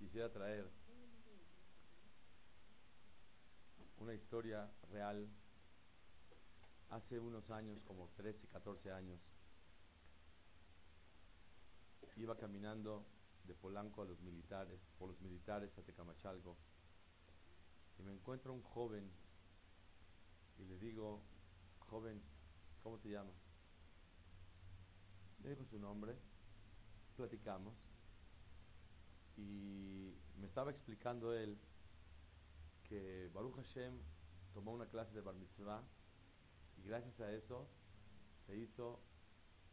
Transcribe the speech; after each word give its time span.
Quisiera 0.00 0.32
traer 0.32 0.68
una 3.98 4.14
historia 4.14 4.68
real. 4.90 5.28
Hace 6.88 7.20
unos 7.20 7.48
años, 7.50 7.80
como 7.84 8.08
13, 8.16 8.48
14 8.48 8.90
años, 8.90 9.20
iba 12.16 12.36
caminando 12.36 13.06
de 13.44 13.54
Polanco 13.54 14.02
a 14.02 14.06
los 14.06 14.20
militares, 14.22 14.80
por 14.98 15.10
los 15.10 15.20
militares 15.20 15.70
a 15.78 15.82
Tecamachalco, 15.82 16.56
y 18.00 18.02
me 18.02 18.12
encuentro 18.12 18.52
un 18.52 18.62
joven 18.62 19.08
y 20.58 20.64
le 20.64 20.78
digo, 20.78 21.22
joven, 21.78 22.20
¿cómo 22.82 22.98
te 22.98 23.10
llamas? 23.10 23.36
Me 25.44 25.50
dijo 25.50 25.64
su 25.64 25.78
nombre, 25.78 26.16
platicamos, 27.16 27.89
y 29.40 30.14
me 30.38 30.46
estaba 30.46 30.70
explicando 30.70 31.34
él 31.34 31.58
que 32.88 33.30
Baruch 33.32 33.56
Hashem 33.56 33.94
tomó 34.52 34.72
una 34.72 34.86
clase 34.86 35.14
de 35.14 35.20
Bar 35.20 35.34
Mitzvah 35.34 35.82
y 36.78 36.82
gracias 36.82 37.20
a 37.20 37.32
eso 37.32 37.68
se 38.46 38.56
hizo 38.56 39.00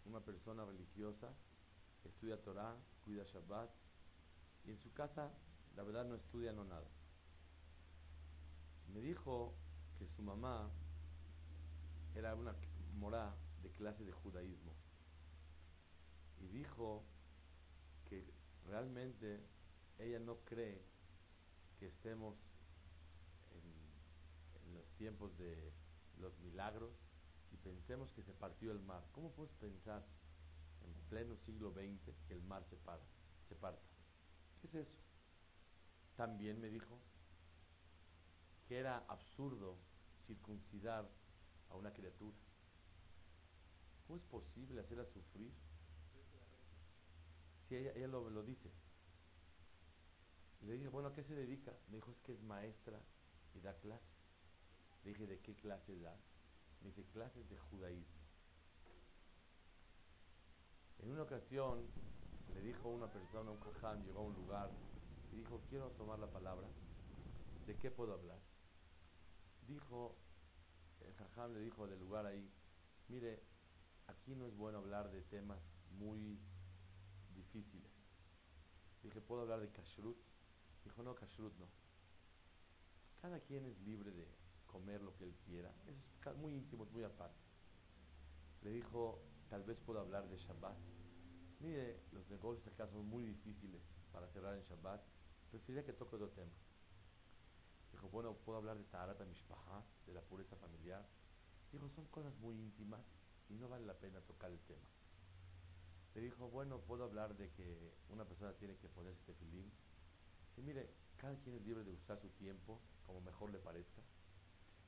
una 0.06 0.22
persona 0.22 0.66
religiosa, 0.66 1.34
estudia 2.06 2.42
Torah, 2.42 2.76
cuida 3.04 3.24
Shabbat 3.24 3.70
y 4.66 4.72
en 4.72 4.78
su 4.78 4.94
casa 4.94 5.32
la 5.76 5.84
verdad 5.84 6.06
no 6.06 6.16
estudia 6.16 6.52
no 6.52 6.64
nada. 6.64 6.88
Me 8.94 9.02
dijo 9.02 9.54
que 9.98 10.08
su 10.08 10.22
mamá 10.22 10.70
era 12.16 12.36
una 12.36 12.56
morá 12.96 13.36
de 13.62 13.72
clase 13.72 14.04
de 14.04 14.12
judaísmo 14.12 14.74
y 16.40 16.48
dijo 16.48 17.04
que 18.06 18.26
realmente 18.66 19.57
ella 20.00 20.20
no 20.20 20.38
cree 20.46 20.82
que 21.80 21.88
estemos 21.88 22.36
en, 23.52 24.74
los 24.74 24.86
tiempos 24.98 25.36
de 25.38 25.72
los 26.18 26.38
milagros 26.40 26.92
y 27.52 27.58
pensemos 27.58 28.12
que 28.12 28.24
se 28.24 28.34
partió 28.34 28.72
el 28.72 28.80
mar. 28.80 29.04
¿Cómo 29.12 29.32
puedes 29.32 29.54
pensar 29.54 30.06
en 30.82 30.94
pleno 31.10 31.36
siglo 31.38 31.72
XX 31.72 32.14
que 32.28 32.34
el 32.34 32.44
mar 32.44 32.64
se 32.70 32.76
para, 32.78 33.02
se 33.48 33.56
parta? 33.56 33.82
¿Qué 34.62 34.68
es 34.68 34.76
eso? 34.76 34.98
También 36.16 36.60
me 36.60 36.70
dijo 36.70 37.00
que 38.68 38.78
era 38.78 39.06
absurdo 39.08 39.78
circuncidar 40.26 41.10
a 41.70 41.76
una 41.76 41.94
criatura. 41.94 42.38
¿Cómo 44.06 44.18
es 44.18 44.24
posible 44.26 44.82
hacerla 44.82 45.06
sufrir? 45.06 45.52
Si 47.68 47.76
ella, 47.76 47.92
ella 47.96 48.08
lo 48.08 48.44
dice. 48.44 48.72
Le 50.62 50.74
dije, 50.74 50.88
bueno, 50.90 51.10
¿a 51.10 51.14
qué 51.14 51.24
se 51.24 51.36
dedica? 51.36 51.74
Me 51.90 51.98
dijo, 51.98 52.12
es 52.12 52.20
que 52.20 52.34
es 52.34 52.42
maestra 52.42 53.00
y 53.54 53.60
da 53.60 53.74
clases. 53.80 54.18
Le 55.04 55.12
dije, 55.12 55.28
¿de 55.28 55.40
qué 55.40 55.56
clases 55.56 56.02
da? 56.02 56.16
Me 56.82 56.90
dice, 56.90 57.06
clases 57.06 57.48
de 57.50 57.58
judaísmo. 57.58 58.18
En 61.00 61.12
una 61.12 61.24
ocasión 61.24 61.86
le 62.54 62.62
dijo 62.62 62.90
una 62.90 63.08
persona, 63.12 63.52
un 63.52 63.60
jajam, 63.60 64.04
llegó 64.04 64.20
a 64.20 64.24
un 64.24 64.34
lugar 64.36 64.72
y 65.32 65.38
dijo, 65.38 65.62
quiero 65.70 65.92
tomar 65.92 66.20
la 66.20 66.30
palabra. 66.32 66.68
¿De 67.66 67.76
qué 67.78 67.92
puedo 67.92 68.14
hablar? 68.14 68.40
Dijo, 69.68 70.18
el 71.02 71.14
jajam 71.14 71.54
le 71.54 71.60
dijo 71.60 71.88
del 71.88 72.00
lugar 72.00 72.26
ahí, 72.26 72.52
mire, 73.10 73.44
aquí 74.08 74.36
no 74.36 74.48
es 74.48 74.56
bueno 74.56 74.80
hablar 74.80 75.12
de 75.12 75.22
temas 75.22 75.62
muy 75.92 76.40
difíciles. 77.36 77.92
Dije, 79.04 79.22
¿puedo 79.22 79.42
hablar 79.42 79.62
de 79.62 79.72
kashrut? 79.72 80.18
Dijo, 80.88 81.04
no, 81.04 81.14
kashrut 81.16 81.54
no. 81.58 81.68
Cada 83.22 83.42
quien 83.42 83.66
es 83.66 83.78
libre 83.82 84.10
de 84.10 84.26
comer 84.68 85.02
lo 85.02 85.14
que 85.18 85.26
él 85.26 85.36
quiera. 85.46 85.70
Es 85.86 86.38
muy 86.38 86.54
íntimo, 86.54 86.86
muy 86.86 87.04
aparte. 87.04 87.44
Le 88.62 88.72
dijo, 88.72 89.22
tal 89.50 89.66
vez 89.66 89.78
puedo 89.86 90.00
hablar 90.00 90.30
de 90.30 90.38
Shabbat. 90.38 90.78
Mire, 91.60 92.00
los 92.14 92.30
negocios 92.30 92.66
acá 92.68 92.88
son 92.88 93.06
muy 93.06 93.26
difíciles 93.26 93.82
para 94.14 94.30
cerrar 94.30 94.56
en 94.56 94.64
Shabbat. 94.64 95.02
Preferiría 95.52 95.84
que 95.84 95.92
toque 95.92 96.16
otro 96.16 96.30
tema. 96.30 96.54
Dijo, 97.92 98.08
bueno, 98.08 98.38
¿puedo 98.38 98.58
hablar 98.58 98.78
de 98.78 98.86
Taharat 98.86 99.20
Mishpaha, 99.28 99.84
de 100.06 100.14
la 100.14 100.22
pureza 100.22 100.56
familiar? 100.56 101.06
Dijo, 101.74 101.90
son 101.90 102.06
cosas 102.06 102.34
muy 102.38 102.56
íntimas 102.56 103.04
y 103.50 103.56
no 103.56 103.68
vale 103.68 103.86
la 103.86 104.00
pena 104.00 104.22
tocar 104.22 104.52
el 104.52 104.62
tema. 104.62 104.88
Le 106.16 106.22
dijo, 106.22 106.50
bueno, 106.50 106.80
¿puedo 106.80 107.04
hablar 107.04 107.36
de 107.36 107.52
que 107.52 107.94
una 108.08 108.24
persona 108.24 108.54
tiene 108.54 108.78
que 108.78 108.88
ponerse 108.88 109.22
tefilín? 109.26 109.70
Y 110.58 110.62
mire, 110.62 110.90
cada 111.18 111.36
quien 111.38 111.56
es 111.56 111.62
libre 111.66 111.84
de 111.84 111.92
usar 111.92 112.20
su 112.20 112.30
tiempo 112.30 112.82
como 113.06 113.22
mejor 113.22 113.52
le 113.52 113.60
parezca. 113.60 114.02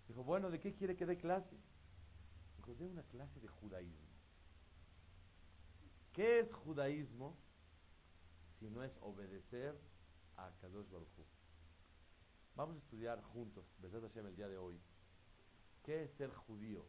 Dijo, 0.07 0.23
bueno, 0.23 0.49
¿de 0.49 0.59
qué 0.59 0.73
quiere 0.73 0.95
que 0.95 1.05
dé 1.05 1.17
clase? 1.17 1.55
Dijo, 2.57 2.73
de 2.73 2.87
una 2.87 3.03
clase 3.03 3.39
de 3.39 3.47
judaísmo. 3.47 4.09
¿Qué 6.13 6.39
es 6.39 6.51
judaísmo 6.51 7.37
si 8.59 8.69
no 8.69 8.83
es 8.83 8.91
obedecer 9.01 9.79
a 10.37 10.51
Kadosh 10.59 10.89
Baruj? 10.89 11.07
Vamos 12.55 12.75
a 12.75 12.79
estudiar 12.79 13.21
juntos, 13.21 13.63
Besat 13.79 14.01
Hashem, 14.01 14.25
el 14.25 14.35
día 14.35 14.49
de 14.49 14.57
hoy. 14.57 14.81
¿Qué 15.83 16.03
es 16.03 16.11
ser 16.17 16.33
judío? 16.33 16.83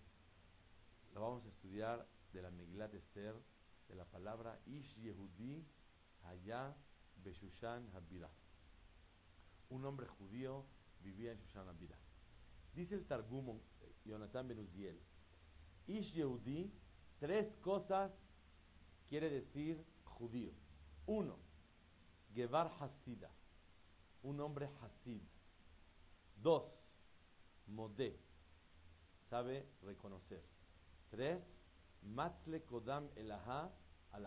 Lo 1.15 1.21
vamos 1.21 1.45
a 1.45 1.49
estudiar 1.49 2.09
de 2.33 2.43
la 2.43 2.51
Megilat 2.51 2.95
Esther, 2.95 3.35
de 3.89 3.95
la 3.95 4.05
palabra 4.05 4.59
Ish 4.67 4.97
Yehudi 4.97 5.65
Haya 6.25 6.75
Beshushan 7.23 7.89
Habira. 7.95 8.31
Un 9.71 9.85
hombre 9.85 10.07
judío 10.07 10.65
vivía 11.03 11.33
en 11.33 11.39
Shushan 11.39 11.69
Habira. 11.69 11.97
Dice 12.75 12.95
el 12.95 13.07
Targum 13.07 13.59
Jonathan 14.05 14.49
Ben 14.49 14.59
Uziel, 14.59 15.01
Ish 15.87 16.13
Yehudi, 16.13 16.73
tres 17.19 17.53
cosas 17.63 18.13
quiere 19.09 19.31
decir 19.31 19.85
judío. 20.05 20.53
Uno, 21.07 21.37
Gevar 22.35 22.71
Hasida, 22.79 23.31
un 24.23 24.41
hombre 24.41 24.71
Hasid. 24.81 25.23
Dos, 26.43 26.65
Modé, 27.67 28.19
sabe 29.29 29.67
reconocer. 29.83 30.43
Tres, 31.11 31.43
Matle 32.03 32.63
Kodam 32.63 33.09
Elaha 33.17 33.71
al 34.13 34.27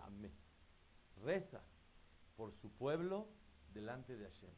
reza 1.23 1.61
por 2.35 2.53
su 2.53 2.69
pueblo 2.72 3.28
delante 3.73 4.16
de 4.16 4.25
Hashem. 4.25 4.53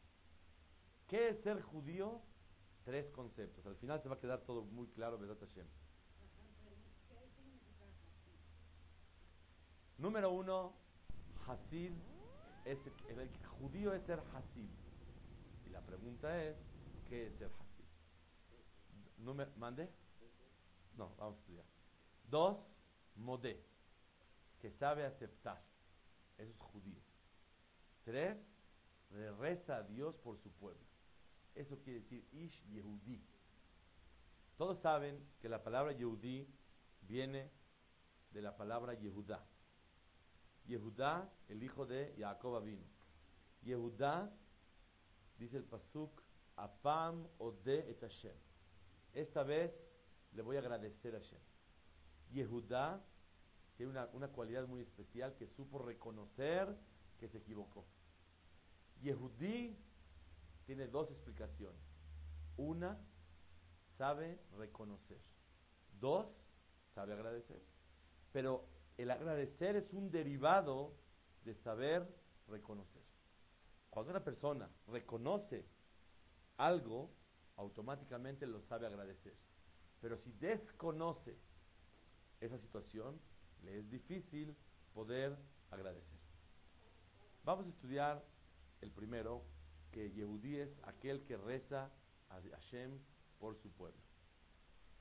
¿Qué 1.08 1.28
es 1.28 1.40
ser 1.42 1.62
judío? 1.62 2.20
Tres 2.84 3.08
conceptos. 3.10 3.66
Al 3.66 3.76
final 3.76 4.00
se 4.02 4.08
va 4.08 4.16
a 4.16 4.20
quedar 4.20 4.40
todo 4.42 4.64
muy 4.64 4.88
claro, 4.88 5.18
¿verdad 5.18 5.36
Hashem? 5.40 5.66
Número 9.98 10.30
uno, 10.30 10.74
Hasid, 11.46 11.92
es 12.64 12.78
el, 13.08 13.18
el 13.18 13.30
judío 13.60 13.94
es 13.94 14.02
ser 14.04 14.20
Hasid. 14.34 14.68
Y 15.66 15.70
la 15.70 15.80
pregunta 15.80 16.42
es, 16.42 16.56
¿qué 17.08 17.26
es 17.26 17.34
ser 17.38 17.50
Hasid? 17.50 17.84
Número, 19.18 19.50
¿Mande? 19.56 19.88
No, 20.96 21.14
vamos 21.16 21.36
a 21.36 21.40
estudiar. 21.40 21.64
Dos, 22.28 22.58
Modé, 23.16 23.64
que 24.60 24.70
sabe 24.70 25.06
aceptar. 25.06 25.62
Eso 26.36 26.50
es 26.50 26.58
judío. 26.58 27.00
Tres, 28.04 28.36
reza 29.38 29.76
a 29.76 29.82
Dios 29.82 30.14
por 30.16 30.38
su 30.38 30.50
pueblo. 30.52 30.95
Eso 31.56 31.78
quiere 31.78 32.00
decir 32.00 32.22
Ish 32.32 32.62
Yehudi. 32.68 33.20
Todos 34.58 34.78
saben 34.80 35.18
que 35.40 35.48
la 35.48 35.62
palabra 35.62 35.92
Yehudi 35.92 36.46
viene 37.00 37.50
de 38.30 38.42
la 38.42 38.54
palabra 38.54 38.92
Yehudá. 38.92 39.42
Yehudá, 40.66 41.32
el 41.48 41.62
hijo 41.62 41.86
de 41.86 42.14
Jacob 42.18 42.62
vino. 42.62 42.84
Yehudá, 43.62 44.30
dice 45.38 45.56
el 45.56 45.64
Pasuk, 45.64 46.22
Apam 46.56 47.26
Ode 47.38 47.90
et 47.90 48.00
Hashem. 48.00 48.36
Esta 49.14 49.42
vez 49.42 49.72
le 50.32 50.42
voy 50.42 50.56
a 50.56 50.58
agradecer 50.60 51.14
a 51.14 51.18
Hashem. 51.18 51.40
Yehudá 52.32 53.02
tiene 53.76 53.92
una, 53.92 54.10
una 54.12 54.28
cualidad 54.28 54.66
muy 54.66 54.82
especial 54.82 55.34
que 55.36 55.46
supo 55.46 55.78
reconocer 55.78 56.76
que 57.18 57.28
se 57.28 57.38
equivocó. 57.38 57.86
Yehudí 59.00 59.74
tiene 60.66 60.88
dos 60.88 61.10
explicaciones. 61.10 61.80
Una, 62.56 62.98
sabe 63.96 64.40
reconocer. 64.58 65.20
Dos, 65.98 66.26
sabe 66.94 67.14
agradecer. 67.14 67.62
Pero 68.32 68.68
el 68.98 69.10
agradecer 69.10 69.76
es 69.76 69.92
un 69.92 70.10
derivado 70.10 70.94
de 71.44 71.54
saber 71.54 72.06
reconocer. 72.48 73.02
Cuando 73.90 74.10
una 74.10 74.24
persona 74.24 74.68
reconoce 74.88 75.64
algo, 76.58 77.10
automáticamente 77.56 78.46
lo 78.46 78.60
sabe 78.62 78.86
agradecer. 78.86 79.34
Pero 80.00 80.18
si 80.18 80.32
desconoce 80.32 81.36
esa 82.40 82.58
situación, 82.58 83.18
le 83.62 83.78
es 83.78 83.90
difícil 83.90 84.54
poder 84.92 85.36
agradecer. 85.70 86.18
Vamos 87.44 87.66
a 87.66 87.70
estudiar 87.70 88.24
el 88.80 88.90
primero, 88.90 89.44
que 89.92 90.10
Yehudí 90.10 90.56
es 90.56 90.70
aquel 90.84 91.24
que 91.24 91.36
reza 91.36 91.90
a 92.28 92.40
Hashem 92.40 92.98
por 93.38 93.56
su 93.56 93.70
pueblo. 93.70 94.00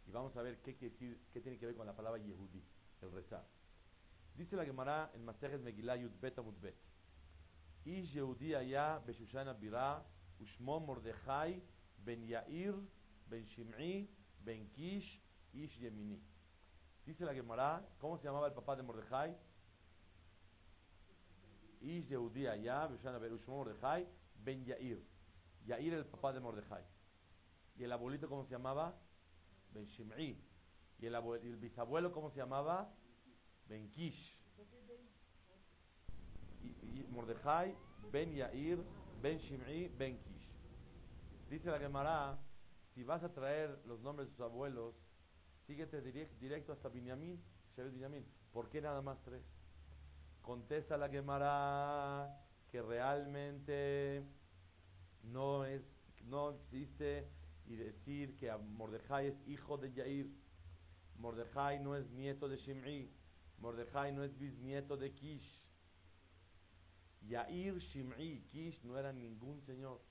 Y 0.07 0.11
vamos 0.11 0.35
a 0.37 0.41
ver 0.41 0.61
qué, 0.61 0.75
quiere 0.75 0.93
decir, 0.93 1.19
qué 1.33 1.41
tiene 1.41 1.57
que 1.57 1.65
ver 1.65 1.75
con 1.75 1.85
la 1.85 1.95
palabra 1.95 2.21
Yehudí, 2.21 2.63
el 3.01 3.11
rezar. 3.11 3.45
Dice 4.35 4.55
la 4.55 4.65
Gemara 4.65 5.11
en 5.15 5.23
Masejet 5.23 5.61
Megillah 5.61 5.95
Yud 5.95 6.11
Bet 6.21 6.37
Amud 6.37 6.55
Bet. 6.61 6.75
Ish 7.85 8.13
Yehudi 8.13 8.53
aya 8.53 8.99
Beshushana 9.05 9.53
Bira 9.53 10.03
Ushmo 10.39 10.79
Mordechai 10.79 11.61
Ben 12.03 12.27
Yair 12.27 12.75
Ben 13.29 13.45
Shim'i 13.45 14.09
Ben 14.43 14.69
Kish 14.71 15.21
Ish 15.53 15.77
Yemini. 15.79 16.21
Dice 17.05 17.23
la 17.23 17.33
Gemara, 17.33 17.87
¿cómo 17.99 18.17
se 18.17 18.25
llamaba 18.25 18.47
el 18.47 18.53
papá 18.53 18.75
de 18.75 18.83
Mordechai? 18.83 19.37
Ish 21.81 22.09
Yehudi 22.09 22.47
aya 22.47 22.87
Beshushana 22.87 23.19
Bira 23.19 23.35
Ushmo 23.35 23.55
Mordechai 23.55 24.05
Ben 24.45 24.63
Yair. 24.63 25.03
Yair 25.65 25.93
el 25.93 26.05
papá 26.05 26.31
de 26.31 26.39
Mordechai. 26.39 26.83
¿Y 27.75 27.83
el 27.83 27.91
abuelito 27.91 28.29
cómo 28.29 28.45
se 28.45 28.51
llamaba? 28.51 28.95
Ben 29.73 29.85
Shim'i. 29.87 30.39
¿Y 30.99 31.05
el, 31.07 31.57
bisabuelo 31.57 32.11
cómo 32.11 32.29
se 32.29 32.37
llamaba? 32.37 32.93
Ben 33.67 33.89
Kish. 33.89 34.39
Y, 36.61 36.67
y 36.99 37.07
Mordejai, 37.09 37.75
Ben 38.11 38.33
Yair, 38.33 38.79
Ben 39.21 39.39
Shim'i, 39.39 39.89
Ben 39.89 40.17
Kish. 40.19 40.49
Dice 41.49 41.69
la 41.69 41.79
Gemara, 41.79 42.39
si 42.93 43.03
vas 43.03 43.23
a 43.23 43.33
traer 43.33 43.81
los 43.85 43.99
nombres 44.01 44.29
de 44.29 44.35
sus 44.35 44.45
abuelos, 44.45 44.95
síguete 45.65 46.01
direct, 46.01 46.39
directo 46.39 46.71
hasta 46.71 46.89
Binyamin, 46.89 47.41
Shevet 47.75 47.93
Binyamin. 47.93 48.25
¿Por 48.53 48.69
qué 48.69 48.79
nada 48.79 49.01
más 49.01 49.21
tres? 49.23 49.43
Contesta 50.41 50.95
la 50.97 51.09
Gemara 51.09 52.44
que 52.75 52.81
realmente 52.81 54.21
no 55.23 55.63
es 55.63 55.81
no 56.25 56.49
existe 56.49 57.25
y 57.65 57.77
decir 57.77 58.35
que 58.35 58.51
Mordejai 58.51 59.27
es 59.27 59.47
hijo 59.47 59.77
de 59.77 59.93
Yair. 59.93 60.29
Mordejai 61.17 61.79
no 61.79 61.95
es 61.95 62.09
nieto 62.11 62.49
de 62.49 62.57
Shim'i. 62.57 63.09
Mordejai 63.59 64.11
no 64.11 64.25
es 64.25 64.37
bisnieto 64.37 64.97
de 64.97 65.13
Kish. 65.13 65.63
Yair, 67.21 67.77
Shim'i, 67.79 68.41
Kish 68.51 68.83
no 68.83 68.97
eran 68.97 69.21
ningún 69.21 69.61
señor. 69.61 70.01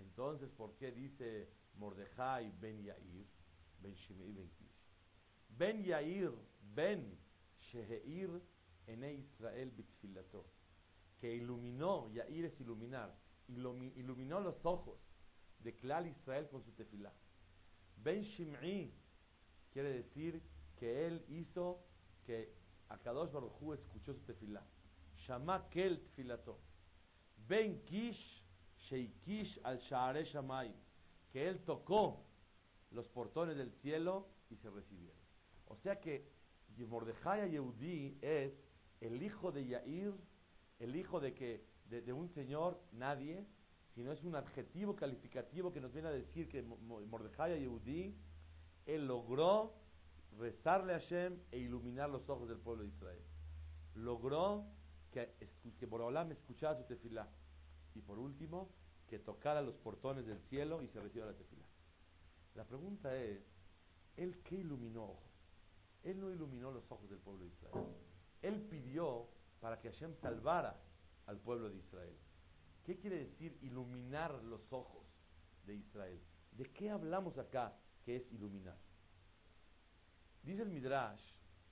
Entonces, 0.00 0.50
¿por 0.50 0.74
qué 0.74 0.90
dice 0.90 1.48
Mordejai 1.76 2.50
ben 2.60 2.82
Yair, 2.82 3.24
ben 3.80 3.94
Shim'i, 3.94 4.32
ben 4.32 4.50
Kish? 4.50 4.82
Ben 5.56 5.84
Yair, 5.84 6.32
ben 6.74 7.16
Sheheir 7.70 8.42
ene 8.88 9.14
Israel 9.14 9.70
bitfilato. 9.70 10.44
Que 11.20 11.34
iluminó, 11.34 12.10
Yair 12.12 12.44
es 12.44 12.60
iluminar, 12.60 13.16
iluminó 13.48 14.40
los 14.40 14.64
ojos 14.64 14.98
de 15.60 15.74
Klal 15.74 16.06
Israel 16.06 16.48
con 16.48 16.62
su 16.62 16.72
tefilá. 16.72 17.12
Ben 17.96 18.22
Shim'i 18.22 18.92
quiere 19.72 19.92
decir 19.92 20.42
que 20.76 21.06
él 21.06 21.24
hizo 21.28 21.84
que 22.24 22.54
Akadosh 22.88 23.32
Baruj 23.32 23.60
Hu 23.60 23.72
escuchó 23.74 24.14
su 24.14 24.20
tefilá. 24.20 24.62
Shama 25.26 25.68
kel 25.70 26.00
tefilato. 26.00 26.58
Ben 27.48 27.82
Kish 27.84 28.42
Sheikish 28.88 29.60
al 29.64 29.78
Shaare 29.78 30.24
Shamay. 30.24 30.74
Que 31.32 31.48
él 31.48 31.64
tocó 31.64 32.24
los 32.90 33.08
portones 33.08 33.56
del 33.56 33.72
cielo 33.82 34.28
y 34.50 34.56
se 34.56 34.70
recibieron. 34.70 35.20
O 35.66 35.76
sea 35.76 36.00
que 36.00 36.30
Mordejai 36.76 37.50
Yehudi 37.50 38.18
es 38.22 38.52
el 39.00 39.22
hijo 39.22 39.50
de 39.50 39.66
Yair, 39.66 40.14
el 40.78 40.96
hijo 40.96 41.20
de 41.20 41.34
que 41.34 41.64
de, 41.88 42.12
un 42.12 42.28
señor, 42.30 42.80
nadie, 42.92 43.46
sino 43.94 44.12
es 44.12 44.22
un 44.24 44.34
adjetivo 44.34 44.96
calificativo 44.96 45.72
que 45.72 45.80
nos 45.80 45.92
viene 45.92 46.08
a 46.08 46.12
decir 46.12 46.48
que 46.48 46.62
Mordejai 46.62 47.60
Yehudi, 47.60 48.14
él 48.86 49.06
logró 49.06 49.74
rezarle 50.38 50.94
a 50.94 50.98
Hashem 50.98 51.38
e 51.50 51.58
iluminar 51.58 52.10
los 52.10 52.28
ojos 52.28 52.48
del 52.48 52.58
pueblo 52.58 52.82
de 52.82 52.88
Israel. 52.90 53.22
Logró 53.94 54.66
que, 55.10 55.34
que 55.78 55.86
Borolam 55.86 56.32
escuchara 56.32 56.76
su 56.76 56.84
tefilá. 56.84 57.28
Y 57.94 58.02
por 58.02 58.18
último, 58.18 58.68
que 59.08 59.18
tocara 59.18 59.62
los 59.62 59.76
portones 59.76 60.26
del 60.26 60.40
cielo 60.42 60.82
y 60.82 60.88
se 60.88 61.00
recibiera 61.00 61.30
la 61.30 61.36
tefilá. 61.36 61.66
La 62.54 62.64
pregunta 62.64 63.16
es, 63.16 63.40
¿él 64.16 64.42
qué 64.42 64.56
iluminó? 64.56 65.14
Él 66.02 66.20
no 66.20 66.30
iluminó 66.30 66.70
los 66.70 66.90
ojos 66.90 67.08
del 67.08 67.18
pueblo 67.18 67.44
de 67.44 67.50
Israel. 67.50 67.86
Él 68.42 68.60
pidió 68.62 69.28
para 69.60 69.80
que 69.80 69.90
Hashem 69.90 70.14
salvara 70.14 70.78
al 71.26 71.38
pueblo 71.38 71.68
de 71.70 71.76
Israel. 71.76 72.16
¿Qué 72.84 72.98
quiere 72.98 73.18
decir 73.18 73.58
iluminar 73.62 74.32
los 74.44 74.72
ojos 74.72 75.04
de 75.64 75.74
Israel? 75.74 76.20
¿De 76.52 76.70
qué 76.72 76.90
hablamos 76.90 77.36
acá 77.36 77.76
que 78.04 78.16
es 78.16 78.32
iluminar? 78.32 78.78
Dice 80.42 80.62
el 80.62 80.70
Midrash 80.70 81.20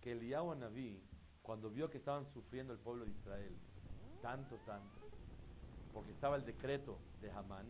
que 0.00 0.12
Eliyahu 0.12 0.54
Naví, 0.56 1.00
cuando 1.42 1.70
vio 1.70 1.88
que 1.88 1.98
estaban 1.98 2.26
sufriendo 2.32 2.72
el 2.72 2.80
pueblo 2.80 3.04
de 3.04 3.12
Israel, 3.12 3.56
tanto, 4.20 4.56
tanto, 4.66 5.08
porque 5.92 6.10
estaba 6.10 6.36
el 6.36 6.44
decreto 6.44 6.98
de 7.20 7.30
Hamán, 7.30 7.66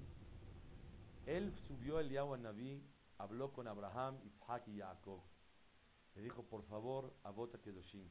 él 1.27 1.55
subió 1.69 2.01
Eliyahu 2.01 2.37
Naví, 2.39 2.83
habló 3.19 3.53
con 3.53 3.69
Abraham, 3.69 4.19
Isaac 4.25 4.67
y 4.69 4.79
Jacob. 4.79 5.21
Le 6.15 6.23
dijo, 6.23 6.43
por 6.45 6.63
favor, 6.65 7.15
abota 7.25 7.61
Kedoshim, 7.61 8.09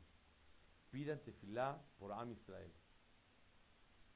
pidan 0.94 1.20
tefilá 1.24 1.84
por 1.98 2.12
Am 2.12 2.32
Israel. 2.32 2.72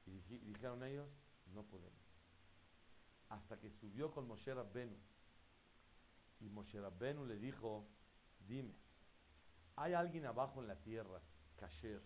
Y 0.05 0.19
dijeron 0.51 0.84
ellos, 0.84 1.10
no 1.48 1.63
podemos. 1.63 2.05
Hasta 3.29 3.60
que 3.60 3.72
subió 3.72 4.12
con 4.12 4.27
Moshe 4.27 4.53
Rabbenu. 4.53 4.96
Y 6.39 6.50
Moshe 6.50 6.79
Rabbenu 6.79 7.25
le 7.25 7.39
dijo, 7.39 7.89
dime, 8.48 8.75
¿hay 9.75 9.93
alguien 9.93 10.27
abajo 10.27 10.62
en 10.62 10.67
la 10.67 10.75
tierra, 10.75 11.19
Kasher, 11.55 12.00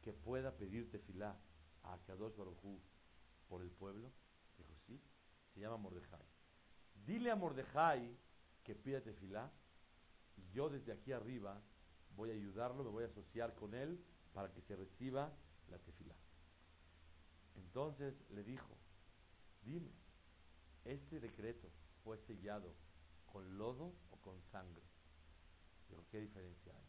que 0.00 0.12
pueda 0.12 0.56
pedir 0.56 0.88
tefilá 0.92 1.36
a 1.82 1.98
Kadosh 2.06 2.36
Baruj 2.36 2.80
por 3.48 3.62
el 3.62 3.70
pueblo? 3.72 4.12
Dijo, 4.56 4.76
sí, 4.86 5.02
se 5.52 5.60
llama 5.60 5.76
Mordejai. 5.76 6.24
Dile 7.04 7.32
a 7.32 7.36
Mordejai 7.36 8.16
que 8.62 8.76
pida 8.76 9.00
tefilá 9.00 9.50
y 10.36 10.48
yo 10.52 10.68
desde 10.68 10.92
aquí 10.92 11.10
arriba 11.10 11.60
voy 12.16 12.30
a 12.30 12.34
ayudarlo, 12.34 12.84
me 12.84 12.90
voy 12.90 13.04
a 13.04 13.08
asociar 13.08 13.54
con 13.54 13.74
él 13.74 14.02
para 14.32 14.52
que 14.52 14.60
se 14.62 14.76
reciba 14.76 15.32
la 15.68 15.78
tefilá. 15.78 16.14
Entonces 17.56 18.14
le 18.30 18.42
dijo, 18.42 18.76
dime, 19.62 19.92
¿este 20.84 21.20
decreto 21.20 21.68
fue 22.02 22.18
sellado 22.18 22.74
con 23.26 23.58
lodo 23.58 23.94
o 24.10 24.16
con 24.18 24.40
sangre? 24.50 24.82
Dijo, 25.88 26.04
¿qué 26.10 26.20
diferencia 26.20 26.72
hay? 26.76 26.84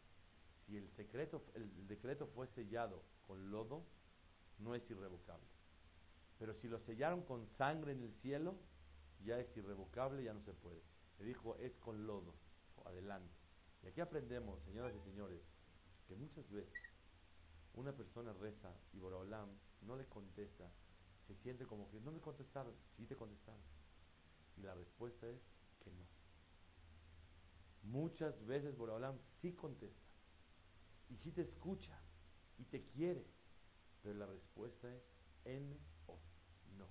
Si 0.66 0.78
el, 0.78 0.90
secreto, 0.92 1.46
el 1.54 1.88
decreto 1.88 2.28
fue 2.28 2.48
sellado 2.48 3.04
con 3.28 3.52
lodo, 3.52 3.86
no 4.58 4.74
es 4.74 4.90
irrevocable. 4.90 5.48
Pero 6.38 6.54
si 6.56 6.68
lo 6.68 6.80
sellaron 6.80 7.24
con 7.24 7.48
sangre 7.58 7.94
en 7.94 8.04
el 8.04 8.14
cielo, 8.16 8.56
ya 9.24 9.40
es 9.40 9.56
irrevocable, 9.56 10.24
ya 10.24 10.34
no 10.34 10.42
se 10.42 10.54
puede. 10.54 10.82
Le 11.20 11.26
dijo, 11.26 11.56
es 11.58 11.76
con 11.78 12.06
lodo. 12.06 12.36
Adelante. 12.86 13.45
Y 13.86 13.88
aquí 13.88 14.02
aprendemos, 14.02 14.62
señoras 14.64 14.94
y 14.96 15.00
señores, 15.02 15.42
que 16.08 16.16
muchas 16.16 16.50
veces 16.50 16.74
una 17.74 17.94
persona 17.94 18.34
reza 18.34 18.74
y 18.94 19.00
Borolam 19.00 19.50
no 19.82 19.96
le 19.96 20.06
contesta, 20.08 20.70
se 21.28 21.36
siente 21.36 21.66
como 21.66 21.90
que 21.90 22.00
no 22.02 22.12
me 22.12 22.20
contestaron, 22.20 22.74
sí 22.98 23.06
te 23.06 23.16
contestaron. 23.16 23.62
Y 24.58 24.62
la 24.62 24.74
respuesta 24.74 25.30
es 25.30 25.40
que 25.84 25.92
no. 25.92 26.06
Muchas 27.84 28.46
veces 28.46 28.76
Borolam 28.76 29.18
sí 29.42 29.54
contesta 29.54 30.06
y 31.10 31.18
sí 31.18 31.32
te 31.32 31.42
escucha, 31.42 32.00
y 32.58 32.64
te 32.66 32.84
quiere. 32.88 33.26
Pero 34.02 34.16
la 34.16 34.26
respuesta 34.26 34.94
es 34.94 35.04
en 35.46 35.78
o 36.08 36.20
no. 36.78 36.88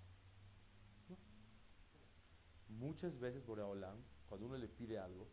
no. 1.08 1.18
Muchas 2.68 3.18
veces 3.18 3.44
Boreolam, 3.44 3.98
cuando 4.28 4.46
uno 4.46 4.56
le 4.56 4.68
pide 4.68 4.98
algo, 4.98 5.28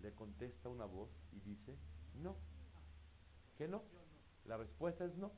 le 0.00 0.14
contesta 0.14 0.68
una 0.68 0.84
voz 0.84 1.10
y 1.32 1.40
dice 1.40 1.76
no. 2.14 2.36
¿Qué 3.56 3.68
no? 3.68 3.82
La 4.44 4.56
respuesta 4.56 5.04
es 5.04 5.16
no. 5.16 5.32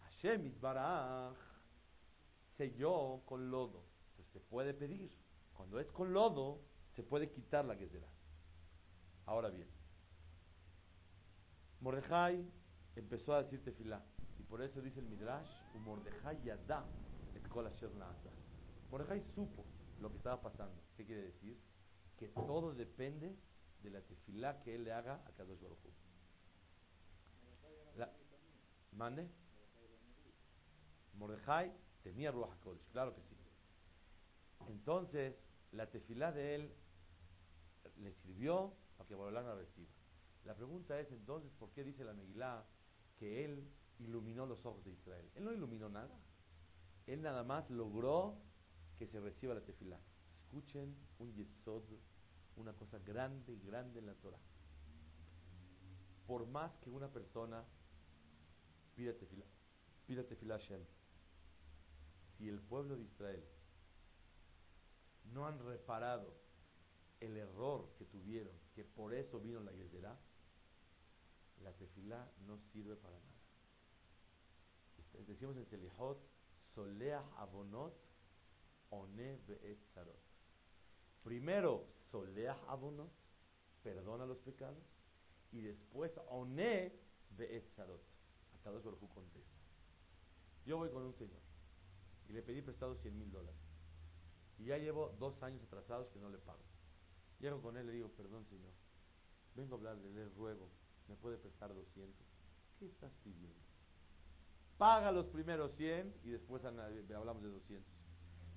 Hashem 0.00 0.60
Baraj 0.60 1.36
selló 2.56 3.22
con 3.26 3.50
lodo. 3.50 3.84
Entonces 4.10 4.32
se 4.32 4.40
puede 4.40 4.74
pedir. 4.74 5.10
Cuando 5.54 5.78
es 5.80 5.90
con 5.92 6.12
lodo, 6.12 6.60
se 6.94 7.02
puede 7.02 7.30
quitar 7.30 7.64
la 7.64 7.76
será. 7.76 8.08
Ahora 9.26 9.48
bien, 9.48 9.68
Mordejai 11.80 12.44
empezó 12.96 13.34
a 13.34 13.42
decir 13.42 13.62
tefilá. 13.64 14.04
Y 14.38 14.42
por 14.42 14.62
eso 14.62 14.80
dice 14.80 15.00
el 15.00 15.06
Midrash, 15.06 15.48
Mordejai 15.74 16.42
yadá 16.42 16.84
escola 17.34 17.70
Mordejai 18.90 19.22
supo 19.34 19.64
lo 20.00 20.10
que 20.10 20.16
estaba 20.16 20.40
pasando. 20.40 20.80
¿Qué 20.96 21.04
quiere 21.04 21.22
decir? 21.22 21.58
Que 22.16 22.28
todo 22.28 22.74
depende 22.74 23.36
de 23.82 23.90
la 23.90 24.00
tefilá 24.00 24.60
que 24.62 24.74
él 24.74 24.84
le 24.84 24.92
haga 24.92 25.22
a 25.26 25.32
Kadosh 25.32 25.60
Baruj 25.60 25.78
la, 27.96 28.12
¿Mande? 28.92 29.28
Mordejai 31.14 31.72
tenía 32.02 32.32
Ruach 32.32 32.52
HaKodesh, 32.52 32.88
claro 32.90 33.14
que 33.14 33.22
sí. 33.22 33.36
Entonces, 34.68 35.36
la 35.72 35.90
tefilá 35.90 36.32
de 36.32 36.54
él 36.54 36.74
le 37.98 38.12
sirvió 38.14 38.74
para 38.96 39.08
que 39.08 39.14
Borolán 39.14 39.46
la 39.46 39.54
reciba. 39.54 39.90
La 40.44 40.54
pregunta 40.54 40.98
es 41.00 41.10
entonces, 41.12 41.52
¿por 41.52 41.70
qué 41.72 41.84
dice 41.84 42.04
la 42.04 42.12
Megilá 42.12 42.66
que 43.18 43.44
él 43.44 43.70
iluminó 43.98 44.46
los 44.46 44.64
ojos 44.66 44.84
de 44.84 44.92
Israel? 44.92 45.30
Él 45.34 45.44
no 45.44 45.52
iluminó 45.52 45.88
nada. 45.88 46.18
Él 47.06 47.22
nada 47.22 47.44
más 47.44 47.70
logró 47.70 48.38
que 48.98 49.06
se 49.06 49.20
reciba 49.20 49.54
la 49.54 49.62
tefilá. 49.62 49.98
Escuchen 50.54 50.94
un 51.18 51.34
yesod, 51.34 51.82
una 52.54 52.72
cosa 52.74 53.00
grande 53.00 53.54
y 53.54 53.60
grande 53.66 53.98
en 53.98 54.06
la 54.06 54.14
Torah. 54.14 54.38
Por 56.28 56.46
más 56.46 56.70
que 56.76 56.90
una 56.90 57.08
persona 57.08 57.64
pida 58.94 59.12
tefilá, 59.14 59.46
pida 60.06 60.22
Shem, 60.58 60.80
si 62.38 62.48
el 62.48 62.60
pueblo 62.60 62.96
de 62.96 63.02
Israel 63.02 63.44
no 65.32 65.44
han 65.44 65.58
reparado 65.58 66.32
el 67.18 67.36
error 67.36 67.92
que 67.98 68.04
tuvieron, 68.04 68.54
que 68.76 68.84
por 68.84 69.12
eso 69.12 69.40
vino 69.40 69.58
la 69.58 69.72
Gezerá, 69.72 70.16
la 71.64 71.72
tefilá 71.72 72.30
no 72.46 72.60
sirve 72.72 72.94
para 72.94 73.18
nada. 73.18 73.34
Decimos 75.26 75.56
en 75.56 75.66
Selihot, 75.66 76.18
soleach 76.76 77.24
abonot, 77.38 77.92
one 78.90 79.40
be'et 79.48 79.80
zarot. 79.92 80.33
Primero, 81.24 81.88
soleach 82.12 82.58
abonot, 82.68 83.10
perdona 83.82 84.26
los 84.26 84.38
pecados, 84.38 84.84
y 85.50 85.60
después, 85.62 86.12
one 86.28 86.92
be'et 87.30 87.66
zarot. 87.74 88.02
Acá 88.54 88.70
dos 88.70 88.82
contesta. 89.12 89.58
Yo 90.64 90.78
voy 90.78 90.90
con 90.90 91.02
un 91.02 91.14
señor 91.14 91.40
y 92.28 92.32
le 92.32 92.42
pedí 92.42 92.62
prestado 92.62 92.96
100 92.96 93.18
mil 93.18 93.30
dólares. 93.30 93.60
Y 94.58 94.66
ya 94.66 94.78
llevo 94.78 95.14
dos 95.18 95.42
años 95.42 95.62
atrasados 95.64 96.08
que 96.08 96.18
no 96.18 96.30
le 96.30 96.38
pago. 96.38 96.62
Llego 97.40 97.60
con 97.60 97.76
él 97.76 97.84
y 97.84 97.86
le 97.88 97.92
digo, 97.94 98.08
perdón 98.10 98.46
señor, 98.46 98.72
vengo 99.54 99.74
a 99.74 99.78
hablarle, 99.78 100.10
le 100.10 100.28
ruego, 100.30 100.70
¿me 101.08 101.16
puede 101.16 101.36
prestar 101.36 101.74
200? 101.74 102.14
¿Qué 102.78 102.86
estás 102.86 103.12
pidiendo? 103.22 103.60
Paga 104.78 105.12
los 105.12 105.26
primeros 105.26 105.74
100 105.76 106.20
y 106.24 106.30
después 106.30 106.64
hablamos 106.64 107.42
de 107.42 107.48
200. 107.48 107.92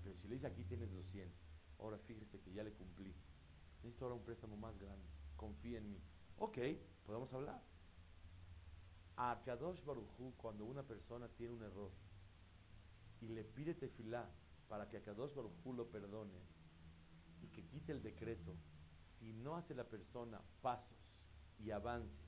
Pero 0.03 0.15
si 0.17 0.27
le 0.27 0.35
dice 0.35 0.47
aquí 0.47 0.63
tienes 0.63 0.89
200, 0.91 1.46
ahora 1.79 1.97
fíjese 1.99 2.39
que 2.39 2.51
ya 2.51 2.63
le 2.63 2.73
cumplí. 2.73 3.13
Necesito 3.83 4.05
ahora 4.05 4.15
un 4.15 4.23
préstamo 4.23 4.57
más 4.57 4.77
grande. 4.79 5.05
Confía 5.35 5.77
en 5.77 5.91
mí. 5.91 5.99
Ok, 6.37 6.57
podemos 7.05 7.31
hablar. 7.33 7.61
A 9.17 9.41
Kadosh 9.43 9.83
Baruchu, 9.83 10.33
cuando 10.37 10.65
una 10.65 10.83
persona 10.83 11.27
tiene 11.29 11.53
un 11.53 11.63
error 11.63 11.91
y 13.21 13.29
le 13.29 13.43
pide 13.43 13.73
tefilá 13.73 14.29
para 14.67 14.87
que 14.89 14.97
a 14.97 15.03
Kadosh 15.03 15.33
Baruchu 15.33 15.73
lo 15.73 15.87
perdone 15.89 16.39
y 17.41 17.47
que 17.47 17.65
quite 17.65 17.91
el 17.91 18.03
decreto, 18.03 18.55
si 19.19 19.33
no 19.33 19.55
hace 19.55 19.73
la 19.73 19.85
persona 19.85 20.39
pasos 20.61 20.97
y 21.59 21.71
avances, 21.71 22.27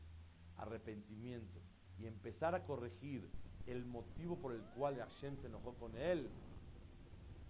arrepentimiento 0.57 1.59
y 1.99 2.07
empezar 2.07 2.55
a 2.55 2.65
corregir 2.65 3.29
el 3.67 3.85
motivo 3.85 4.37
por 4.37 4.53
el 4.53 4.61
cual 4.75 4.97
Hashem 4.97 5.37
se 5.37 5.47
enojó 5.47 5.73
con 5.75 5.95
él, 5.95 6.27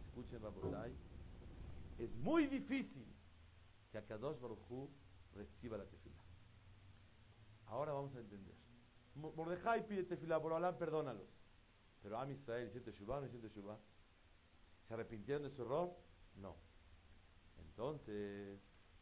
escuchen 0.07 0.41
Rabotai, 0.41 0.93
es 1.99 2.13
muy 2.15 2.47
difícil 2.47 3.05
que 3.91 3.97
a 3.97 4.05
Kadosh 4.05 4.39
Baruchu 4.39 4.89
reciba 5.33 5.77
la 5.77 5.85
tefilá. 5.85 6.17
Ahora 7.67 7.93
vamos 7.93 8.15
a 8.15 8.19
entender. 8.19 8.55
Mordejai 9.15 9.85
pide 9.87 10.03
tefilá, 10.03 10.41
por 10.41 10.53
Allah, 10.53 10.77
perdónalos. 10.77 11.27
Pero 12.01 12.17
Am 12.17 12.31
Israel, 12.31 12.69
¿hiciste 12.69 12.91
Shubá 12.91 13.19
no 13.19 13.27
hiciste 13.27 13.49
Shubá? 13.49 13.77
¿Se 14.87 14.93
arrepintieron 14.93 15.43
de 15.43 15.49
su 15.49 15.61
error? 15.61 15.95
No. 16.37 16.55
Entonces, 17.59 18.59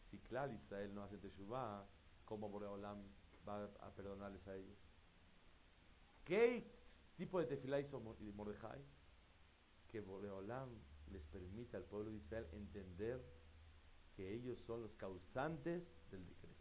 si 0.10 0.20
Klal 0.20 0.54
Israel 0.54 0.94
no 0.94 1.04
hace 1.04 1.18
Teshuvah, 1.18 1.86
¿cómo 2.26 2.50
Boreolam 2.50 3.02
va 3.48 3.66
a 3.82 3.92
perdonarles 3.92 4.46
a 4.48 4.56
ellos? 4.56 4.78
¿Qué 6.26 6.70
tipo 7.16 7.40
de 7.40 7.46
tefilá 7.46 7.80
hizo 7.80 8.00
Mordejai? 8.00 8.84
Que 9.88 10.02
Boreolam 10.02 10.70
les 11.12 11.24
permita 11.24 11.78
al 11.78 11.84
pueblo 11.84 12.12
de 12.12 12.18
Israel 12.18 12.48
entender 12.52 13.22
que 14.16 14.34
ellos 14.34 14.60
son 14.66 14.82
los 14.82 14.94
causantes 14.96 15.84
del 16.12 16.26
decreto. 16.26 16.56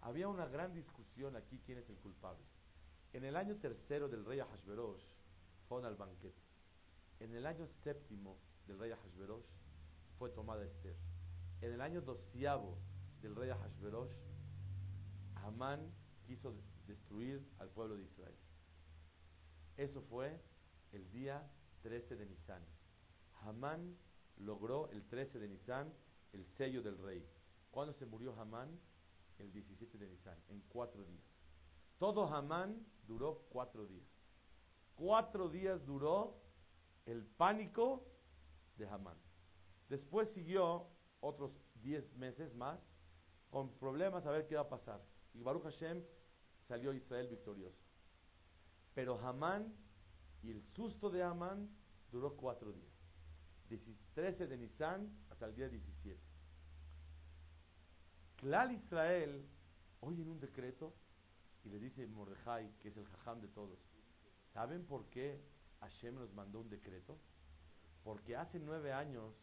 Había 0.00 0.28
una 0.28 0.46
gran 0.46 0.72
discusión 0.72 1.36
aquí 1.36 1.60
quién 1.66 1.78
es 1.78 1.88
el 1.88 1.96
culpable. 1.96 2.44
En 3.12 3.24
el 3.24 3.36
año 3.36 3.56
tercero 3.56 4.08
del 4.08 4.24
rey 4.24 4.38
Ahashverosh 4.38 5.02
fue 5.68 5.84
al 5.84 5.96
banquete. 5.96 6.40
En 7.20 7.34
el 7.34 7.46
año 7.46 7.66
séptimo 7.82 8.38
del 8.66 8.78
rey 8.78 8.92
Ahashverosh 8.92 9.46
fue 10.18 10.30
tomada 10.30 10.64
Esther. 10.64 10.96
En 11.60 11.72
el 11.72 11.80
año 11.80 12.00
doceavo 12.00 12.78
del 13.20 13.34
rey 13.34 13.50
Ahashverosh, 13.50 14.12
Amán 15.36 15.92
quiso 16.26 16.54
destruir 16.86 17.44
al 17.58 17.68
pueblo 17.70 17.96
de 17.96 18.04
Israel. 18.04 18.36
Eso 19.76 20.02
fue 20.02 20.40
el 20.92 21.10
día 21.10 21.42
13 21.82 22.16
de 22.16 22.26
Nisan. 22.26 22.62
Hamán 23.42 23.96
logró 24.36 24.90
el 24.90 25.06
13 25.08 25.38
de 25.38 25.48
Nisan 25.48 25.92
el 26.32 26.44
sello 26.56 26.82
del 26.82 26.98
rey. 26.98 27.26
¿Cuándo 27.70 27.92
se 27.94 28.06
murió 28.06 28.38
Hamán? 28.38 28.78
El 29.38 29.52
17 29.52 29.98
de 29.98 30.08
Nisan, 30.08 30.38
en 30.48 30.60
cuatro 30.68 31.04
días. 31.04 31.24
Todo 31.98 32.26
Hamán 32.26 32.84
duró 33.06 33.46
cuatro 33.50 33.86
días. 33.86 34.08
Cuatro 34.94 35.48
días 35.48 35.84
duró 35.86 36.40
el 37.06 37.24
pánico 37.24 38.04
de 38.76 38.88
Hamán. 38.88 39.16
Después 39.88 40.28
siguió 40.30 40.88
otros 41.20 41.52
diez 41.76 42.12
meses 42.16 42.54
más 42.54 42.80
con 43.50 43.70
problemas 43.78 44.26
a 44.26 44.30
ver 44.30 44.46
qué 44.46 44.56
va 44.56 44.62
a 44.62 44.68
pasar. 44.68 45.00
Y 45.34 45.42
Baruch 45.42 45.64
Hashem 45.64 46.04
salió 46.66 46.92
Israel 46.92 47.28
victorioso. 47.28 47.78
Pero 48.94 49.18
Hamán 49.20 49.74
y 50.42 50.50
el 50.50 50.62
susto 50.74 51.10
de 51.10 51.22
Hamán 51.22 51.70
duró 52.10 52.36
cuatro 52.36 52.72
días. 52.72 52.97
13 54.14 54.46
de 54.46 54.56
Nisan 54.56 55.08
hasta 55.30 55.46
el 55.46 55.54
día 55.54 55.68
17. 55.68 56.18
Clal 58.36 58.72
Israel 58.72 59.44
oye 60.00 60.22
en 60.22 60.28
un 60.28 60.40
decreto 60.40 60.94
y 61.64 61.70
le 61.70 61.78
dice 61.78 62.06
Mordejai, 62.06 62.70
que 62.78 62.88
es 62.88 62.96
el 62.96 63.06
jajam 63.06 63.40
de 63.40 63.48
todos, 63.48 63.78
¿saben 64.52 64.84
por 64.86 65.06
qué 65.10 65.40
Hashem 65.80 66.14
nos 66.14 66.32
mandó 66.32 66.60
un 66.60 66.70
decreto? 66.70 67.18
Porque 68.04 68.36
hace 68.36 68.58
nueve 68.58 68.92
años 68.92 69.34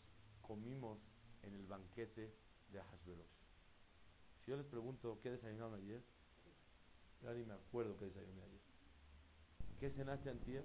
comimos 0.41 0.99
en 1.43 1.53
el 1.53 1.65
banquete 1.67 2.33
de 2.71 2.79
Ahasverosh. 2.79 3.35
Si 4.43 4.51
yo 4.51 4.57
les 4.57 4.65
pregunto, 4.65 5.19
¿qué 5.21 5.31
desayunaron 5.31 5.75
ayer? 5.75 6.01
Ya 7.21 7.33
ni 7.33 7.43
me 7.43 7.53
acuerdo 7.53 7.97
qué 7.97 8.05
desayuné 8.05 8.41
ayer. 8.41 8.61
¿Qué 9.79 9.89
cenaste 9.91 10.29
antier? 10.29 10.63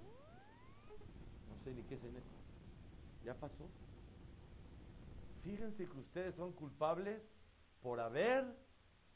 No 1.49 1.57
sé 1.63 1.73
ni 1.73 1.83
qué 1.83 1.97
cené. 1.97 2.21
Ya 3.23 3.35
pasó. 3.35 3.69
Fíjense 5.43 5.87
que 5.87 5.97
ustedes 5.97 6.35
son 6.35 6.53
culpables 6.53 7.21
por 7.81 7.99
haber 7.99 8.45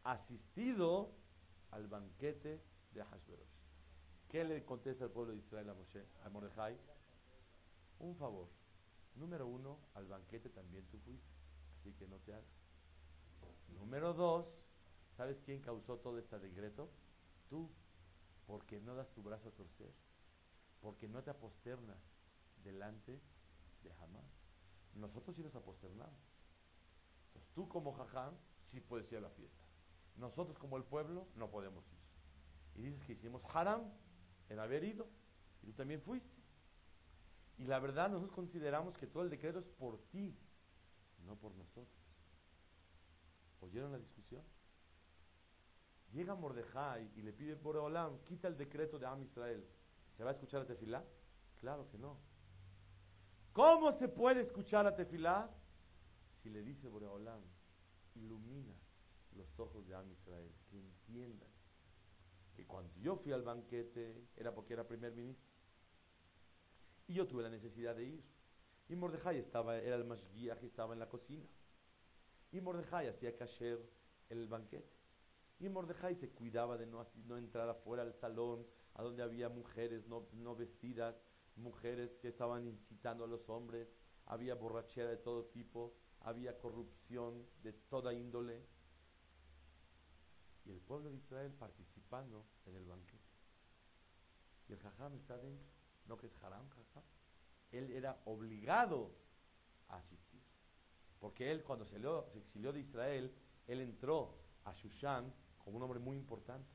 asistido 0.04 1.12
al 1.72 1.88
banquete 1.88 2.62
de 2.94 3.02
Ahasverosh. 3.02 3.56
¿Qué 4.30 4.44
le 4.44 4.64
contesta 4.66 5.06
el 5.06 5.12
pueblo 5.12 5.34
de 5.34 5.40
Israel 5.40 5.70
a, 5.70 5.74
Moshe, 5.74 6.06
a 6.24 6.30
Mordejai? 6.30 6.78
Un 8.00 8.16
favor. 8.16 8.50
Número 9.16 9.48
uno, 9.48 9.80
al 9.94 10.08
banquete 10.08 10.50
también 10.50 10.86
tú 10.88 11.00
fuiste, 11.00 11.32
así 11.80 11.94
que 11.94 12.08
no 12.08 12.18
te 12.20 12.34
hagas. 12.34 12.46
Número 13.70 14.14
dos, 14.14 14.46
¿sabes 15.16 15.38
quién 15.46 15.62
causó 15.62 15.98
todo 15.98 16.20
este 16.20 16.40
decreto? 16.40 16.90
Tú. 17.50 17.70
porque 18.46 18.80
no 18.80 18.96
das 18.96 19.10
tu 19.14 19.24
brazo 19.24 19.50
a 19.50 19.52
torcer, 19.52 19.92
porque 20.82 21.08
no 21.08 21.24
te 21.24 21.32
aposternas 21.32 21.98
delante 22.64 23.20
de 23.86 23.94
Hamán. 23.94 24.26
Nosotros 24.96 25.36
sí 25.36 25.42
nos 25.42 25.56
aposternamos. 25.56 26.20
Entonces 27.28 27.52
tú 27.54 27.68
como 27.70 27.94
jajam 27.94 28.34
sí 28.72 28.82
puedes 28.82 29.12
ir 29.12 29.20
a 29.20 29.22
la 29.22 29.30
fiesta. 29.30 29.64
Nosotros 30.18 30.58
como 30.58 30.78
el 30.78 30.84
pueblo 30.84 31.28
no 31.36 31.50
podemos 31.50 31.86
ir. 31.92 32.82
Y 32.82 32.88
dices 32.88 33.04
que 33.06 33.14
hicimos 33.14 33.42
haram 33.54 33.84
en 34.50 34.60
haber 34.60 34.84
ido. 34.84 35.08
Y 35.64 35.68
tú 35.68 35.74
también 35.74 36.02
fuiste. 36.02 36.36
Y 37.58 37.66
la 37.66 37.80
verdad 37.80 38.10
nosotros 38.10 38.36
consideramos 38.36 38.98
que 38.98 39.08
todo 39.08 39.24
el 39.24 39.30
decreto 39.30 39.60
es 39.60 39.66
por 39.66 39.98
ti, 40.10 40.38
no 41.26 41.36
por 41.38 41.56
nosotros. 41.56 41.88
¿Oyeron 43.62 43.92
la 43.92 43.98
discusión? 43.98 44.44
Llega 46.12 46.36
Mordejai 46.36 47.12
y 47.16 47.22
le 47.22 47.34
pide 47.34 47.56
por 47.56 47.78
Olam, 47.78 48.20
quita 48.26 48.48
el 48.48 48.58
decreto 48.58 49.00
de 49.00 49.06
Am 49.06 49.22
Israel. 49.24 49.66
¿Se 50.16 50.24
va 50.24 50.32
a 50.32 50.34
escuchar 50.34 50.62
a 50.62 50.66
Tefilá? 50.66 51.04
Claro 51.60 51.90
que 51.90 51.98
no. 51.98 52.18
¿Cómo 53.56 53.94
se 53.94 54.10
puede 54.10 54.42
escuchar 54.42 54.86
a 54.86 54.94
Tefilá? 54.94 55.50
Si 56.44 56.50
le 56.50 56.62
dice 56.62 56.90
Boreolam, 56.90 57.40
ilumina 58.16 58.76
los 59.32 59.58
ojos 59.58 59.88
de 59.88 59.96
Am 59.96 60.12
Israel, 60.12 60.52
que 60.70 60.78
entiendan 60.78 61.48
que 62.54 62.68
cuando 62.68 62.94
yo 63.00 63.16
fui 63.16 63.32
al 63.32 63.44
banquete 63.44 64.28
era 64.36 64.54
porque 64.54 64.74
era 64.74 64.86
primer 64.86 65.14
ministro. 65.14 65.50
Y 67.08 67.14
yo 67.14 67.28
tuve 67.28 67.44
la 67.44 67.50
necesidad 67.50 67.96
de 67.96 68.04
ir. 68.04 68.24
Y 68.90 68.98
Mordejai 68.98 69.38
estaba, 69.38 69.78
era 69.78 69.96
el 69.96 70.06
guía 70.34 70.60
que 70.60 70.66
estaba 70.66 70.92
en 70.92 71.00
la 71.00 71.08
cocina. 71.08 71.48
Y 72.52 72.60
Mordejai 72.60 73.08
hacía 73.08 73.38
kasher 73.38 73.80
el 74.28 74.50
banquete. 74.50 74.92
Y 75.62 75.70
Mordejai 75.70 76.16
se 76.18 76.30
cuidaba 76.30 76.76
de 76.78 76.88
no, 76.88 77.08
no 77.26 77.38
entrar 77.38 77.70
afuera 77.70 78.04
al 78.04 78.16
salón, 78.16 78.68
a 78.96 79.02
donde 79.02 79.24
había 79.24 79.48
mujeres 79.48 80.06
no, 80.08 80.28
no 80.34 80.58
vestidas, 80.58 81.16
mujeres 81.58 82.16
que 82.22 82.30
estaban 82.30 82.68
incitando 82.68 83.24
a 83.24 83.28
los 83.28 83.48
hombres, 83.50 83.88
había 84.26 84.56
borrachera 84.56 85.10
de 85.10 85.18
todo 85.18 85.46
tipo, 85.46 85.96
había 86.22 86.58
corrupción 86.58 87.46
de 87.64 87.74
toda 87.74 88.14
índole. 88.14 88.66
Y 90.66 90.72
el 90.72 90.82
pueblo 90.82 91.12
de 91.12 91.18
Israel 91.18 91.54
participando 91.54 92.46
en 92.66 92.76
el 92.76 92.86
banquete. 92.86 93.24
Y 94.68 94.74
el 94.74 94.80
jajam 94.80 95.14
está 95.16 95.38
dentro, 95.38 95.68
no 96.08 96.18
que 96.18 96.28
es 96.28 96.44
haram 96.44 96.68
jajam. 96.70 97.04
Él 97.72 97.92
era 97.92 98.20
obligado 98.26 99.12
a 99.90 99.98
asistir. 99.98 100.42
Porque 101.20 101.52
él 101.52 101.64
cuando 101.64 101.86
se, 101.86 102.00
se 102.00 102.40
exilió 102.40 102.74
de 102.74 102.80
Israel, 102.80 103.34
él 103.68 103.82
entró 103.82 104.38
a 104.64 104.74
Shushan 104.74 105.32
como 105.60 105.78
un 105.78 105.84
hombre 105.84 106.00
muy 106.00 106.18
importante, 106.18 106.70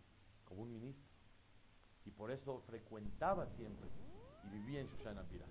como 0.45 0.63
un 0.63 0.73
ministro. 0.73 1.11
Y 2.05 2.11
por 2.11 2.31
eso 2.31 2.61
frecuentaba 2.61 3.47
siempre 3.49 3.89
y 4.44 4.49
vivía 4.49 4.80
en 4.80 4.87
Shushan 4.88 5.18
Abirá. 5.18 5.47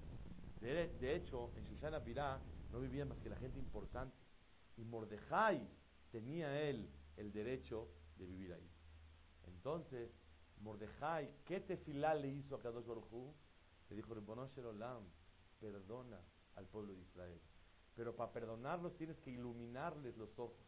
De, 0.62 1.16
hecho, 1.16 1.52
en 1.56 1.64
Shushan 1.66 1.94
Abirá 1.94 2.40
no 2.72 2.80
vivía 2.80 3.06
más 3.06 3.18
que 3.20 3.30
la 3.30 3.38
gente 3.38 3.60
importante. 3.60 4.16
Y 4.78 4.84
Mordejai 4.84 5.68
tenía 6.12 6.62
él 6.62 6.90
el 7.18 7.32
derecho 7.32 7.90
de 8.18 8.26
vivir 8.26 8.54
ahí. 8.54 8.70
Entonces, 9.48 10.10
Mordejai, 10.62 11.30
¿qué 11.46 11.60
tefilá 11.60 12.14
le 12.14 12.28
hizo 12.28 12.56
a 12.56 12.62
Kadosh 12.62 12.86
Baruj 12.86 13.34
Le 13.90 13.96
dijo, 13.96 14.14
Olam, 14.14 15.04
perdona 15.60 16.22
al 16.56 16.66
pueblo 16.68 16.94
de 16.94 17.02
Israel. 17.02 17.42
Pero 17.96 18.16
para 18.16 18.32
perdonarlos 18.32 18.96
tienes 18.96 19.20
que 19.20 19.32
iluminarles 19.32 20.16
los 20.18 20.38
ojos. 20.40 20.66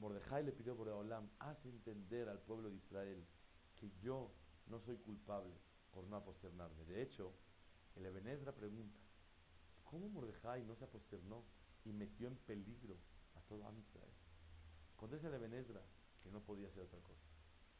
Mordejai 0.00 0.44
le 0.44 0.52
pidió 0.52 0.76
por 0.76 0.88
Olam, 0.88 1.28
haz 1.38 1.64
entender 1.66 2.28
al 2.28 2.40
pueblo 2.40 2.70
de 2.70 2.76
Israel 2.76 3.24
que 3.76 3.90
yo 4.00 4.32
no 4.66 4.80
soy 4.80 4.96
culpable 4.96 5.54
por 5.92 6.04
no 6.06 6.16
aposternarme. 6.16 6.84
De 6.84 7.02
hecho, 7.02 7.32
el 7.96 8.06
Ebenezra 8.06 8.52
pregunta, 8.52 8.98
¿cómo 9.84 10.08
Mordejai 10.08 10.64
no 10.64 10.74
se 10.76 10.84
aposternó 10.84 11.44
y 11.84 11.92
metió 11.92 12.28
en 12.28 12.36
peligro 12.36 12.96
a 13.34 13.40
todo 13.42 13.58
Israel? 13.58 14.12
Contesta 14.96 15.28
el 15.28 15.34
Ebenezra 15.34 15.82
que 16.22 16.30
no 16.30 16.40
podía 16.40 16.68
hacer 16.68 16.82
otra 16.82 17.00
cosa. 17.00 17.26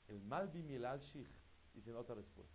El 0.08 0.20
Malbim 0.20 0.70
y 0.70 0.74
el 0.74 0.84
Al-Shich 0.84 1.28
dicen 1.74 1.96
otra 1.96 2.14
respuesta. 2.14 2.54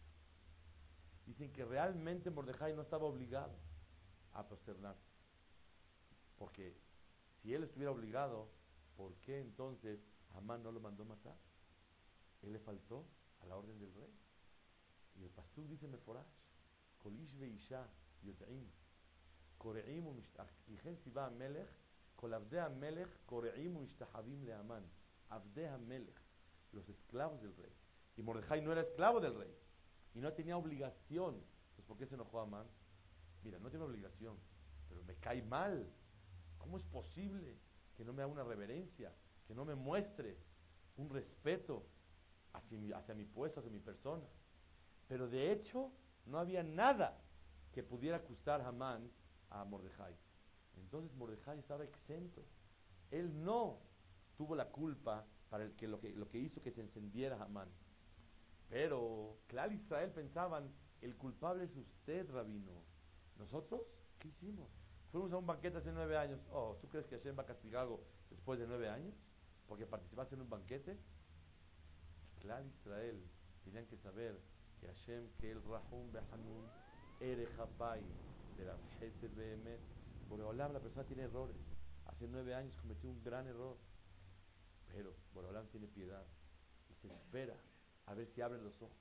Dicen 1.25 1.51
que 1.53 1.63
realmente 1.63 2.29
Mordejai 2.29 2.73
no 2.73 2.81
estaba 2.81 3.05
obligado 3.05 3.55
a 4.33 4.47
posternarse. 4.47 5.07
Porque 6.37 6.75
si 7.41 7.53
él 7.53 7.63
estuviera 7.63 7.91
obligado, 7.91 8.49
¿por 8.97 9.13
qué 9.17 9.39
entonces 9.39 9.99
Amán 10.33 10.63
no 10.63 10.71
lo 10.71 10.79
mandó 10.79 11.05
matar? 11.05 11.37
Él 12.41 12.53
le 12.53 12.59
faltó 12.59 13.05
a 13.41 13.45
la 13.45 13.55
orden 13.55 13.79
del 13.79 13.93
rey. 13.93 14.11
Y 15.16 15.24
el 15.24 15.30
pastor 15.30 15.66
dice 15.66 15.88
Meforash, 15.88 16.26
Kolish 16.98 17.34
veisha 17.36 17.86
yod'im, 18.22 18.66
kore'im 19.58 20.04
וכן 20.68 20.96
ציווה 20.96 21.26
המלך, 21.26 21.68
כל 22.16 22.34
עבדי 22.34 22.60
המלech 22.60 23.08
kore'im 23.30 23.76
ומשתחווים 23.76 24.44
leaman 24.44 24.82
עבדי 25.30 25.66
המלech, 25.66 26.20
los 26.72 26.88
esclavos 26.88 27.40
del 27.40 27.54
rey. 27.56 27.72
Y 28.16 28.22
Mordejai 28.22 28.60
no 28.62 28.72
era 28.72 28.80
esclavo 28.80 29.20
del 29.20 29.34
rey, 29.34 29.54
y 30.14 30.20
no 30.20 30.32
tenía 30.32 30.56
obligación. 30.56 31.40
Pues 31.76 31.86
¿por 31.86 31.96
qué 31.96 32.06
se 32.06 32.16
enojó 32.16 32.40
Amán? 32.40 32.66
Mira, 33.44 33.58
no 33.60 33.70
tiene 33.70 33.84
obligación, 33.84 34.36
pero 34.88 35.04
me 35.04 35.14
cae 35.16 35.42
mal. 35.42 35.88
¿Cómo 36.58 36.76
es 36.76 36.82
posible 36.84 37.56
que 37.96 38.04
no 38.04 38.12
me 38.12 38.22
haga 38.22 38.32
una 38.32 38.42
reverencia, 38.42 39.14
que 39.46 39.54
no 39.54 39.64
me 39.64 39.76
muestre 39.76 40.36
un 40.96 41.08
respeto 41.08 41.86
hacia 42.52 42.78
mi, 42.78 42.90
hacia 42.90 43.14
mi 43.14 43.24
puesto, 43.24 43.60
hacia 43.60 43.70
mi 43.70 43.78
persona? 43.78 44.26
Pero 45.07 45.27
de 45.27 45.51
hecho, 45.51 45.91
no 46.25 46.39
había 46.39 46.63
nada 46.63 47.19
que 47.71 47.83
pudiera 47.83 48.17
acusar 48.17 48.61
Hamán 48.61 49.11
a 49.49 49.63
Mordejai. 49.65 50.15
Entonces 50.77 51.15
Mordejai 51.15 51.59
estaba 51.59 51.83
exento. 51.83 52.43
Él 53.11 53.43
no 53.43 53.79
tuvo 54.37 54.55
la 54.55 54.69
culpa 54.69 55.25
para 55.49 55.65
el 55.65 55.75
que 55.75 55.87
lo, 55.87 55.99
que 55.99 56.11
lo 56.13 56.27
que 56.29 56.39
hizo 56.39 56.61
que 56.61 56.71
se 56.71 56.81
encendiera 56.81 57.41
Hamán. 57.41 57.69
Pero, 58.69 59.37
claro, 59.47 59.73
Israel 59.73 60.11
pensaban, 60.11 60.73
el 61.01 61.15
culpable 61.15 61.65
es 61.65 61.75
usted, 61.75 62.29
rabino. 62.31 62.83
¿Nosotros? 63.37 63.81
¿Qué 64.19 64.29
hicimos? 64.29 64.69
Fuimos 65.11 65.31
a 65.31 65.37
un 65.37 65.45
banquete 65.45 65.77
hace 65.77 65.91
nueve 65.91 66.17
años. 66.17 66.39
Oh, 66.51 66.77
¿tú 66.81 66.87
crees 66.87 67.05
que 67.05 67.17
Hashem 67.17 67.37
va 67.37 67.43
a 67.43 67.45
castigar 67.45 67.83
algo 67.83 68.03
después 68.31 68.59
de 68.59 68.65
nueve 68.65 68.89
años? 68.89 69.13
Porque 69.67 69.85
participaste 69.85 70.33
en 70.35 70.41
un 70.41 70.49
banquete. 70.49 70.97
Claro, 72.39 72.65
Israel, 72.65 73.23
tenían 73.63 73.85
que 73.85 73.97
saber 73.97 74.41
que 74.83 74.89
Hashem, 74.89 75.29
que 75.39 75.51
el 75.51 75.61
Rahum 75.63 76.11
Behanun, 76.11 76.65
Ere 77.21 77.47
de 78.57 78.65
la 78.65 78.77
Hesed 78.99 79.31
Behemet. 79.35 79.79
Boreolam, 80.27 80.73
la 80.73 80.79
persona 80.79 81.05
tiene 81.05 81.23
errores. 81.23 81.55
Hace 82.05 82.27
nueve 82.27 82.53
años 82.53 82.75
cometió 82.81 83.09
un 83.09 83.23
gran 83.23 83.47
error. 83.47 83.77
Pero 84.91 85.15
Boreolam 85.33 85.67
tiene 85.67 85.87
piedad 85.87 86.25
y 86.89 86.93
se 86.95 87.07
espera 87.07 87.55
a 88.07 88.13
ver 88.13 88.27
si 88.27 88.41
abren 88.41 88.63
los 88.63 88.81
ojos. 88.81 88.97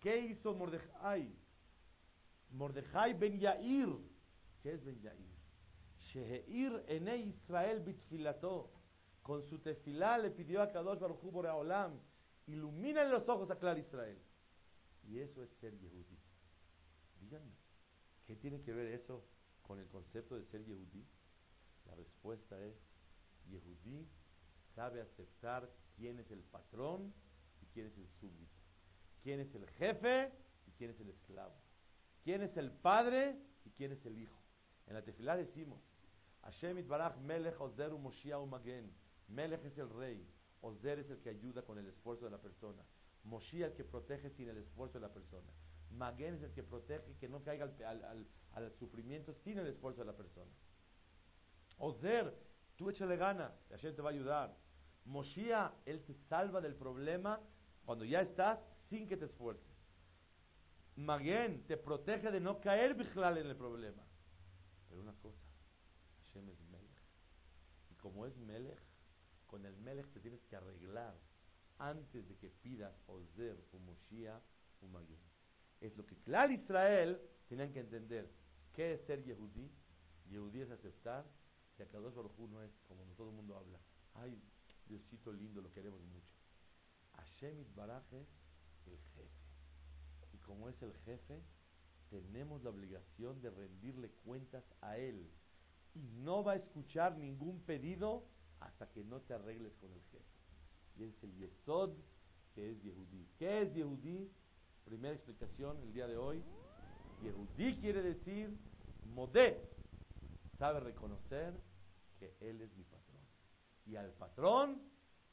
¿Qué 0.00 0.18
hizo 0.18 0.54
Mordejai? 0.54 1.34
Mordejai 2.50 3.14
Ben 3.14 3.40
Yair. 3.40 3.88
¿Qué 4.62 4.72
es 4.72 4.84
Ben 4.84 5.00
Yair? 5.00 5.36
Sheheir 5.98 6.84
ene 6.86 7.16
Israel 7.16 7.80
bitfilato. 7.80 8.70
Con 9.22 9.42
su 9.42 9.58
tefilá 9.58 10.18
le 10.18 10.30
pidió 10.30 10.62
a 10.62 10.70
Kadosh 10.70 11.00
Baruch 11.00 11.24
Hu 11.24 11.32
Boreolam, 11.32 11.98
ilumina 12.46 13.02
los 13.04 13.28
ojos 13.28 13.50
a 13.50 13.58
Clar 13.58 13.76
Israel. 13.76 14.16
Y 15.08 15.20
eso 15.20 15.42
es 15.42 15.50
ser 15.60 15.78
Yehudí. 15.78 16.18
Díganme, 17.20 17.54
¿qué 18.26 18.36
tiene 18.36 18.60
que 18.62 18.72
ver 18.72 18.88
eso 18.88 19.24
con 19.62 19.78
el 19.78 19.88
concepto 19.88 20.36
de 20.36 20.44
ser 20.44 20.64
Yehudí? 20.64 21.06
La 21.86 21.94
respuesta 21.94 22.60
es, 22.64 22.76
Yehudí 23.48 24.08
sabe 24.74 25.00
aceptar 25.00 25.70
quién 25.96 26.18
es 26.18 26.30
el 26.30 26.42
patrón 26.42 27.14
y 27.62 27.66
quién 27.66 27.86
es 27.86 27.96
el 27.96 28.08
súbdito. 28.20 28.56
Quién 29.22 29.40
es 29.40 29.54
el 29.54 29.68
jefe 29.70 30.32
y 30.66 30.72
quién 30.72 30.90
es 30.90 31.00
el 31.00 31.10
esclavo. 31.10 31.54
Quién 32.22 32.42
es 32.42 32.56
el 32.56 32.72
padre 32.72 33.38
y 33.64 33.70
quién 33.70 33.92
es 33.92 34.04
el 34.04 34.18
hijo. 34.18 34.40
En 34.86 34.94
la 34.94 35.02
tefilá 35.02 35.36
decimos, 35.36 35.80
Hashem 36.42 36.78
itbarach 36.78 37.16
melech 37.18 37.60
ozeru 37.60 37.98
Moshiach 37.98 38.46
magen. 38.46 38.92
Melech 39.28 39.64
es 39.64 39.78
el 39.78 39.90
rey, 39.90 40.24
Ozer 40.60 40.98
es 40.98 41.10
el 41.10 41.18
que 41.20 41.30
ayuda 41.30 41.62
con 41.62 41.78
el 41.78 41.86
esfuerzo 41.86 42.24
de 42.24 42.30
la 42.30 42.40
persona. 42.40 42.82
Moshiach 43.26 43.74
que 43.74 43.84
protege 43.84 44.30
sin 44.30 44.48
el 44.48 44.58
esfuerzo 44.58 44.98
de 44.98 45.06
la 45.06 45.12
persona. 45.12 45.50
Maguen 45.90 46.34
es 46.34 46.42
el 46.42 46.52
que 46.52 46.62
protege 46.62 47.16
que 47.18 47.28
no 47.28 47.42
caiga 47.42 47.64
al, 47.64 48.26
al, 48.52 48.72
sufrimiento 48.78 49.34
sin 49.44 49.58
el 49.58 49.66
esfuerzo 49.66 50.00
de 50.00 50.06
la 50.06 50.16
persona. 50.16 50.50
Ozer, 51.78 52.34
tú 52.76 52.88
échale 52.90 53.16
gana, 53.16 53.52
Hashem 53.70 53.94
te 53.94 54.02
va 54.02 54.10
a 54.10 54.12
ayudar. 54.12 54.56
Moshiach, 55.04 55.72
él 55.84 56.04
te 56.04 56.14
salva 56.28 56.60
del 56.60 56.74
problema 56.74 57.40
cuando 57.84 58.04
ya 58.04 58.20
estás 58.20 58.58
sin 58.88 59.08
que 59.08 59.16
te 59.16 59.26
esfuerces. 59.26 59.76
Maguen 60.96 61.66
te 61.66 61.76
protege 61.76 62.30
de 62.30 62.40
no 62.40 62.60
caer 62.60 62.94
bijlal 62.94 63.38
en 63.38 63.46
el 63.48 63.56
problema. 63.56 64.02
Pero 64.88 65.00
una 65.00 65.14
cosa, 65.14 65.44
Hashem 66.24 66.48
es 66.48 66.60
Melech. 66.60 67.02
Y 67.90 67.94
como 67.96 68.24
es 68.24 68.36
Melech, 68.36 68.80
con 69.46 69.66
el 69.66 69.76
Melech 69.76 70.10
te 70.12 70.20
tienes 70.20 70.42
que 70.44 70.56
arreglar 70.56 71.14
antes 71.78 72.28
de 72.28 72.36
que 72.36 72.48
pidas 72.48 72.94
Ozer 73.06 73.56
o 73.72 74.86
Magun. 74.88 75.18
Es 75.80 75.96
lo 75.96 76.06
que 76.06 76.16
claro 76.16 76.52
Israel 76.52 77.20
tenían 77.48 77.72
que 77.72 77.80
entender. 77.80 78.30
¿Qué 78.72 78.94
es 78.94 79.00
ser 79.02 79.22
Yehudí? 79.24 79.70
Yehudí 80.28 80.60
es 80.60 80.70
aceptar 80.70 81.24
que 81.76 81.82
Akadosh 81.82 82.14
Baruj 82.14 82.38
no 82.50 82.62
es 82.62 82.72
como 82.88 83.04
todo 83.16 83.30
el 83.30 83.36
mundo 83.36 83.56
habla. 83.56 83.78
Ay, 84.14 84.40
Diosito 84.86 85.32
lindo, 85.32 85.60
lo 85.60 85.72
queremos 85.72 86.00
mucho. 86.00 86.32
Hashem 87.16 87.64
Baraj 87.74 88.04
es 88.12 88.28
el 88.86 88.98
jefe. 89.14 89.30
Y 90.32 90.38
como 90.38 90.68
es 90.68 90.80
el 90.82 90.94
jefe, 91.04 91.42
tenemos 92.08 92.62
la 92.62 92.70
obligación 92.70 93.40
de 93.40 93.50
rendirle 93.50 94.10
cuentas 94.24 94.64
a 94.80 94.96
él. 94.96 95.30
Y 95.94 96.00
no 96.00 96.44
va 96.44 96.52
a 96.52 96.56
escuchar 96.56 97.16
ningún 97.16 97.60
pedido 97.60 98.24
hasta 98.60 98.90
que 98.90 99.04
no 99.04 99.20
te 99.22 99.34
arregles 99.34 99.74
con 99.76 99.92
el 99.92 100.02
jefe. 100.04 100.35
Y 100.98 101.04
es 101.04 101.22
el 101.22 101.34
Yesod 101.36 101.92
que 102.54 102.70
es 102.70 102.82
Yehudí. 102.82 103.28
¿Qué 103.38 103.62
es 103.62 103.74
Yehudí? 103.74 104.30
Primera 104.84 105.14
explicación 105.14 105.78
el 105.82 105.92
día 105.92 106.06
de 106.06 106.16
hoy. 106.16 106.42
Yehudí 107.22 107.76
quiere 107.80 108.02
decir 108.02 108.56
modé. 109.14 109.60
Sabe 110.58 110.80
reconocer 110.80 111.54
que 112.18 112.34
él 112.40 112.62
es 112.62 112.74
mi 112.76 112.84
patrón. 112.84 113.20
Y 113.84 113.96
al 113.96 114.12
patrón 114.12 114.80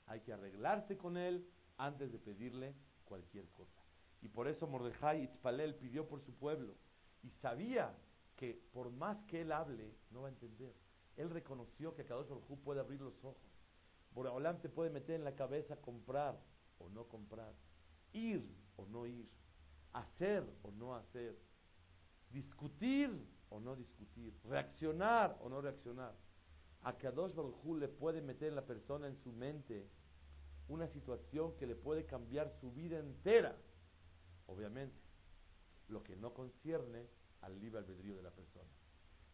hay 0.06 0.20
que 0.22 0.34
arreglarse 0.34 0.98
con 0.98 1.18
él 1.18 1.48
antes 1.78 2.12
de 2.12 2.20
pedirle 2.20 2.76
cualquier 3.06 3.50
cosa. 3.52 3.82
Y 4.22 4.28
por 4.28 4.48
eso 4.48 4.68
Mordejai 4.68 5.24
Itzpalel 5.24 5.76
pidió 5.76 6.08
por 6.08 6.22
su 6.22 6.34
pueblo. 6.34 6.76
Y 7.22 7.30
sabía 7.30 7.96
que 8.36 8.54
por 8.74 8.92
más 8.92 9.18
que 9.26 9.42
él 9.42 9.52
hable, 9.52 9.96
no 10.12 10.24
va 10.24 10.28
a 10.28 10.32
entender. 10.32 10.74
Él 11.16 11.30
reconoció 11.30 11.94
que 11.94 12.06
Kadosh 12.06 12.28
Baruj 12.28 12.60
puede 12.64 12.80
abrir 12.80 13.02
los 13.02 13.24
ojos. 13.24 13.53
Boreolam 14.14 14.60
te 14.60 14.70
puede 14.70 14.90
meter 14.90 15.16
en 15.16 15.24
la 15.24 15.36
cabeza 15.36 15.78
comprar 15.78 16.40
o 16.78 16.90
no 16.90 17.08
comprar, 17.08 17.54
ir 18.14 18.44
o 18.76 18.86
no 18.86 19.06
ir, 19.06 19.28
hacer 19.94 20.44
o 20.62 20.72
no 20.72 20.96
hacer, 20.96 21.38
discutir 22.30 23.10
o 23.50 23.60
no 23.60 23.76
discutir, 23.76 24.34
reaccionar 24.44 25.38
o 25.42 25.50
no 25.50 25.62
reaccionar. 25.62 26.14
A 26.82 26.98
Kadosh 26.98 27.34
Baruj 27.34 27.78
le 27.78 27.88
puede 27.88 28.22
meter 28.22 28.50
en 28.50 28.56
la 28.56 28.66
persona 28.66 29.08
en 29.08 29.16
su 29.16 29.32
mente 29.32 29.88
una 30.68 30.88
situación 30.88 31.56
que 31.56 31.68
le 31.68 31.76
puede 31.76 32.06
cambiar 32.06 32.52
su 32.60 32.72
vida 32.72 33.00
entera. 33.00 33.56
Obviamente, 34.48 35.00
lo 35.88 36.04
que 36.04 36.16
no 36.16 36.34
concierne 36.34 37.08
al 37.42 37.60
libre 37.60 37.80
albedrío 37.80 38.16
de 38.16 38.24
la 38.24 38.32
persona. 38.32 38.70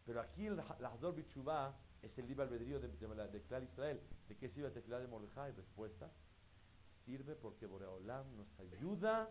Pero 0.06 0.20
aquí 0.20 0.46
el 0.46 0.56
Lahdor 0.56 1.14
Bichubá 1.14 1.74
es 2.02 2.16
el 2.18 2.26
libre 2.26 2.44
albedrío 2.44 2.80
de, 2.80 2.88
de, 2.88 3.28
de, 3.28 3.42
Clar 3.42 3.62
Israel. 3.62 4.00
¿De 4.28 4.36
qué 4.36 4.48
sirve 4.48 4.68
la 4.68 4.74
tefilá 4.74 4.98
de 4.98 5.06
Mordejai? 5.06 5.52
Respuesta. 5.52 6.10
Sirve 7.04 7.34
porque 7.34 7.66
Boreolam 7.66 8.36
nos 8.36 8.48
ayuda 8.58 9.28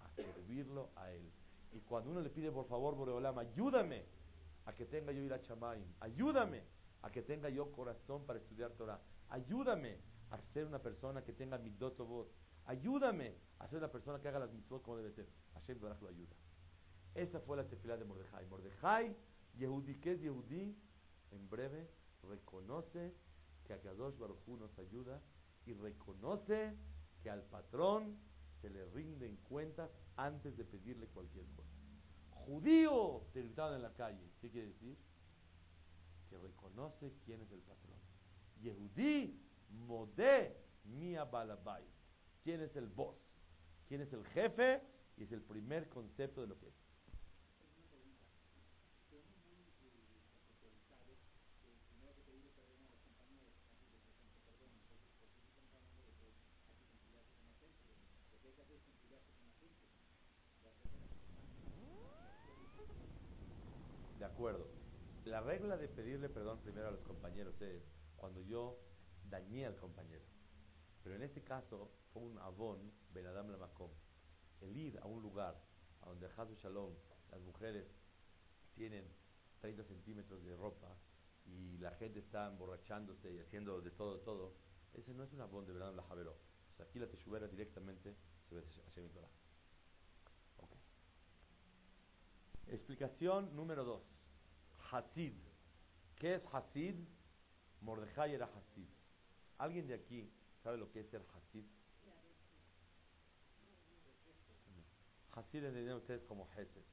a 0.00 0.08
servirlo 0.16 0.90
a 0.96 1.10
él. 1.10 1.30
Y 1.72 1.80
cuando 1.80 2.10
uno 2.10 2.20
le 2.20 2.30
pide, 2.30 2.50
por 2.50 2.66
favor, 2.66 2.94
Boreolam, 2.94 3.38
ayúdame 3.38 4.04
a 4.64 4.72
que 4.72 4.86
tenga 4.86 5.12
yo 5.12 5.22
ir 5.22 5.32
a 5.32 5.40
Chamaim, 5.42 5.84
ayúdame 6.00 6.62
a 7.02 7.10
que 7.10 7.22
tenga 7.22 7.48
yo 7.48 7.70
corazón 7.72 8.24
para 8.26 8.38
estudiar 8.38 8.72
Torah, 8.72 9.00
ayúdame 9.28 9.98
a 10.30 10.38
ser 10.52 10.66
una 10.66 10.78
persona 10.78 11.22
que 11.22 11.32
tenga 11.32 11.58
mi 11.58 11.70
voz, 11.70 12.28
ayúdame 12.66 13.34
a 13.58 13.68
ser 13.68 13.78
una 13.78 13.90
persona 13.90 14.20
que 14.20 14.28
haga 14.28 14.40
las 14.40 14.52
mitzvot 14.52 14.82
como 14.82 14.96
debe 14.98 15.12
ser. 15.12 15.26
Hashem 15.54 15.80
Baraj 15.80 16.00
lo 16.02 16.08
ayuda. 16.08 16.36
Esa 17.14 17.40
fue 17.40 17.56
la 17.56 17.64
tefilá 17.66 17.96
de 17.96 18.04
Mordejai. 18.04 18.46
Mordejai, 18.46 19.16
Yehudi, 19.58 19.96
¿qué 19.96 20.12
es 20.12 20.20
Yehudi? 20.20 20.76
En 21.32 21.50
breve, 21.50 21.90
reconoce 22.22 23.14
que 23.64 23.72
a 23.74 23.80
Kadosh 23.80 24.16
Baruj 24.16 24.46
nos 24.58 24.78
ayuda 24.78 25.20
y 25.66 25.74
reconoce 25.74 26.74
que 27.22 27.30
al 27.30 27.42
patrón 27.42 28.16
se 28.62 28.70
le 28.70 28.84
rinden 28.86 29.36
cuentas 29.48 29.90
antes 30.16 30.56
de 30.56 30.64
pedirle 30.64 31.06
cualquier 31.08 31.46
cosa. 31.56 31.68
Judío, 32.30 33.26
te 33.32 33.42
gritaban 33.42 33.74
en 33.74 33.82
la 33.82 33.92
calle. 33.92 34.30
¿Qué 34.40 34.50
quiere 34.50 34.68
decir? 34.68 34.96
Que 36.30 36.38
reconoce 36.38 37.12
quién 37.24 37.42
es 37.42 37.50
el 37.50 37.60
patrón. 37.60 37.98
Yehudí, 38.62 39.38
modé, 39.86 40.56
mia 40.84 41.24
balabay. 41.24 41.84
¿Quién 42.42 42.62
es 42.62 42.74
el 42.76 42.86
boss? 42.86 43.16
¿Quién 43.88 44.00
es 44.00 44.12
el 44.12 44.24
jefe? 44.26 44.82
Y 45.16 45.24
es 45.24 45.32
el 45.32 45.42
primer 45.42 45.88
concepto 45.88 46.40
de 46.40 46.46
lo 46.46 46.58
que 46.58 46.68
es. 46.68 46.74
De 64.18 64.24
acuerdo. 64.24 64.66
La 65.24 65.40
regla 65.58 65.76
de 65.76 65.88
pedirle 65.88 66.28
perdón 66.28 66.60
primero 66.60 66.86
a 66.86 66.90
los 66.92 67.02
compañeros 67.02 67.60
es 67.62 67.82
cuando 68.16 68.40
yo 68.42 68.78
dañé 69.28 69.66
al 69.66 69.74
compañero. 69.76 70.24
Pero 71.02 71.16
en 71.16 71.22
este 71.22 71.42
caso 71.42 71.90
fue 72.12 72.22
un 72.22 72.38
avón, 72.38 72.92
Benadam 73.12 73.50
Lamakom. 73.50 73.90
El 74.60 74.76
ir 74.76 74.98
a 75.00 75.06
un 75.06 75.20
lugar 75.20 75.60
a 76.02 76.06
donde 76.06 76.26
Hazu 76.26 76.54
Shalom, 76.54 76.94
las 77.32 77.40
mujeres 77.40 77.88
tienen 78.76 79.04
30 79.60 79.82
centímetros 79.82 80.44
de 80.44 80.56
ropa 80.56 80.96
y 81.44 81.76
la 81.78 81.90
gente 81.92 82.20
está 82.20 82.46
emborrachándose 82.46 83.32
y 83.32 83.40
haciendo 83.40 83.80
de 83.80 83.90
todo, 83.90 84.20
todo, 84.20 84.54
ese 84.94 85.12
no 85.12 85.24
es 85.24 85.32
un 85.32 85.40
avón 85.40 85.66
de 85.66 85.72
Benadam 85.72 85.96
la 85.96 86.02
O 86.02 86.76
sea, 86.76 86.86
aquí 86.86 87.00
la 87.00 87.08
teshuvera 87.08 87.48
directamente 87.48 88.14
sobre 88.48 88.62
Hashem 88.64 89.08
Torah. 89.08 89.28
Explicación 92.68 93.56
número 93.56 93.82
dos. 93.82 94.02
Hasid. 94.92 95.47
¿Qué 96.18 96.34
es 96.34 96.42
Hasid? 96.52 96.96
Mordejai 97.80 98.34
era 98.34 98.46
Hasid. 98.46 98.88
¿Alguien 99.58 99.86
de 99.86 99.94
aquí 99.94 100.28
sabe 100.62 100.76
lo 100.76 100.90
que 100.90 101.00
es 101.00 101.08
ser 101.08 101.24
Hasid? 101.32 101.64
Hasid 105.32 105.64
entienden 105.64 105.94
ustedes 105.94 106.24
como 106.24 106.48
Hesed. 106.56 106.84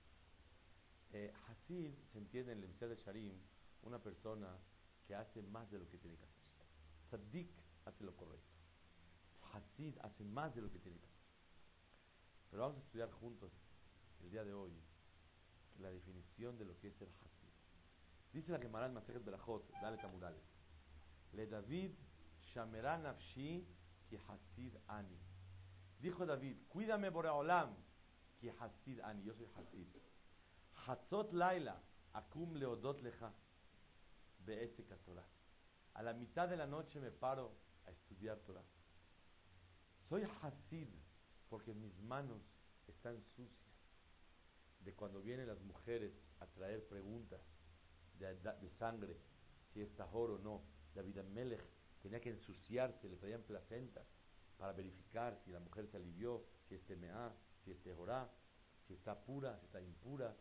Eh, 1.13 1.33
Hasid 1.47 1.93
se 2.11 2.19
entiende 2.19 2.51
en 2.51 2.59
el 2.59 2.65
Emisar 2.65 2.89
de 2.89 2.95
Sharim 2.97 3.39
una 3.81 3.99
persona 3.99 4.59
que 5.07 5.15
hace 5.15 5.41
más 5.41 5.71
de 5.71 5.79
lo 5.79 5.89
que 5.89 5.97
tiene 5.97 6.17
que 6.17 6.25
hacer. 6.25 6.43
Saddik 7.09 7.49
hace 7.85 8.03
lo 8.03 8.15
correcto. 8.15 8.53
Hasid 9.53 9.97
hace 10.01 10.23
más 10.23 10.53
de 10.53 10.61
lo 10.61 10.71
que 10.71 10.79
tiene 10.79 10.97
que 10.99 11.05
hacer. 11.05 11.25
Pero 12.51 12.63
vamos 12.63 12.77
a 12.77 12.81
estudiar 12.81 13.11
juntos 13.11 13.51
el 14.21 14.29
día 14.29 14.43
de 14.43 14.53
hoy 14.53 14.71
la 15.79 15.89
definición 15.89 16.57
de 16.57 16.65
lo 16.65 16.77
que 16.79 16.89
es 16.89 17.01
el 17.01 17.09
Hasid. 17.09 17.44
Dice 18.35 18.51
la 18.51 18.59
Gemara 18.59 18.87
en 18.87 18.93
Masejet 18.93 19.23
Berachot, 19.23 19.63
dale 19.81 19.95
tamurales. 19.95 20.43
Le 21.31 21.47
David 21.47 21.95
Shamerá 22.41 22.97
Nafshi 22.97 23.65
ki 24.09 24.17
Hasid 24.27 24.75
Ani. 24.89 25.17
Dijo 25.97 26.25
David, 26.25 26.67
cuídame 26.67 27.09
Boreolam 27.11 27.73
ki 28.37 28.49
Hasid 28.59 28.99
Ani. 28.99 29.23
Yo 29.23 29.33
soy 29.35 29.47
Hasid. 29.55 29.87
Hatzot 30.85 31.31
Laila 31.31 31.81
Akum 32.13 32.57
Leodot 32.57 33.01
Leja 33.03 33.31
Be'esek 34.39 34.91
Torah. 35.05 35.29
A 35.93 36.03
la 36.03 36.11
mitad 36.11 36.49
de 36.49 36.57
la 36.57 36.67
noche 36.67 36.99
me 36.99 37.11
paro 37.11 37.55
a 37.85 37.91
estudiar 37.91 38.37
Torah. 38.39 38.65
Soy 40.09 40.27
Hasid 40.41 40.89
porque 41.47 41.73
mis 41.73 41.97
manos 42.01 42.41
están 42.85 43.23
sucias 43.37 43.79
de 44.81 44.93
cuando 44.93 45.21
vienen 45.21 45.47
las 45.47 45.61
mujeres 45.61 46.11
a 46.41 46.47
traer 46.47 46.85
preguntas 46.85 47.54
de, 48.19 48.69
sangre, 48.77 49.17
si 49.73 49.81
es 49.81 49.95
tahor 49.95 50.31
o 50.31 50.37
no. 50.39 50.63
David 50.93 51.19
Melech 51.33 51.63
tenía 52.01 52.21
que 52.21 52.29
ensuciarse, 52.29 53.09
le 53.09 53.17
traían 53.17 53.43
placentas 53.43 54.05
para 54.57 54.73
verificar 54.73 55.37
si 55.43 55.51
la 55.51 55.59
mujer 55.59 55.87
se 55.87 55.97
alivió, 55.97 56.45
si 56.67 56.75
es 56.75 56.85
temea, 56.85 57.33
si 57.63 57.71
es 57.71 57.81
tehorá, 57.81 58.29
si 58.87 58.93
está 58.93 59.19
pura, 59.25 59.57
si 59.59 59.65
está 59.65 59.81
impura, 59.81 60.35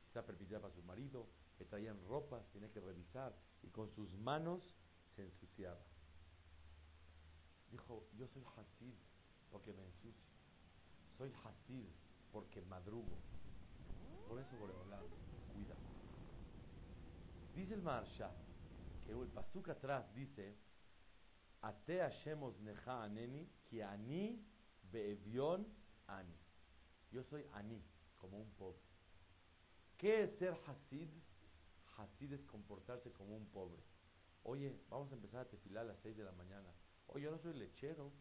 si 0.00 0.06
está 0.06 0.24
permitida 0.24 0.60
para 0.60 0.74
su 0.74 0.82
marido. 0.82 1.28
Le 1.58 1.66
traían 1.66 2.02
ropa, 2.08 2.42
tenía 2.52 2.70
que 2.70 2.80
revisar 2.80 3.36
y 3.62 3.68
con 3.68 3.90
sus 3.90 4.16
manos 4.16 4.74
se 5.14 5.22
ensuciaba. 5.22 5.80
Dijo, 7.70 8.08
yo 8.16 8.26
soy 8.26 8.42
Hasid 8.56 8.94
porque 9.50 9.72
me 9.72 9.84
ensucio. 9.84 10.30
Soy 11.16 11.32
Hasid 11.44 11.86
porque 12.32 12.62
madrugo. 12.62 13.18
Por 14.28 14.40
eso 14.40 14.56
Boreolam 14.58 15.04
cuida. 15.52 15.89
Dice 17.54 17.74
el 17.74 17.82
Marsha 17.82 18.30
que 19.04 19.12
el 19.12 19.28
pasuk 19.28 19.68
atrás 19.68 20.12
dice 20.14 20.56
Ate 21.62 22.00
Hashemos 22.00 22.58
necha 22.60 23.02
aneni 23.02 23.48
ki 23.68 23.82
ani 23.82 24.42
beevion 24.92 25.66
ani. 26.06 26.38
Yo 27.10 27.22
soy 27.24 27.44
ani, 27.52 27.82
como 28.16 28.38
un 28.38 28.50
pobre. 28.52 28.80
¿Qué 29.98 30.22
es 30.22 30.38
ser 30.38 30.54
Hasid? 30.66 31.10
Hasid 31.96 32.32
es 32.32 32.44
comportarse 32.44 33.12
como 33.12 33.36
un 33.36 33.46
pobre. 33.50 33.82
Oye, 34.44 34.80
vamos 34.88 35.10
a 35.12 35.14
empezar 35.14 35.40
a 35.40 35.48
tefilar 35.48 35.84
a 35.84 35.88
las 35.88 35.98
6 36.00 36.16
de 36.16 36.24
la 36.24 36.32
mañana. 36.32 36.72
Oye, 37.08 37.24
yo 37.24 37.30
no 37.30 37.38
soy 37.38 37.54
lechero. 37.54 38.12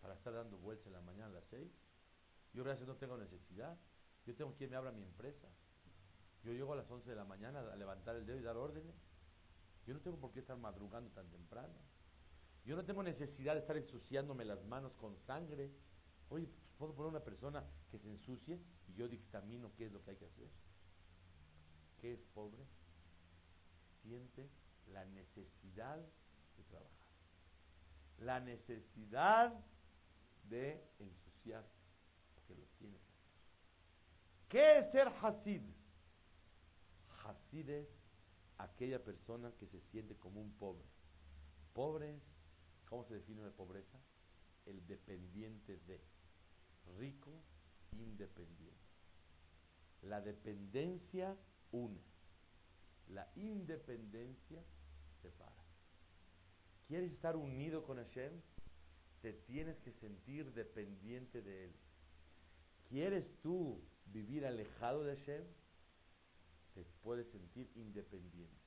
para 0.00 0.14
estar 0.14 0.34
dando 0.34 0.58
vueltas 0.58 0.86
en 0.86 0.92
la 0.92 1.00
mañana 1.00 1.26
a 1.26 1.40
las 1.40 1.44
seis. 1.46 1.72
Yo 2.52 2.62
gracias 2.62 2.86
no 2.86 2.96
tengo 2.96 3.16
necesidad. 3.16 3.78
Yo 4.24 4.34
tengo 4.34 4.54
quien 4.54 4.70
me 4.70 4.76
abra 4.76 4.92
mi 4.92 5.02
empresa. 5.02 5.48
Yo 6.46 6.52
llego 6.52 6.74
a 6.74 6.76
las 6.76 6.88
11 6.88 7.10
de 7.10 7.16
la 7.16 7.24
mañana 7.24 7.58
a 7.58 7.74
levantar 7.74 8.14
el 8.14 8.24
dedo 8.24 8.38
y 8.38 8.42
dar 8.42 8.56
órdenes. 8.56 8.94
Yo 9.84 9.92
no 9.94 10.00
tengo 10.00 10.16
por 10.16 10.30
qué 10.30 10.38
estar 10.38 10.56
madrugando 10.56 11.10
tan 11.10 11.28
temprano. 11.28 11.74
Yo 12.64 12.76
no 12.76 12.84
tengo 12.84 13.02
necesidad 13.02 13.54
de 13.54 13.60
estar 13.60 13.76
ensuciándome 13.76 14.44
las 14.44 14.64
manos 14.64 14.92
con 14.92 15.18
sangre. 15.26 15.72
Oye, 16.28 16.46
pues, 16.46 16.56
puedo 16.78 16.94
poner 16.94 17.10
una 17.10 17.24
persona 17.24 17.64
que 17.90 17.98
se 17.98 18.08
ensucie 18.08 18.60
y 18.86 18.94
yo 18.94 19.08
dictamino 19.08 19.74
qué 19.74 19.86
es 19.86 19.92
lo 19.92 20.04
que 20.04 20.12
hay 20.12 20.16
que 20.18 20.26
hacer. 20.26 20.48
¿Qué 22.00 22.12
es 22.12 22.20
pobre? 22.32 22.64
Siente 24.02 24.48
la 24.92 25.04
necesidad 25.04 25.98
de 25.98 26.62
trabajar. 26.70 26.92
La 28.18 28.38
necesidad 28.38 29.52
de 30.44 30.80
ensuciarse, 31.00 31.82
porque 32.36 32.54
lo 32.54 32.66
tiene. 32.78 32.98
¿Qué 34.48 34.78
es 34.78 34.92
ser 34.92 35.08
Hasid? 35.08 35.75
Hasid 37.26 37.68
es 37.70 37.88
aquella 38.58 39.02
persona 39.02 39.52
que 39.58 39.66
se 39.66 39.80
siente 39.80 40.16
como 40.16 40.40
un 40.40 40.52
pobre. 40.52 40.84
Pobre 41.72 42.20
¿cómo 42.86 43.04
se 43.04 43.14
define 43.14 43.42
la 43.42 43.50
pobreza? 43.50 43.98
El 44.64 44.86
dependiente 44.86 45.78
de. 45.86 46.00
Rico, 46.98 47.42
independiente. 47.92 48.86
La 50.02 50.20
dependencia 50.20 51.36
une. 51.72 52.00
La 53.08 53.30
independencia 53.34 54.62
separa. 55.20 55.64
¿Quieres 56.86 57.12
estar 57.12 57.36
unido 57.36 57.84
con 57.84 57.98
Hashem? 57.98 58.32
Te 59.20 59.32
tienes 59.32 59.76
que 59.78 59.92
sentir 59.92 60.52
dependiente 60.52 61.42
de 61.42 61.64
Él. 61.64 61.76
¿Quieres 62.88 63.26
tú 63.42 63.82
vivir 64.06 64.46
alejado 64.46 65.02
de 65.02 65.16
Hashem? 65.16 65.44
Te 66.76 66.84
puedes 67.02 67.26
sentir 67.30 67.72
independiente. 67.74 68.60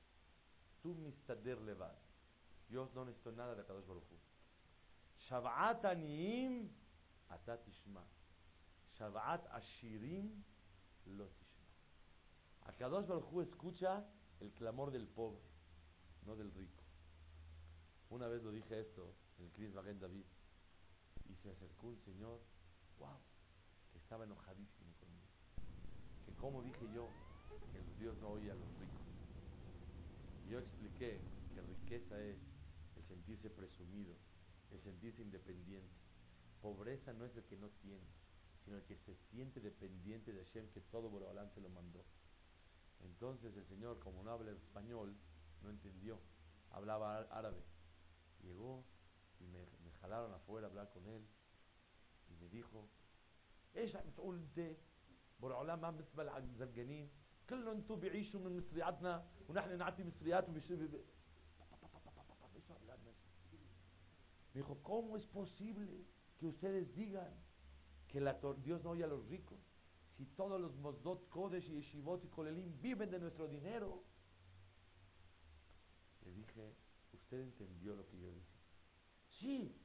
Tú 0.82 0.96
mistader 0.96 1.60
levad. 1.60 1.94
Yo 2.68 2.90
no 2.92 3.04
necesito 3.04 3.30
nada 3.30 3.54
de 3.54 3.64
Kadosh 3.64 3.86
Baruch 3.86 4.10
Hu. 4.10 4.18
Shab'at 5.28 5.84
aniyim 5.84 6.68
atatishma. 7.28 8.02
Shab'at 8.98 9.46
ashirim 9.52 10.42
lo 11.06 11.28
tishma. 11.28 11.68
A 12.62 12.72
Kadosh 12.72 13.06
Baruch 13.06 13.32
Hu 13.32 13.42
escucha 13.42 14.04
el 14.40 14.50
clamor 14.54 14.90
del 14.90 15.06
pobre, 15.06 15.44
no 16.26 16.34
del 16.34 16.50
rico. 16.52 16.82
Una 18.08 18.26
vez 18.26 18.42
lo 18.42 18.50
dije 18.50 18.80
esto 18.80 19.14
en 19.38 19.44
el 19.44 19.52
Cris 19.52 19.72
Magen 19.72 20.00
David 20.00 20.24
y 21.28 21.36
se 21.36 21.50
acercó 21.50 21.86
un 21.86 21.98
señor, 22.00 22.40
wow, 22.98 23.20
que 23.92 23.98
estaba 23.98 24.24
enojadísimo 24.24 24.96
conmigo. 24.98 25.28
Que 26.26 26.34
como 26.34 26.60
dije 26.60 26.92
yo, 26.92 27.08
que 27.68 27.82
Dios 27.98 28.16
no 28.18 28.30
oye 28.30 28.50
a 28.50 28.54
los 28.54 28.68
ricos. 28.78 29.06
Yo 30.48 30.58
expliqué 30.58 31.20
que 31.54 31.62
riqueza 31.62 32.20
es 32.22 32.38
el 32.96 33.04
sentirse 33.04 33.50
presumido, 33.50 34.14
el 34.70 34.80
sentirse 34.80 35.22
independiente. 35.22 35.94
Pobreza 36.60 37.12
no 37.12 37.24
es 37.24 37.36
el 37.36 37.44
que 37.44 37.56
no 37.56 37.68
tiene, 37.82 38.06
sino 38.64 38.76
el 38.76 38.84
que 38.84 38.96
se 38.96 39.14
siente 39.30 39.60
dependiente 39.60 40.32
de 40.32 40.44
Hashem, 40.44 40.68
que 40.70 40.80
todo 40.80 41.08
Boreolán 41.08 41.50
se 41.50 41.60
lo 41.60 41.68
mandó. 41.68 42.04
Entonces 43.00 43.56
el 43.56 43.66
Señor, 43.66 43.98
como 44.00 44.22
no 44.22 44.30
habla 44.30 44.50
español, 44.52 45.16
no 45.62 45.70
entendió, 45.70 46.20
hablaba 46.70 47.18
árabe. 47.30 47.62
Llegó 48.42 48.84
y 49.38 49.46
me, 49.46 49.66
me 49.84 49.92
jalaron 50.00 50.32
afuera 50.34 50.66
a 50.66 50.70
hablar 50.70 50.90
con 50.90 51.06
él 51.06 51.26
y 52.28 52.34
me 52.34 52.48
dijo, 52.48 52.88
ella 53.74 54.02
Boreolán 55.38 55.80
برعلا 57.49 57.73
ما 57.73 57.73
بالنسبة 57.73 57.75
للزرقانين 57.75 57.75
كلهم 57.75 57.77
انتم 57.77 57.99
بيعيشوا 57.99 58.39
من 58.39 58.57
مصرياتنا 58.57 59.25
ونحن 59.49 59.77
نعطي 59.77 60.03
مصريات 60.03 60.49
Me 64.53 64.61
dijo, 64.61 64.77
¿cómo 64.83 65.17
es 65.17 65.25
posible 65.25 66.05
que 66.37 66.47
ustedes 66.47 66.95
digan 66.95 67.29
que 68.07 68.21
la 68.21 68.39
Dios 68.63 68.81
no 68.83 68.91
oye 68.91 69.03
a 69.03 69.07
los 69.07 69.27
ricos? 69.27 69.59
Si 70.15 70.25
todos 70.27 70.61
los 70.61 70.73
Mosdot, 70.77 71.27
Kodesh 71.27 71.67
y 71.69 71.73
Yeshivot 71.73 72.23
y 72.23 72.29
Kolelim 72.29 72.81
viven 72.81 73.11
de 73.11 73.19
nuestro 73.19 73.49
dinero. 73.49 74.01
Le 76.23 76.31
dije, 76.31 76.73
usted 77.11 77.41
entendió 77.41 77.97
lo 77.97 78.07
que 78.07 78.17
yo 78.17 78.31
dije. 78.31 78.55
Sí, 79.27 79.75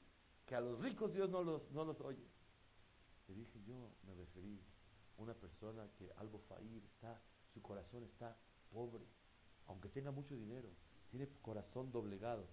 que 0.46 0.54
a 0.54 0.60
los 0.60 0.78
ricos 0.78 1.12
Dios 1.12 1.28
no 1.28 1.42
los, 1.42 1.68
no 1.72 1.84
los 1.84 2.00
oye. 2.00 2.28
Le 3.26 3.34
dije, 3.34 3.60
yo 3.64 3.90
me 4.04 4.14
referí 4.14 4.62
a 5.18 5.22
una 5.22 5.34
persona 5.34 5.90
que 5.98 6.12
algo 6.12 6.38
fair 6.48 6.84
está, 6.84 7.20
su 7.55 7.61
corazón 7.61 8.03
está 8.03 8.37
pobre, 8.71 9.05
aunque 9.67 9.87
tenga 9.87 10.11
mucho 10.11 10.35
dinero, 10.35 10.69
tiene 11.09 11.29
corazón 11.41 11.89
doblegado. 11.89 12.45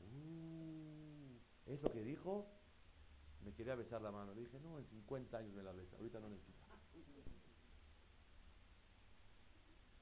Uh, 0.00 1.72
eso 1.72 1.90
que 1.90 2.02
dijo, 2.02 2.46
me 3.42 3.54
quería 3.54 3.74
besar 3.74 4.02
la 4.02 4.12
mano. 4.12 4.34
Le 4.34 4.42
dije, 4.42 4.60
no, 4.60 4.78
en 4.78 4.84
50 4.84 5.38
años 5.38 5.54
me 5.54 5.62
la 5.62 5.72
besa, 5.72 5.96
ahorita 5.96 6.20
no 6.20 6.28
necesita. 6.28 6.62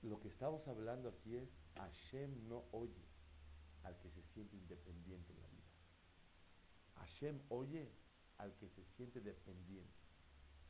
Lo 0.03 0.19
que 0.19 0.27
estamos 0.27 0.67
hablando 0.67 1.09
aquí 1.09 1.37
es, 1.37 1.49
Hashem 1.77 2.49
no 2.49 2.65
oye 2.73 3.07
al 3.85 3.97
que 4.01 4.11
se 4.11 4.23
siente 4.35 4.57
independiente 4.57 5.33
en 5.33 5.41
la 5.41 5.49
vida. 5.49 5.63
Hashem 6.97 7.41
oye 7.49 7.93
al 8.39 8.53
que 8.57 8.69
se 8.71 8.85
siente 8.97 9.21
dependiente. 9.21 10.03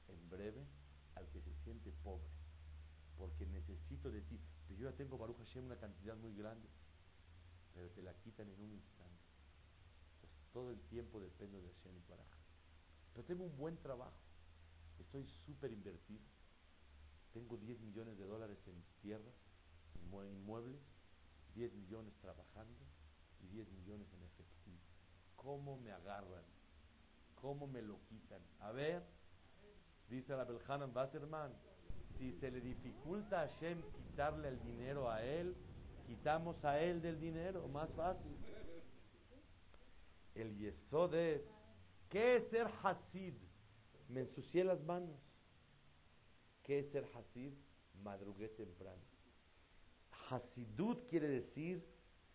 En 0.09 0.29
breve, 0.29 0.67
al 1.15 1.27
que 1.31 1.41
se 1.41 1.55
siente 1.65 1.91
pobre. 2.05 2.42
Porque 3.23 3.47
necesito 3.47 4.11
de 4.11 4.21
ti. 4.23 4.41
Pero 4.67 4.81
yo 4.81 4.91
ya 4.91 4.97
tengo, 4.97 5.17
Baruch 5.17 5.39
Hashem, 5.39 5.67
una 5.67 5.77
cantidad 5.77 6.17
muy 6.17 6.35
grande. 6.35 6.69
Pero 7.73 7.89
te 7.91 8.03
la 8.03 8.13
quitan 8.15 8.51
en 8.51 8.61
un 8.61 8.73
instante. 8.73 9.23
Todo 10.53 10.73
el 10.73 10.81
tiempo 10.89 11.21
dependo 11.21 11.63
de 11.63 11.69
Hashem 11.69 11.97
y 11.97 12.11
Baraj. 12.11 12.27
Pero 13.13 13.25
tengo 13.25 13.45
un 13.45 13.57
buen 13.57 13.77
trabajo. 13.77 14.19
Estoy 14.99 15.25
súper 15.47 15.71
invertido. 15.71 16.25
Tengo 17.33 17.57
10 17.57 17.81
millones 17.83 18.19
de 18.19 18.25
dólares 18.25 18.59
en 18.67 18.83
tierras, 19.01 19.37
en 19.95 20.33
inmuebles, 20.33 20.81
10 21.55 21.75
millones 21.75 22.13
trabajando 22.21 22.85
y 23.39 23.47
10 23.47 23.71
millones 23.71 24.13
en 24.15 24.23
efectivo. 24.25 24.81
¿Cómo 25.37 25.79
me 25.79 25.93
agarran? 25.93 26.45
¿Cómo 27.37 27.69
me 27.69 27.83
lo 27.83 28.01
quitan? 28.09 28.43
A 28.59 28.73
ver, 28.73 29.07
dice 30.09 30.37
la 30.37 30.45
Belhanan 30.45 30.93
Basserman, 30.93 31.53
si 32.23 32.33
se 32.39 32.53
le 32.53 32.61
dificulta 32.61 33.43
a 33.43 33.49
Hashem 33.49 33.83
quitarle 33.97 34.49
el 34.49 34.63
dinero 34.63 35.11
a 35.11 35.25
él, 35.25 35.57
quitamos 36.07 36.65
a 36.65 36.81
él 36.81 37.03
del 37.03 37.19
dinero, 37.19 37.67
más 37.67 37.91
fácil. 37.95 38.37
El 40.37 40.57
yesod 40.57 41.15
es, 41.15 41.43
¿qué 42.09 42.37
es 42.37 42.49
ser 42.49 42.69
hasid? 42.85 43.35
Me 44.09 44.21
ensucié 44.21 44.63
las 44.63 44.81
manos. 44.85 45.19
¿Qué 46.63 46.79
es 46.79 46.91
ser 46.93 47.05
hasid? 47.13 47.55
Madrugué 48.05 48.49
temprano. 48.51 49.03
Hasidut 50.31 51.09
quiere 51.09 51.27
decir 51.27 51.85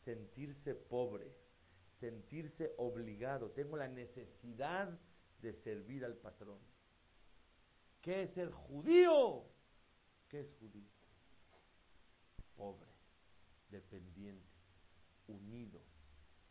sentirse 0.04 0.76
pobre, 0.76 1.32
sentirse 2.02 2.74
obligado. 2.78 3.52
Tengo 3.52 3.78
la 3.78 3.88
necesidad 3.88 5.00
de 5.42 5.54
servir 5.54 6.04
al 6.04 6.16
patrón. 6.16 6.60
¿Qué 8.02 8.24
es 8.24 8.32
ser 8.32 8.52
judío? 8.52 9.46
¿Qué 10.30 10.42
es 10.42 10.52
judío? 10.60 10.90
Pobre, 12.56 12.90
dependiente, 13.70 14.46
unido, 15.28 15.82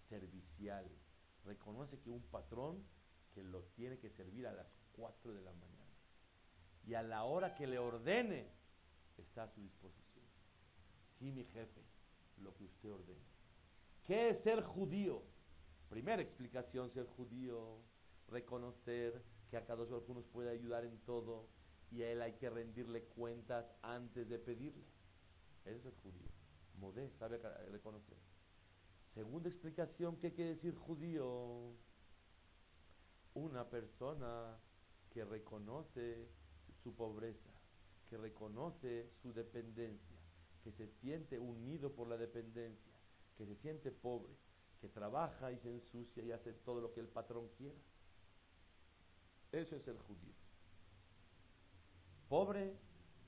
servicial. 0.09 0.87
Reconoce 1.45 1.99
que 2.01 2.11
un 2.11 2.23
patrón 2.23 2.83
que 3.35 3.43
lo 3.43 3.63
tiene 3.75 3.99
que 3.99 4.11
servir 4.11 4.47
a 4.47 4.53
las 4.53 4.67
4 4.93 5.35
de 5.35 5.43
la 5.43 5.53
mañana. 5.53 5.77
Y 6.87 6.95
a 6.95 7.03
la 7.03 7.25
hora 7.25 7.55
que 7.55 7.67
le 7.67 7.79
ordene, 7.79 8.49
está 9.19 9.45
a 9.45 9.49
su 9.49 9.61
disposición. 9.61 10.25
Sí, 11.19 11.33
mi 11.33 11.45
jefe, 11.45 11.83
lo 12.39 12.55
que 12.55 12.65
usted 12.65 12.91
ordene. 12.91 13.25
¿Qué 14.05 14.31
es 14.31 14.43
ser 14.43 14.63
judío? 14.63 15.23
Primera 15.89 16.23
explicación, 16.23 16.91
ser 16.93 17.07
judío, 17.07 17.81
reconocer 18.29 19.23
que 19.51 19.57
a 19.57 19.65
cada 19.65 19.83
uno 19.83 20.03
nos 20.15 20.25
puede 20.27 20.51
ayudar 20.51 20.85
en 20.85 20.99
todo 21.01 21.49
y 21.91 22.03
a 22.03 22.11
él 22.11 22.23
hay 22.23 22.35
que 22.35 22.51
rendirle 22.51 23.05
cuentas 23.05 23.67
antes 23.83 24.29
de 24.29 24.39
pedirle. 24.39 24.85
Eso 25.65 25.89
es 25.89 25.97
judío. 25.99 26.29
Modé 26.79 27.11
sabe 27.19 27.39
reconocer. 27.71 28.19
Segunda 29.15 29.49
explicación, 29.49 30.17
¿qué 30.19 30.33
quiere 30.33 30.57
decir 30.57 30.75
judío? 30.75 31.73
Una 33.35 33.69
persona 33.69 34.59
que 35.11 35.25
reconoce 35.25 36.29
su 36.83 36.95
pobreza, 36.95 37.51
que 38.09 38.19
reconoce 38.19 39.11
su 39.23 39.33
dependencia, 39.33 40.17
que 40.63 40.73
se 40.73 40.89
siente 41.01 41.39
unido 41.39 41.93
por 41.93 42.09
la 42.09 42.17
dependencia, 42.17 42.93
que 43.37 43.47
se 43.47 43.57
siente 43.57 43.91
pobre, 43.91 44.35
que 44.81 44.89
trabaja 44.89 45.51
y 45.51 45.59
se 45.59 45.71
ensucia 45.71 46.23
y 46.23 46.33
hace 46.33 46.53
todo 46.53 46.81
lo 46.81 46.93
que 46.93 47.01
el 47.01 47.09
patrón 47.09 47.49
quiera. 47.57 47.79
Eso 49.53 49.77
es 49.77 49.89
el 49.89 49.99
judío. 49.99 50.46
Pobre 52.29 52.77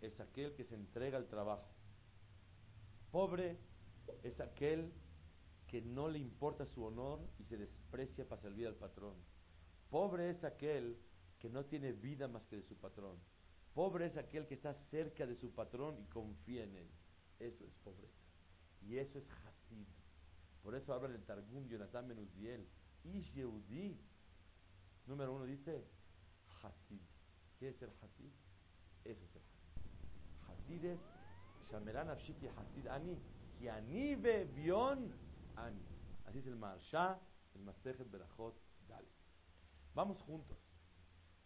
es 0.00 0.18
aquel 0.20 0.54
que 0.54 0.64
se 0.64 0.74
entrega 0.74 1.18
al 1.18 1.28
trabajo. 1.28 1.68
Pobre 3.12 3.58
es 4.22 4.40
aquel 4.40 4.92
que 5.68 5.82
no 5.82 6.08
le 6.08 6.18
importa 6.18 6.66
su 6.66 6.84
honor 6.84 7.20
y 7.38 7.44
se 7.44 7.56
desprecia 7.56 8.26
para 8.28 8.42
servir 8.42 8.66
al 8.66 8.74
patrón. 8.74 9.14
Pobre 9.90 10.30
es 10.30 10.42
aquel 10.42 10.98
que 11.38 11.48
no 11.48 11.64
tiene 11.64 11.92
vida 11.92 12.26
más 12.26 12.44
que 12.46 12.56
de 12.56 12.62
su 12.62 12.76
patrón. 12.76 13.18
Pobre 13.74 14.06
es 14.06 14.16
aquel 14.16 14.46
que 14.46 14.54
está 14.54 14.74
cerca 14.90 15.26
de 15.26 15.36
su 15.36 15.52
patrón 15.52 15.98
y 16.00 16.04
confía 16.06 16.64
en 16.64 16.74
él. 16.74 16.90
Eso 17.38 17.64
es 17.64 17.72
pobreza. 17.84 18.18
Y 18.82 18.96
eso 18.96 19.18
es 19.18 19.24
Hasid. 19.30 19.86
Por 20.62 20.74
eso 20.74 20.92
habla 20.92 21.14
el 21.14 21.22
Targum 21.24 21.68
Jonathan 21.68 22.08
Menuziel. 22.08 22.66
Ish 23.04 23.32
Yehudi. 23.32 23.96
Número 25.06 25.32
uno 25.32 25.44
dice 25.44 25.86
Hasid. 26.62 27.00
¿Qué 27.58 27.68
es 27.68 27.80
el 27.82 27.90
Hasid? 28.00 28.32
Es 29.08 29.16
Shameran 31.70 32.10
Hasid 32.10 32.86
Ani, 32.90 33.18
Kiani 33.58 34.16
Bion 34.16 35.10
Ani. 35.56 35.80
Así 36.26 36.40
es 36.40 36.46
el 36.46 36.56
Marsha, 36.56 37.18
el 37.54 37.62
Masejet 37.62 38.10
Berachot 38.10 38.54
Dale. 38.86 39.08
Vamos 39.94 40.20
juntos 40.20 40.58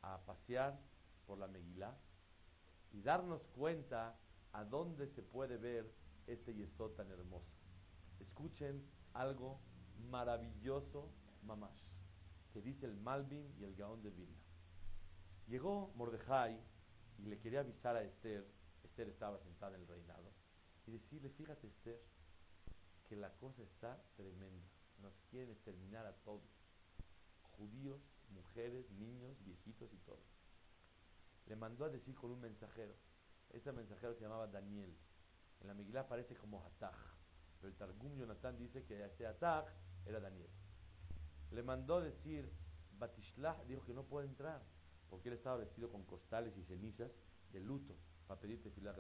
a 0.03 0.19
pasear 0.27 0.77
por 1.25 1.39
la 1.39 1.47
Megilá 1.47 1.97
y 2.91 3.01
darnos 3.01 3.47
cuenta 3.55 4.19
a 4.53 4.65
dónde 4.65 5.07
se 5.07 5.23
puede 5.23 5.57
ver 5.57 5.89
este 6.27 6.55
yesod 6.55 6.97
tan 6.97 7.13
hermoso. 7.13 7.55
Escuchen 8.19 8.85
algo 9.15 9.61
maravilloso, 10.11 11.13
mamash, 11.45 11.81
que 12.53 12.61
dice 12.61 12.87
el 12.87 12.97
Malvin 12.97 13.55
y 13.61 13.63
el 13.63 13.77
Gaón 13.77 14.03
de 14.03 14.11
Vilna. 14.11 14.43
Llegó 15.47 15.93
Mordejai 15.95 16.72
y 17.23 17.27
le 17.27 17.39
quería 17.39 17.61
avisar 17.61 17.97
a 17.97 18.03
Esther 18.03 18.45
Esther 18.93 19.09
estaba 19.09 19.39
sentada 19.39 19.77
en 19.77 19.83
el 19.83 19.89
reinado, 19.89 20.33
y 20.87 20.91
decirle, 20.91 21.31
fíjate 21.31 21.67
Esther, 21.67 21.99
que 23.09 23.17
la 23.17 23.33
cosa 23.37 23.63
está 23.63 24.03
tremenda, 24.17 24.69
nos 25.01 25.15
quieren 25.31 25.51
exterminar 25.51 26.05
a 26.05 26.13
todos, 26.25 26.51
judíos, 27.57 28.01
mujeres, 28.31 28.91
niños, 28.91 29.43
viejitos 29.45 29.93
y 29.93 29.99
todos. 29.99 30.27
Le 31.47 31.57
mandó 31.57 31.85
a 31.85 31.89
decir 31.89 32.15
con 32.15 32.31
un 32.31 32.41
mensajero, 32.41 32.95
ese 33.51 33.73
mensajero 33.73 34.15
se 34.15 34.21
llamaba 34.21 34.47
Daniel, 34.47 34.95
en 35.61 35.67
la 35.69 35.75
Megilá 35.75 36.01
aparece 36.01 36.37
como 36.37 36.63
Hataj, 36.67 36.97
pero 37.61 37.71
el 37.71 37.79
Targum 37.79 38.17
Jonathan 38.17 38.59
dice 38.59 38.85
que 38.85 39.05
ese 39.05 39.27
Hataj 39.27 39.65
era 40.05 40.21
Daniel. 40.21 40.51
Le 41.51 41.63
mandó 41.63 42.01
decir, 42.01 42.51
Batishlah 42.99 43.65
dijo 43.65 43.85
que 43.85 43.95
no 43.95 44.05
puede 44.05 44.27
entrar, 44.27 44.63
porque 45.13 45.29
él 45.29 45.35
estaba 45.35 45.59
vestido 45.59 45.93
con 45.93 46.05
costales 46.05 46.57
y 46.57 46.65
cenizas 46.65 47.13
de 47.53 47.61
luto 47.61 47.95
para 48.27 48.41
pedirte 48.41 48.71
filar 48.71 48.97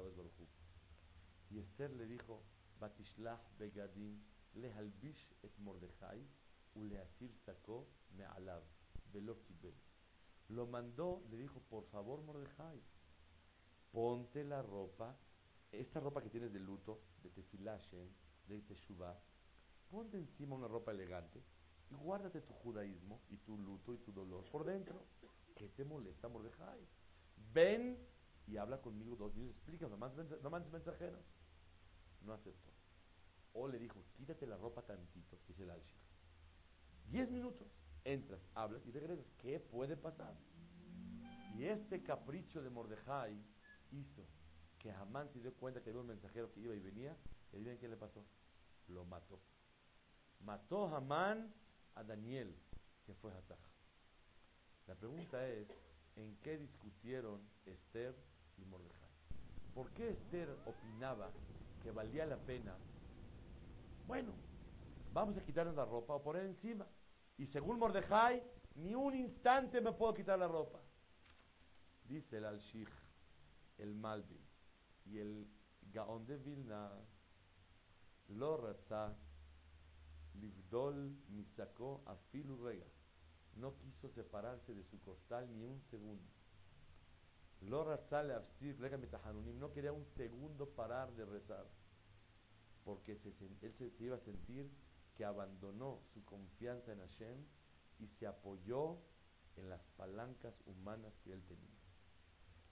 Y 1.48 1.59
Esther 1.59 1.90
le 1.92 2.05
dijo, 2.05 2.42
Batishlach 2.79 3.40
begadim 3.59 4.22
lehalbish 4.53 5.27
et 5.42 5.57
Mordechai 5.57 6.22
uleasir 6.75 7.35
sacó 7.46 7.88
me 8.14 8.27
alab 8.27 8.62
velo 9.11 9.38
Lo 10.48 10.66
mandó, 10.66 11.25
le 11.31 11.38
dijo, 11.38 11.62
por 11.70 11.87
favor 11.87 12.20
Mordejai, 12.20 12.83
ponte 13.90 14.44
la 14.44 14.61
ropa, 14.61 15.16
esta 15.70 15.98
ropa 15.98 16.22
que 16.22 16.29
tienes 16.29 16.53
de 16.53 16.61
luto, 16.61 17.01
de 17.22 17.31
tefilashen, 17.31 18.14
de 18.48 18.61
teshuvah, 18.61 19.18
ponte 19.90 20.18
encima 20.18 20.57
una 20.57 20.68
ropa 20.68 20.92
elegante 20.92 21.42
y 21.92 21.94
guárdate 21.94 22.40
tu 22.40 22.55
judaísmo 22.55 23.20
y 23.28 23.37
tu 23.37 23.59
luto 23.59 23.92
y 23.92 23.98
tu 23.98 24.12
dolor 24.12 24.44
por 24.50 24.64
dentro. 24.64 25.05
¿Qué 25.55 25.68
te 25.68 25.85
molesta 25.85 26.28
Mordejai? 26.28 26.81
Ven 27.52 27.98
y 28.46 28.57
habla 28.57 28.81
conmigo 28.81 29.14
dos 29.14 29.35
minutos, 29.35 29.57
explica, 29.57 29.88
no 29.88 29.96
mandes, 29.98 30.72
mensajeros. 30.72 31.20
No 32.22 32.33
aceptó. 32.33 32.72
O 33.52 33.68
le 33.68 33.78
dijo, 33.78 34.02
quítate 34.16 34.46
la 34.46 34.57
ropa 34.57 34.83
tantito, 34.83 35.38
dice 35.46 35.64
el 35.64 35.70
Alshik. 35.70 35.98
Diez 37.11 37.31
minutos, 37.31 37.68
entras, 38.05 38.40
hablas 38.55 38.87
y 38.87 38.90
regresas. 38.90 39.26
¿Qué 39.37 39.61
puede 39.61 39.96
pasar? 39.96 40.35
Y 41.55 41.64
este 41.64 42.02
capricho 42.02 42.62
de 42.62 42.70
Mordejai 42.70 43.37
hizo 43.90 44.26
que 44.78 44.90
Hamán 44.90 45.28
se 45.31 45.40
dio 45.40 45.52
cuenta 45.55 45.83
que 45.83 45.90
había 45.90 46.00
un 46.00 46.07
mensajero 46.07 46.50
que 46.52 46.61
iba 46.61 46.74
y 46.74 46.81
venía. 46.81 47.14
¿Y 47.52 47.57
adivinen 47.57 47.78
qué 47.78 47.88
le 47.88 47.96
pasó? 47.96 48.24
Lo 48.88 49.05
mató. 49.05 49.38
Mató 50.40 50.87
Hamán 50.88 51.52
a 51.94 52.02
Daniel, 52.02 52.55
que 53.05 53.14
fue 53.14 53.33
Hatach. 53.33 53.59
La 54.87 54.94
pregunta 54.94 55.46
es, 55.48 55.68
¿en 56.16 56.37
qué 56.38 56.59
discutieron 56.59 57.40
Esther 57.66 58.14
y 58.59 58.64
Mordejai. 58.64 59.11
¿Por 59.74 59.90
qué 59.92 60.11
Esther 60.11 60.48
opinaba 60.66 61.31
que 61.83 61.90
valía 61.90 62.26
la 62.26 62.37
pena? 62.37 62.76
Bueno, 64.07 64.33
vamos 65.12 65.37
a 65.37 65.44
quitarnos 65.44 65.74
la 65.74 65.85
ropa 65.85 66.14
o 66.14 66.22
poner 66.22 66.44
encima. 66.44 66.87
Y 67.38 67.46
según 67.46 67.78
Mordejai, 67.78 68.42
ni 68.74 68.94
un 68.94 69.14
instante 69.14 69.81
me 69.81 69.92
puedo 69.92 70.14
quitar 70.14 70.38
la 70.38 70.48
ropa. 70.48 70.81
Dice 72.05 72.38
el 72.38 72.44
Al-Shikh, 72.44 72.90
el 73.78 73.94
Malvin 73.94 74.44
y 75.07 75.18
el 75.18 75.48
Gaon 75.92 76.26
de 76.26 76.37
Vilna, 76.37 76.90
lo 78.28 78.57
raza, 80.33 80.38
livdol 80.40 81.16
misacó 81.29 82.03
afilu 82.07 82.64
rega. 82.64 82.87
No 83.57 83.77
quiso 83.79 84.09
separarse 84.09 84.75
de 84.75 84.85
su 84.85 85.01
costal 85.03 85.47
ni 85.53 85.64
un 85.64 85.81
segundo. 85.90 86.31
Lo 87.61 87.85
no 87.85 89.73
quería 89.73 89.92
un 89.92 90.07
segundo 90.16 90.68
parar 90.71 91.12
de 91.12 91.25
rezar, 91.25 91.66
porque 92.85 93.12
él 93.12 93.75
se, 93.79 93.92
iba 94.05 94.16
a 94.16 94.21
sentir 94.21 94.68
que 95.16 95.25
abandonó 95.25 96.01
su 96.12 96.25
confianza 96.25 96.92
en 96.92 96.99
Hashem 96.99 97.45
y 98.01 98.09
se 98.09 98.27
apoyó 98.27 98.99
en 99.57 99.68
las 99.68 99.81
palancas 99.97 100.55
humanas 100.66 101.12
que 101.23 101.33
él 101.33 101.45
tenía. 101.45 101.79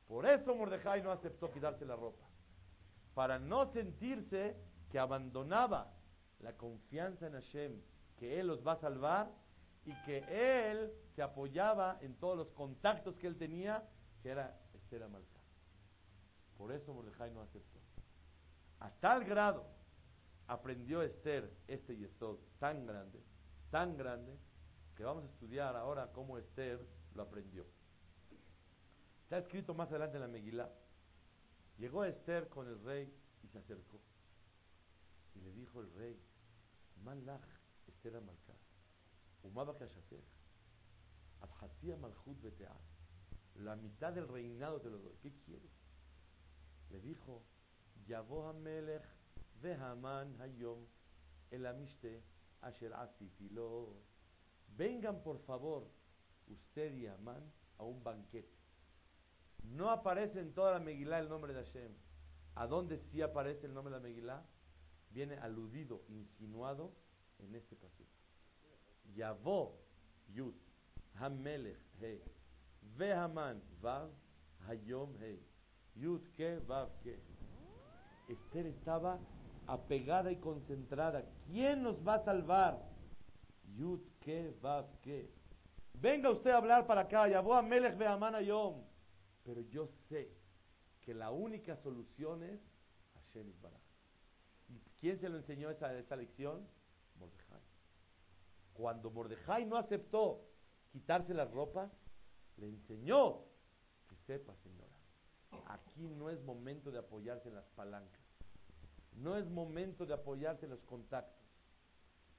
Por 0.09 0.27
eso 0.27 0.57
Mordejai 0.57 1.03
no 1.03 1.13
aceptó 1.13 1.53
quitarse 1.53 1.85
la 1.85 1.95
ropa, 1.95 2.27
para 3.15 3.39
no 3.39 3.73
sentirse 3.73 4.57
que 4.91 4.99
abandonaba 4.99 6.00
la 6.41 6.57
confianza 6.57 7.27
en 7.27 7.35
Hashem, 7.35 7.81
que 8.19 8.41
él 8.41 8.47
los 8.47 8.67
va 8.67 8.73
a 8.73 8.81
salvar 8.81 9.31
y 9.85 9.95
que 10.03 10.19
él 10.29 10.93
se 11.15 11.23
apoyaba 11.23 11.99
en 12.01 12.15
todos 12.17 12.37
los 12.37 12.51
contactos 12.51 13.17
que 13.17 13.27
él 13.27 13.37
tenía, 13.37 13.89
que 14.23 14.31
era 14.31 14.59
Esther 14.75 15.03
Amalcá. 15.03 15.41
Por 16.57 16.73
eso 16.73 16.93
Mordejai 16.93 17.31
no 17.31 17.41
aceptó. 17.41 17.81
A 18.81 18.91
tal 18.91 19.25
grado 19.25 19.67
aprendió 20.47 21.03
Esther 21.03 21.51
este 21.69 21.97
yesod 21.97 22.39
tan 22.59 22.87
grande, 22.87 23.23
tan 23.71 23.97
grande, 23.97 24.37
que 24.97 25.05
vamos 25.05 25.25
a 25.25 25.29
estudiar 25.29 25.77
ahora 25.77 26.11
cómo 26.13 26.37
Esther 26.37 26.79
lo 27.15 27.23
aprendió. 27.23 27.65
Está 29.23 29.39
escrito 29.39 29.75
más 29.75 29.89
adelante 29.91 30.17
en 30.17 30.23
la 30.23 30.29
Megilá. 30.29 30.71
Llegó 31.79 32.05
Esther 32.05 32.49
con 32.49 32.67
el 32.67 32.83
rey 32.83 33.11
y 33.43 33.49
se 33.49 33.59
acercó. 33.59 34.01
Y 35.35 35.41
le 35.41 35.53
dijo 35.53 35.81
el 35.81 35.91
rey, 35.95 36.21
La 43.55 43.77
mitad 43.77 44.13
del 44.13 44.29
reinado 44.29 44.81
te 44.81 44.91
lo 44.91 44.99
doy. 44.99 45.17
¿Qué 45.23 45.33
quieres? 45.45 45.71
Le 46.91 47.01
dijo, 47.01 47.45
Yavo 48.07 48.49
Hamelech 48.49 49.05
Vehaman 49.61 50.41
Hayom 50.41 50.87
El 51.51 51.67
Amiste 51.67 52.23
Asher 52.61 52.93
Asitilo. 52.95 54.03
Vengan 54.77 55.23
por 55.23 55.39
favor, 55.41 55.91
usted 56.47 56.95
y 56.95 57.07
Amán, 57.07 57.53
a 57.79 57.85
un 57.85 58.03
banquete. 58.03 58.57
No 59.63 59.91
aparece 59.91 60.41
en 60.41 60.55
toda 60.55 60.73
la 60.73 60.81
Megilá 60.81 61.19
el 61.19 61.29
nombre 61.29 61.53
de 61.53 61.65
Hashem. 61.65 61.93
¿A 62.55 62.67
dónde 62.67 62.99
sí 62.99 63.21
aparece 63.21 63.67
el 63.67 63.75
nombre 63.75 63.95
de 63.95 64.01
la 64.01 64.03
Megilá? 64.03 64.47
Viene 65.11 65.37
aludido, 65.39 66.03
insinuado 66.09 66.93
en 67.39 67.55
este 67.55 67.77
pasaje. 67.77 68.07
Yavo 69.15 69.77
Yud 70.33 70.55
Hamelech 71.15 71.79
He 72.01 72.23
Vehaman, 72.97 73.61
Vav, 73.83 74.11
Hayom, 74.69 75.15
Hey. 75.21 75.41
Yud, 75.97 76.23
Ke, 76.37 76.61
Vav, 76.67 76.89
Ke. 77.03 77.19
Esther 78.29 78.67
estaba 78.67 79.19
apegada 79.67 80.31
y 80.31 80.37
concentrada. 80.37 81.25
¿Quién 81.47 81.83
nos 81.83 81.97
va 82.07 82.15
a 82.15 82.25
salvar? 82.25 82.79
Yud, 83.77 84.01
Ke, 84.21 84.55
Vav, 84.63 84.87
Ke. 85.03 85.31
Venga 85.95 86.31
usted 86.31 86.51
a 86.51 86.57
hablar 86.57 86.87
para 86.87 87.03
acá. 87.03 87.29
Yabó 87.29 87.55
a 87.55 87.63
Melech, 87.63 87.97
Vehaman, 87.97 88.35
Hayom. 88.35 88.83
Pero 89.45 89.61
yo 89.63 89.89
sé 90.09 90.33
que 91.01 91.15
la 91.15 91.31
única 91.31 91.77
solución 91.77 92.43
es 92.43 92.61
Hashem 93.15 93.53
Baraj. 93.61 93.80
¿Y 95.01 95.07
quién 95.07 95.19
se 95.19 95.31
lo 95.31 95.39
enseñó 95.39 95.71
esa, 95.71 95.97
esa 95.99 96.15
lección? 96.15 96.69
Mordejai. 97.19 97.63
Cuando 98.75 99.11
Mordejai 99.11 99.65
no 99.65 99.79
aceptó 99.79 100.47
quitarse 100.93 101.33
las 101.33 101.51
ropas, 101.51 101.91
le 102.59 102.69
enseñó 102.69 103.45
que 104.07 104.17
sepa, 104.27 104.55
señora, 104.57 104.93
aquí 105.69 106.07
no 106.07 106.29
es 106.29 106.43
momento 106.43 106.91
de 106.91 106.99
apoyarse 106.99 107.49
en 107.49 107.55
las 107.55 107.65
palancas, 107.71 108.21
no 109.13 109.39
es 109.39 109.49
momento 109.49 110.05
de 110.05 110.13
apoyarse 110.13 110.67
en 110.67 110.73
los 110.73 110.83
contactos. 110.83 111.47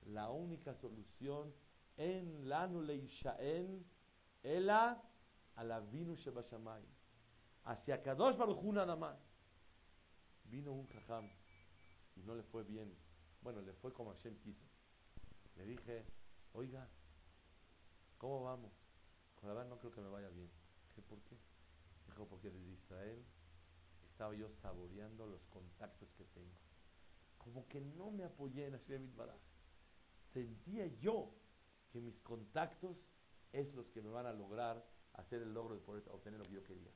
La 0.05 0.29
única 0.29 0.75
solución 0.75 1.51
en 1.97 2.47
la 2.47 2.69
en 3.39 3.85
ela 4.43 5.01
alavinu 5.55 6.15
shebashamayim, 6.15 6.89
hacia 7.63 8.03
Kadosh 8.03 8.37
Baruj 8.37 8.63
nada 8.71 8.95
más. 8.95 9.17
Vino 10.45 10.73
un 10.73 10.87
jajam 10.87 11.27
y 12.15 12.21
no 12.23 12.35
le 12.35 12.43
fue 12.43 12.63
bien. 12.63 12.95
Bueno, 13.41 13.61
le 13.61 13.73
fue 13.73 13.93
como 13.93 14.11
Hashem 14.11 14.37
quiso. 14.39 14.65
Le 15.55 15.65
dije, 15.65 16.05
oiga, 16.53 16.89
¿cómo 18.17 18.43
vamos? 18.43 18.71
Con 19.35 19.49
la 19.49 19.55
verdad 19.55 19.69
no 19.69 19.79
creo 19.79 19.91
que 19.91 20.01
me 20.01 20.09
vaya 20.09 20.29
bien. 20.29 20.49
Dije, 20.87 21.01
¿por 21.01 21.21
qué? 21.23 21.37
Dijo, 22.07 22.27
porque 22.27 22.49
desde 22.49 22.69
Israel 22.71 23.25
estaba 24.03 24.35
yo 24.35 24.49
saboreando 24.61 25.25
los 25.25 25.43
contactos 25.47 26.11
que 26.13 26.25
tengo. 26.25 26.55
Como 27.37 27.67
que 27.67 27.81
no 27.81 28.11
me 28.11 28.23
apoyé 28.23 28.67
en 28.67 28.73
Hashem 28.73 29.15
Baraj. 29.15 29.39
Sentía 30.33 30.85
yo 30.99 31.33
que 31.91 31.99
mis 32.01 32.19
contactos 32.19 32.97
es 33.51 33.73
los 33.73 33.89
que 33.89 34.01
me 34.01 34.09
van 34.09 34.25
a 34.27 34.33
lograr 34.33 34.85
hacer 35.13 35.41
el 35.41 35.53
logro 35.53 35.75
de 35.75 35.81
poder 35.81 36.03
obtener 36.09 36.39
lo 36.39 36.45
que 36.45 36.53
yo 36.53 36.63
quería. 36.63 36.91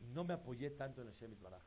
Y 0.00 0.06
no 0.06 0.24
me 0.24 0.34
apoyé 0.34 0.70
tanto 0.70 1.02
en 1.02 1.08
Hashem 1.08 1.40
Baraj. 1.40 1.62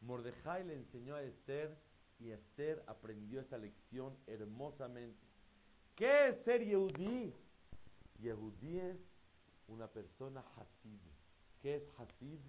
Mordejai 0.00 0.64
le 0.64 0.74
enseñó 0.74 1.14
a 1.14 1.22
Esther 1.22 1.76
y 2.18 2.30
Esther 2.30 2.82
aprendió 2.86 3.40
esa 3.40 3.58
lección 3.58 4.16
hermosamente. 4.26 5.26
¿Qué 5.94 6.28
es 6.28 6.44
ser 6.44 6.64
Yehudí? 6.64 7.34
Yehudí 8.18 8.78
es 8.78 8.98
una 9.68 9.88
persona 9.88 10.44
Hasid. 10.56 11.00
¿Qué 11.60 11.76
es 11.76 11.88
Hasid? 11.98 12.40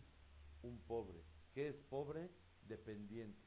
Un 0.64 0.78
pobre. 0.80 1.22
¿Qué 1.54 1.70
es 1.70 1.76
pobre? 1.90 2.30
Dependiente. 2.68 3.40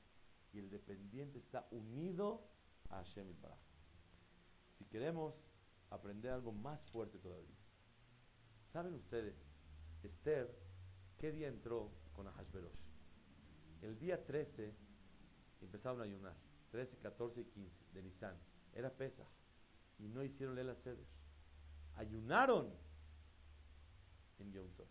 Y 0.52 0.58
el 0.58 0.70
dependiente 0.70 1.38
está 1.38 1.66
unido 1.70 2.46
a 2.90 2.96
Hashem 2.96 3.34
Baraj. 3.40 3.58
Si 4.78 4.84
queremos 4.84 5.34
aprender 5.90 6.32
algo 6.32 6.52
más 6.52 6.80
fuerte 6.90 7.18
todavía, 7.18 7.56
¿saben 8.72 8.94
ustedes? 8.94 9.34
Esther, 10.02 10.54
¿qué 11.18 11.32
día 11.32 11.48
entró 11.48 11.90
con 12.12 12.28
Ahashverosh? 12.28 12.83
El 13.84 13.98
día 13.98 14.24
13 14.24 14.72
empezaron 15.60 16.00
a 16.00 16.04
ayunar. 16.04 16.34
13, 16.70 16.96
14 16.96 17.42
y 17.42 17.44
15 17.44 17.70
de 17.92 18.02
Nisan. 18.02 18.34
Era 18.72 18.90
Pesach. 18.90 19.28
Y 19.98 20.08
no 20.08 20.24
hicieron 20.24 20.54
Lela 20.54 20.74
Seder. 20.76 21.04
Ayunaron 21.96 22.72
en 24.38 24.52
Yom 24.52 24.68
Tov. 24.70 24.86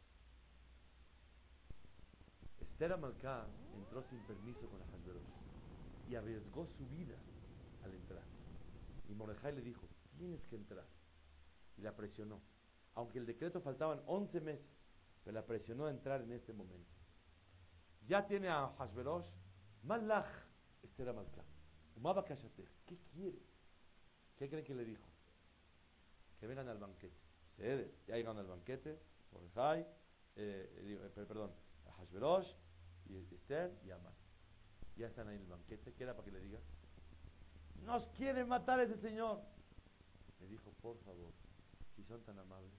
Esther 2.61 2.93
Amalcá 2.93 3.47
entró 3.75 4.03
sin 4.03 4.19
permiso 4.27 4.69
con 4.69 4.79
Ahasverosh 4.83 5.23
y 6.07 6.15
arriesgó 6.15 6.67
su 6.77 6.87
vida 6.89 7.17
al 7.83 7.95
entrar. 7.95 8.23
Y 9.09 9.15
Mordejai 9.15 9.55
le 9.55 9.61
dijo, 9.61 9.87
tienes 10.17 10.45
que 10.45 10.55
entrar. 10.55 10.85
Y 11.77 11.81
la 11.81 11.95
presionó. 11.95 12.39
Aunque 12.93 13.17
el 13.17 13.25
decreto 13.25 13.59
faltaban 13.59 14.03
11 14.05 14.39
meses, 14.41 14.69
pero 15.23 15.33
la 15.33 15.45
presionó 15.47 15.87
a 15.87 15.91
entrar 15.91 16.21
en 16.21 16.31
este 16.31 16.53
momento. 16.53 17.02
Ya 18.07 18.25
tiene 18.25 18.49
a 18.49 18.67
Hashverosh, 18.77 19.27
Malach, 19.83 20.27
Esther 20.83 21.09
Amalcá. 21.09 21.43
¿Qué 22.85 22.97
quiere? 23.13 23.39
¿Qué 24.35 24.49
creen 24.49 24.65
que 24.65 24.75
le 24.75 24.83
dijo? 24.83 25.07
Que 26.39 26.47
vengan 26.47 26.67
al 26.67 26.79
banquete. 26.79 27.15
Ya 28.07 28.15
llegan 28.17 28.37
al 28.37 28.47
banquete, 28.47 28.99
Mordejai, 29.31 29.87
eh, 30.35 31.11
perdón, 31.15 31.51
Hashverosh, 31.97 32.51
y 33.05 33.17
Esther 33.17 33.79
y. 33.83 33.89
Ya 34.95 35.07
están 35.07 35.27
ahí 35.27 35.35
en 35.35 35.41
el 35.41 35.47
banquete. 35.47 35.93
¿Qué 35.93 36.03
era 36.03 36.13
para 36.13 36.25
que 36.25 36.31
le 36.31 36.39
diga? 36.39 36.59
Nos 37.83 38.07
quiere 38.09 38.45
matar 38.45 38.79
ese 38.79 38.97
señor. 38.97 39.41
Le 40.39 40.47
dijo, 40.47 40.71
por 40.81 40.97
favor, 40.99 41.31
si 41.95 42.03
son 42.03 42.21
tan 42.23 42.37
amables, 42.37 42.73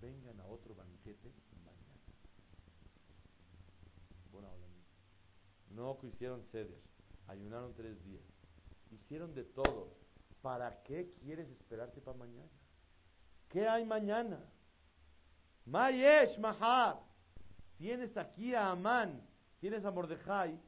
vengan 0.00 0.40
a 0.40 0.46
otro 0.46 0.74
banquete 0.74 1.32
mañana. 1.64 1.92
No 5.74 5.98
hicieron 6.02 6.44
ceder, 6.50 6.82
ayunaron 7.26 7.74
tres 7.74 8.02
días, 8.04 8.22
hicieron 8.90 9.34
de 9.34 9.44
todo. 9.44 9.96
¿Para 10.42 10.82
qué 10.82 11.14
quieres 11.20 11.48
esperarte 11.48 12.00
para 12.00 12.18
mañana? 12.18 12.50
¿Qué 13.48 13.66
hay 13.66 13.84
mañana? 13.84 14.40
Mayesh 15.64 16.38
Mahar. 16.38 17.00
Tienes 17.78 18.16
aquí 18.16 18.54
a 18.54 18.70
Amán, 18.70 19.26
tienes 19.60 19.84
a 19.84 19.90
Mordejai. 19.90 20.60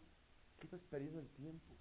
¿Qué 0.58 0.66
estás 0.66 0.80
perdiendo 0.84 1.20
el 1.20 1.28
tiempo? 1.30 1.76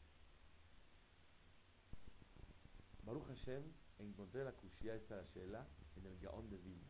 Baruch 3.03 3.27
Hashem, 3.27 3.63
encontré 3.99 4.43
la 4.43 4.53
cuchilla 4.53 4.95
esta 4.95 5.23
Shela 5.33 5.65
en 5.95 6.05
el 6.07 6.19
Gaón 6.19 6.49
de 6.49 6.57
Vilna. 6.57 6.87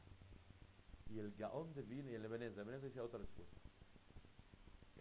Y 1.10 1.20
el 1.20 1.34
Gaón 1.34 1.74
de 1.74 1.82
Vilna 1.84 2.12
y 2.12 2.16
el 2.16 2.26
Ebenezer. 2.26 2.60
Ebenezer 2.62 2.90
decía 2.90 3.04
otra 3.04 3.20
respuesta. 3.20 3.60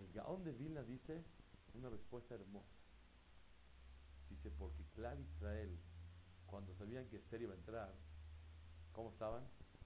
El 0.03 0.12
Gaón 0.12 0.42
de 0.42 0.50
Vilna 0.53 0.82
dice 0.82 1.22
una 1.74 1.88
respuesta 1.88 2.34
hermosa. 2.34 2.74
Dice, 4.28 4.50
porque 4.50 4.84
Clar 4.96 5.18
Israel, 5.20 5.78
cuando 6.46 6.74
sabían 6.74 7.09
que 7.09 7.18
Esther 7.18 7.42
iba 7.42 7.55
a 7.55 7.57
entrar, 7.57 7.94
¿cómo 8.90 9.11
estaban? 9.11 9.44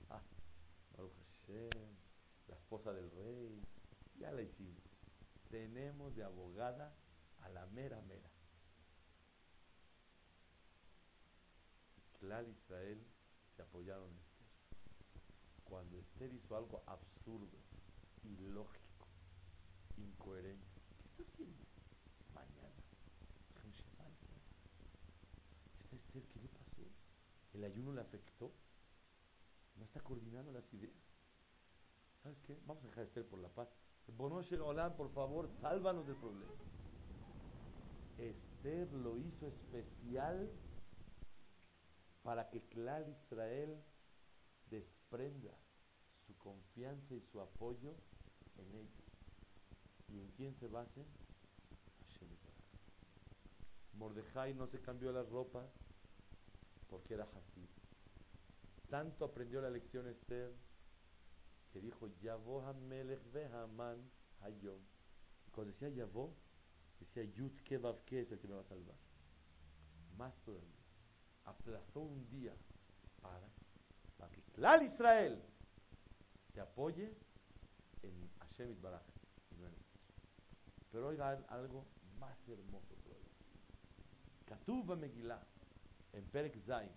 Ah, 0.08 0.22
Baruch 0.96 1.12
Hashem, 1.12 1.96
la 2.48 2.54
esposa 2.54 2.94
del 2.94 3.10
rey, 3.10 3.62
ya 4.18 4.32
la 4.32 4.40
hicimos. 4.40 4.82
Tenemos 5.50 6.16
de 6.16 6.24
abogada 6.24 6.96
a 7.42 7.50
la 7.50 7.66
mera 7.66 8.00
mera. 8.00 8.30
Clar 12.20 12.48
Israel 12.48 13.06
se 13.54 13.62
apoyaron 13.62 14.10
en 14.10 14.18
Esther. 14.18 14.46
Cuando 15.64 15.98
Esther 15.98 16.32
hizo 16.32 16.56
algo 16.56 16.82
absurdo, 16.86 17.58
ilógico, 18.22 18.85
incoherente, 19.98 20.66
¿qué 21.16 21.22
está 21.22 21.32
haciendo? 21.32 21.64
Mañana. 22.34 22.76
¿Esta 25.80 25.96
Esther 25.96 26.22
qué 26.32 26.40
le 26.40 26.48
pasó? 26.48 26.82
¿El 27.54 27.64
ayuno 27.64 27.92
le 27.92 28.00
afectó? 28.00 28.52
¿No 29.76 29.84
está 29.84 30.00
coordinando 30.00 30.52
las 30.52 30.72
ideas? 30.72 30.94
¿Sabes 32.22 32.38
qué? 32.46 32.58
Vamos 32.66 32.84
a 32.84 32.88
dejar 32.88 33.04
de 33.04 33.08
Esther 33.08 33.26
por 33.26 33.38
la 33.38 33.48
paz. 33.48 33.68
Bonosher 34.08 34.60
Olam, 34.60 34.96
por 34.96 35.10
favor, 35.12 35.48
sálvanos 35.60 36.06
del 36.06 36.16
problema. 36.16 36.52
Esther 38.18 38.92
lo 38.92 39.18
hizo 39.18 39.46
especial 39.46 40.50
para 42.22 42.48
que 42.50 42.60
Clar 42.68 43.08
Israel 43.08 43.82
desprenda 44.70 45.56
su 46.26 46.36
confianza 46.38 47.14
y 47.14 47.20
su 47.20 47.40
apoyo 47.40 47.94
en 48.56 48.74
ella. 48.74 49.05
¿Y 50.08 50.20
en 50.20 50.30
quién 50.32 50.54
se 50.56 50.68
base? 50.68 51.04
Hashem 52.08 52.28
Mordejai 53.94 54.54
no 54.54 54.66
se 54.66 54.80
cambió 54.80 55.10
las 55.12 55.28
ropas 55.28 55.66
porque 56.88 57.14
era 57.14 57.24
Hasid. 57.24 57.68
Tanto 58.88 59.24
aprendió 59.24 59.60
la 59.60 59.70
lección 59.70 60.06
Esther 60.06 60.52
que 61.72 61.80
dijo 61.80 62.08
Yavó 62.20 62.66
Hamelech 62.66 63.20
Haman 63.52 64.10
Hayom. 64.40 64.80
Cuando 65.52 65.72
decía 65.72 65.88
Yavó, 65.88 66.34
decía 67.00 67.24
Yud 67.24 67.52
Kevav 67.64 68.04
que 68.04 68.20
es 68.20 68.32
el 68.32 68.38
que 68.38 68.48
me 68.48 68.54
va 68.54 68.60
a 68.60 68.64
salvar. 68.64 68.96
Más 70.16 70.34
todavía 70.44 70.76
aplazó 71.46 72.00
un 72.00 72.28
día 72.28 72.54
para, 73.20 74.30
que 74.30 74.42
Clar 74.52 74.82
Israel 74.82 75.42
se 76.52 76.60
apoye 76.60 77.14
en 78.02 78.30
Hashem 78.40 78.80
Baraj 78.80 79.02
y 79.02 79.02
no 79.02 79.14
en 79.14 79.15
Pero 80.96 81.08
oiga 81.08 81.28
algo 81.50 81.84
más 82.18 82.38
hermoso 82.48 82.94
todavía. 83.04 83.28
Katuba 84.46 84.96
Megillah 84.96 85.46
en 86.14 86.24
Perek 86.30 86.58
Zain 86.64 86.90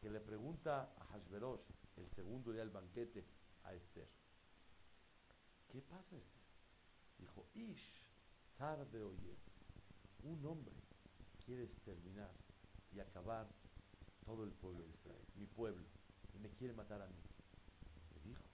que 0.00 0.08
le 0.08 0.20
pregunta 0.20 0.94
a 0.96 1.04
Hashverosh 1.04 1.60
el 1.98 2.08
segundo 2.16 2.50
día 2.50 2.62
del 2.62 2.70
banquete 2.70 3.22
a 3.64 3.74
Esther. 3.74 4.08
¿Qué 5.68 5.82
pasa 5.82 6.16
Esther? 6.16 6.46
Dijo, 7.18 7.46
Ish, 7.52 8.06
tarde 8.56 9.02
oye, 9.02 9.36
un 10.22 10.42
hombre 10.46 10.72
quiere 11.44 11.64
exterminar 11.64 12.32
y 12.90 13.00
acabar 13.00 13.46
todo 14.24 14.44
el 14.44 14.52
pueblo 14.52 14.82
de 14.84 14.94
Israel, 14.94 15.26
mi 15.34 15.44
pueblo, 15.44 15.84
y 16.32 16.38
me 16.38 16.48
quiere 16.52 16.72
matar 16.72 17.02
a 17.02 17.06
mí. 17.06 17.22
Le 18.14 18.20
dijo, 18.30 18.44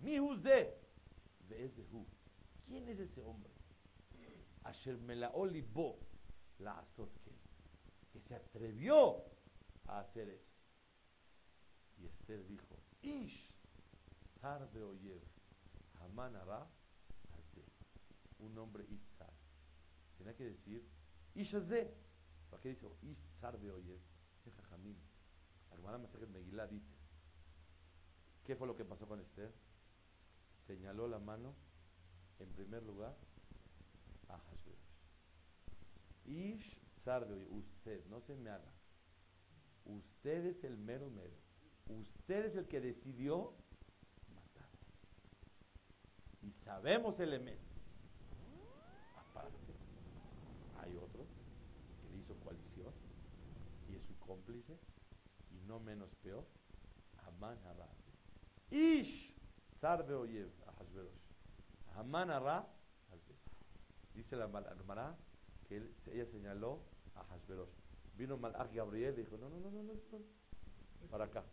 mi 0.00 0.38
de 0.44 0.78
¿Quién 2.68 2.88
es 2.88 3.00
ese 3.00 3.20
hombre? 3.24 3.59
Asher 4.64 4.96
bo 5.72 5.98
la 6.58 6.78
que 8.12 8.20
se 8.20 8.34
atrevió 8.34 9.24
a 9.86 10.00
hacer 10.00 10.28
eso. 10.28 10.50
Y 11.98 12.06
Esther 12.06 12.46
dijo, 12.46 12.78
Ish, 13.02 13.52
tarde 14.40 14.82
oyev, 14.82 15.22
Haman 16.00 16.36
hará 16.36 16.66
un 18.38 18.54
nombre 18.54 18.84
Itzar. 18.88 19.32
Tenía 20.16 20.34
que 20.34 20.44
decir 20.44 20.86
Ishazé. 21.34 21.94
¿Para 22.50 22.62
qué 22.62 22.70
dice 22.70 22.86
Ish 23.02 23.40
tarde 23.40 23.70
oyev? 23.70 24.00
Es 24.44 24.54
Jajamín. 24.54 24.98
La 25.68 25.76
hermana 25.76 25.98
Megilá 26.28 26.66
dice, 26.66 26.94
¿qué 28.44 28.56
fue 28.56 28.66
lo 28.66 28.76
que 28.76 28.84
pasó 28.84 29.06
con 29.06 29.20
Esther? 29.20 29.52
Señaló 30.66 31.06
la 31.06 31.18
mano, 31.18 31.54
en 32.38 32.52
primer 32.52 32.82
lugar, 32.82 33.16
a 34.34 34.38
Hashverosh. 34.38 34.90
Ish 36.26 36.80
tarde 37.04 37.46
usted, 37.50 38.04
no 38.06 38.20
se 38.20 38.34
me 38.36 38.50
haga. 38.50 38.72
Usted 39.84 40.46
es 40.46 40.64
el 40.64 40.76
mero 40.76 41.10
mero. 41.10 41.34
Usted 41.88 42.46
es 42.46 42.56
el 42.56 42.68
que 42.68 42.80
decidió 42.80 43.52
matar. 44.34 44.68
Y 46.42 46.52
sabemos 46.64 47.18
el 47.18 47.32
elemento. 47.32 47.64
Aparte, 49.16 49.74
hay 50.80 50.96
otro 50.96 51.26
que 52.00 52.10
le 52.10 52.18
hizo 52.18 52.34
coalición 52.40 52.92
y 53.88 53.96
es 53.96 54.02
su 54.04 54.16
cómplice 54.20 54.78
y 55.50 55.66
no 55.66 55.80
menos 55.80 56.14
peor, 56.22 56.46
Amán 57.26 57.58
Hará. 57.66 57.88
Ish 58.70 59.34
Sarbe 59.80 60.14
Oyev 60.14 60.50
a 60.68 60.72
Hashverosh. 60.72 61.20
Amán 61.96 62.30
Hará. 62.30 62.68
Dice 64.14 64.36
la 64.36 64.44
hermana 64.44 65.16
que 65.68 65.76
ella 66.06 66.26
señaló 66.26 66.80
a 67.14 67.24
Hashverosh. 67.24 67.70
Vino 68.16 68.36
Malach 68.36 68.72
Gabriel 68.72 69.14
y 69.14 69.22
dijo, 69.22 69.36
no, 69.38 69.48
no, 69.48 69.58
no, 69.60 69.70
no, 69.70 69.82
no, 69.82 69.92
para 71.10 71.24
acá, 71.24 71.44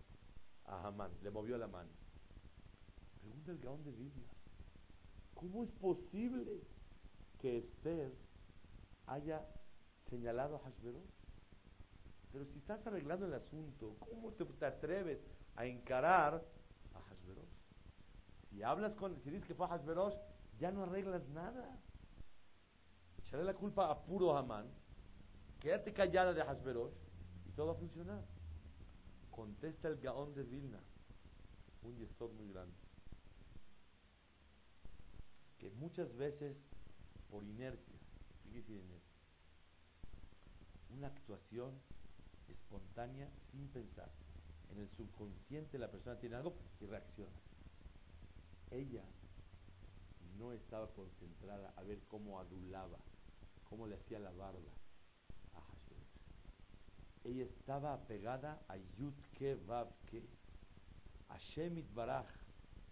a 0.65 0.87
Hamán, 0.87 1.11
le 1.23 1.31
movió 1.31 1.57
la 1.57 1.67
mano. 1.67 1.89
Pregunta 3.21 3.51
el 3.51 3.59
Gaón 3.59 3.83
de 3.83 3.91
Biblia, 3.91 4.27
¿cómo 5.33 5.63
es 5.63 5.71
posible 5.71 6.61
que 7.39 7.59
Esther 7.59 8.13
haya 9.05 9.45
señalado 10.09 10.57
a 10.57 10.59
Hashverosh? 10.59 11.17
Pero 12.31 12.45
si 12.45 12.59
estás 12.59 12.85
arreglando 12.85 13.25
el 13.25 13.33
asunto, 13.33 13.95
¿cómo 13.99 14.31
te, 14.33 14.65
atreves 14.65 15.19
a 15.55 15.65
encarar 15.65 16.43
a 16.93 16.99
Hashverosh? 16.99 17.57
Si 18.49 18.63
hablas 18.63 18.93
con, 18.93 19.15
si 19.23 19.29
dices 19.29 19.47
que 19.47 19.55
fue 19.55 19.65
a 19.65 19.69
Hashverosh, 19.69 20.15
ya 20.59 20.71
no 20.71 20.83
arreglas 20.83 21.27
nada. 21.29 21.79
Echaré 23.27 23.43
la 23.43 23.53
culpa 23.53 23.91
a 23.91 24.05
puro 24.05 24.37
Hamán 24.37 24.67
Quédate 25.59 25.91
callada 25.91 26.33
de 26.33 26.41
Hasberosh 26.41 26.93
y 27.47 27.51
todo 27.51 27.67
va 27.67 27.73
a 27.73 27.75
funcionar. 27.75 28.23
Contesta 29.31 29.87
el 29.87 29.97
Gaón 29.97 30.33
de 30.33 30.43
Vilna, 30.43 30.79
un 31.83 31.97
yesod 31.97 32.31
muy 32.31 32.47
grande, 32.51 32.77
que 35.57 35.69
muchas 35.71 36.15
veces 36.15 36.55
por 37.29 37.43
inercia, 37.43 37.95
inercia, 38.45 39.01
una 40.89 41.07
actuación 41.07 41.73
espontánea 42.47 43.29
sin 43.51 43.67
pensar. 43.67 44.09
En 44.71 44.79
el 44.79 44.89
subconsciente 44.89 45.77
la 45.77 45.89
persona 45.89 46.19
tiene 46.19 46.35
algo 46.35 46.55
y 46.79 46.85
reacciona. 46.85 47.35
Ella 48.71 49.03
no 50.37 50.51
estaba 50.53 50.87
concentrada 50.93 51.73
a 51.75 51.83
ver 51.83 51.99
cómo 52.07 52.39
adulaba, 52.39 52.99
cómo 53.69 53.87
le 53.87 53.95
hacía 53.95 54.19
la 54.19 54.31
barba, 54.31 54.71
ella 57.27 57.43
estaba 57.43 57.93
apegada 57.93 58.63
a 58.69 58.77
Yudke 58.77 59.55
Vavke. 59.55 60.23
Shemit 61.37 61.93
Baraj 61.93 62.25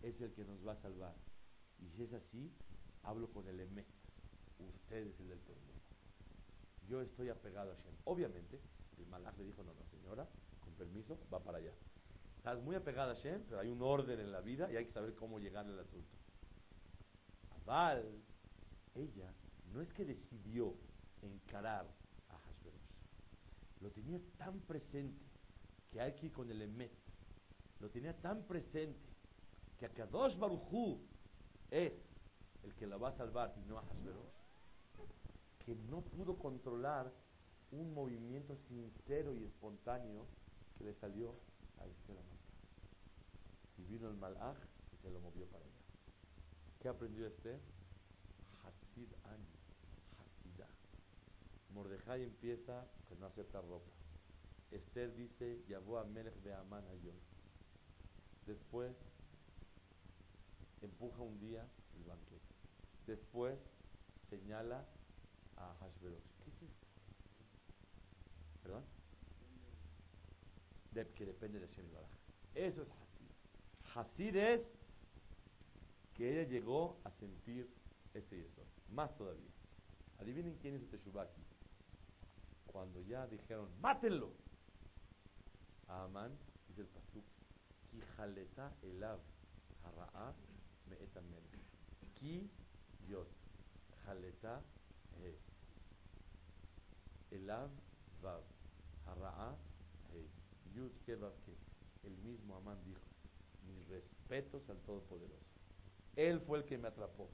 es 0.02 0.20
el 0.22 0.34
que 0.34 0.44
nos 0.44 0.66
va 0.66 0.74
a 0.74 0.76
salvar. 0.76 1.16
Y 1.80 1.90
si 1.90 2.04
es 2.04 2.14
así, 2.14 2.52
hablo 3.04 3.30
con 3.32 3.48
el 3.48 3.60
Emet. 3.60 3.88
Usted 4.60 5.08
es 5.08 5.20
el 5.20 5.30
del 5.30 5.40
problema. 5.40 5.80
Yo 6.88 7.02
estoy 7.02 7.30
apegado 7.30 7.72
a 7.72 7.76
Shem. 7.76 7.96
Obviamente, 8.04 8.60
el 8.98 9.08
Malach 9.08 9.38
le 9.38 9.46
dijo, 9.46 9.64
no, 9.64 9.74
no, 9.74 9.86
señora, 9.86 10.28
con 10.60 10.74
permiso, 10.74 11.18
va 11.34 11.40
para 11.40 11.58
allá. 11.58 11.72
Estás 12.38 12.62
muy 12.62 12.76
apegada 12.76 13.14
a 13.14 13.16
Shem, 13.16 13.44
pero 13.48 13.62
hay 13.62 13.70
un 13.70 13.82
orden 13.82 14.20
en 14.20 14.32
la 14.32 14.42
vida 14.42 14.72
y 14.72 14.76
hay 14.76 14.86
que 14.86 14.92
saber 14.92 15.16
cómo 15.16 15.40
llegar 15.40 15.66
al 15.66 15.80
asunto. 15.80 16.18
Aval, 17.62 18.22
ella, 18.94 19.34
no 19.76 19.82
es 19.82 19.94
que 19.94 20.06
decidió 20.06 20.74
encarar 21.22 21.86
lo 23.82 23.92
tenía 23.92 24.20
tan 24.38 24.60
presente 24.62 25.24
que 25.92 26.26
ir 26.26 26.32
con 26.32 26.50
el 26.50 26.60
Emet. 26.62 26.92
Lo 27.80 27.90
tenía 27.90 28.20
tan 28.20 28.42
presente 28.44 29.00
que 29.78 29.86
a 29.86 29.90
Kadosh 29.90 30.38
Barujú 30.38 31.00
es 31.70 31.94
el 32.64 32.74
que 32.74 32.88
la 32.88 32.98
va 32.98 33.10
a 33.10 33.18
salvar 33.18 33.54
y 33.58 33.70
no 33.70 33.78
a 33.78 33.82
Hasberosh, 33.82 34.34
que 35.64 35.76
no 35.76 36.02
pudo 36.02 36.36
controlar 36.40 37.12
un 37.72 37.94
movimiento 37.94 38.56
sincero 38.68 39.36
y 39.36 39.44
espontáneo 39.44 40.26
que 40.78 40.86
le 40.86 40.94
salió 40.96 41.36
a 41.80 41.86
Esther 41.86 42.18
Y 43.78 43.84
vino 43.84 44.10
el 44.10 44.16
Malach 44.16 44.58
y 44.94 44.98
se 44.98 45.12
lo 45.12 45.20
movió 45.20 45.46
para 45.48 45.64
allá. 45.64 45.74
¿Qué 46.80 46.88
aprendió 46.88 47.28
Esther? 47.28 47.60
Hasid 48.64 49.14
Ani. 49.26 49.55
Mordejai 51.76 52.24
empieza 52.24 52.88
con 53.10 53.20
no 53.20 53.26
aceptar 53.26 53.64
ropa. 53.66 53.92
Esther 54.72 55.14
dice, 55.14 55.62
llamó 55.68 55.98
a 55.98 56.06
Melech 56.06 56.36
de 56.36 56.54
Amán 56.54 56.86
Después 58.46 58.96
empuja 60.82 61.22
un 61.22 61.38
día 61.40 61.68
el 61.98 62.04
banquete. 62.06 62.56
Después 63.06 63.60
señala 64.30 64.86
a 65.58 65.74
Hashverosh. 65.82 66.24
¿Qué 66.44 66.50
es 66.50 66.62
esto? 66.62 66.86
¿Perdón? 68.64 68.84
Que 71.14 71.26
depende 71.26 71.60
de 71.60 71.68
Shem 71.68 71.86
Eso 72.54 72.84
es 72.84 72.88
Hasid. 72.90 73.30
Hasid 73.94 74.36
es 74.38 74.62
que 76.14 76.32
ella 76.32 76.50
llegó 76.50 77.02
a 77.04 77.12
sentir 77.12 77.70
ese 78.14 78.38
yeso. 78.38 78.62
Más 78.90 79.14
todavía. 79.18 79.52
Adivinen 80.20 80.56
quién 80.62 80.76
es 80.76 80.84
este 80.84 80.98
Shubaki 81.00 81.42
cuando 82.76 83.00
ya 83.04 83.26
dijeron, 83.28 83.70
mátenlo, 83.80 84.34
a 85.88 86.04
Amán, 86.04 86.38
dice 86.68 86.82
el 86.82 86.88
pasuk, 86.88 87.24
ki 87.90 88.02
jaleta 88.18 88.76
elav 88.82 89.22
hara'a 89.86 90.36
me 90.90 90.96
etamen. 90.98 91.42
Ki 92.16 92.52
yot, 93.08 93.30
jaleta 94.04 94.62
he. 95.22 95.32
Elav 97.38 97.70
vav, 98.22 98.44
hara'a 99.06 99.56
he. 100.12 100.28
Yud 100.76 100.92
ke 101.06 101.16
vav 101.16 101.32
ke. 101.46 101.56
El 102.04 102.18
mismo 102.28 102.58
Amán 102.58 102.84
dijo, 102.84 103.08
mis 103.66 103.88
respetos 103.88 104.70
al 104.70 104.82
Todopoderoso. 104.82 105.62
Él 106.18 106.42
fue 106.42 106.58
el 106.58 106.66
que 106.66 106.78
me 106.78 106.90
atrapó. 106.90 107.30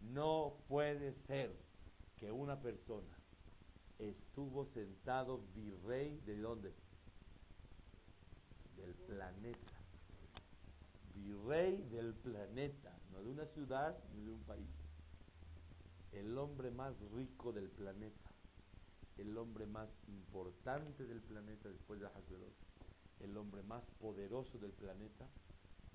No 0.00 0.56
puede 0.66 1.12
ser 1.28 1.54
que 2.18 2.32
una 2.32 2.60
persona 2.60 3.19
estuvo 4.00 4.64
sentado 4.66 5.42
virrey 5.54 6.20
de 6.26 6.36
dónde? 6.36 6.72
Del 8.76 8.94
planeta. 8.94 9.72
Virrey 11.14 11.82
del 11.90 12.14
planeta, 12.14 12.98
no 13.12 13.22
de 13.22 13.30
una 13.30 13.46
ciudad 13.46 13.96
ni 14.14 14.24
de 14.24 14.30
un 14.30 14.42
país. 14.44 14.68
El 16.12 16.36
hombre 16.38 16.70
más 16.70 16.94
rico 17.14 17.52
del 17.52 17.68
planeta, 17.68 18.30
el 19.18 19.36
hombre 19.36 19.66
más 19.66 19.88
importante 20.08 21.04
del 21.04 21.20
planeta 21.20 21.68
después 21.68 22.00
de 22.00 22.06
Hasberos, 22.06 22.54
el 23.20 23.36
hombre 23.36 23.62
más 23.62 23.84
poderoso 24.00 24.58
del 24.58 24.72
planeta, 24.72 25.28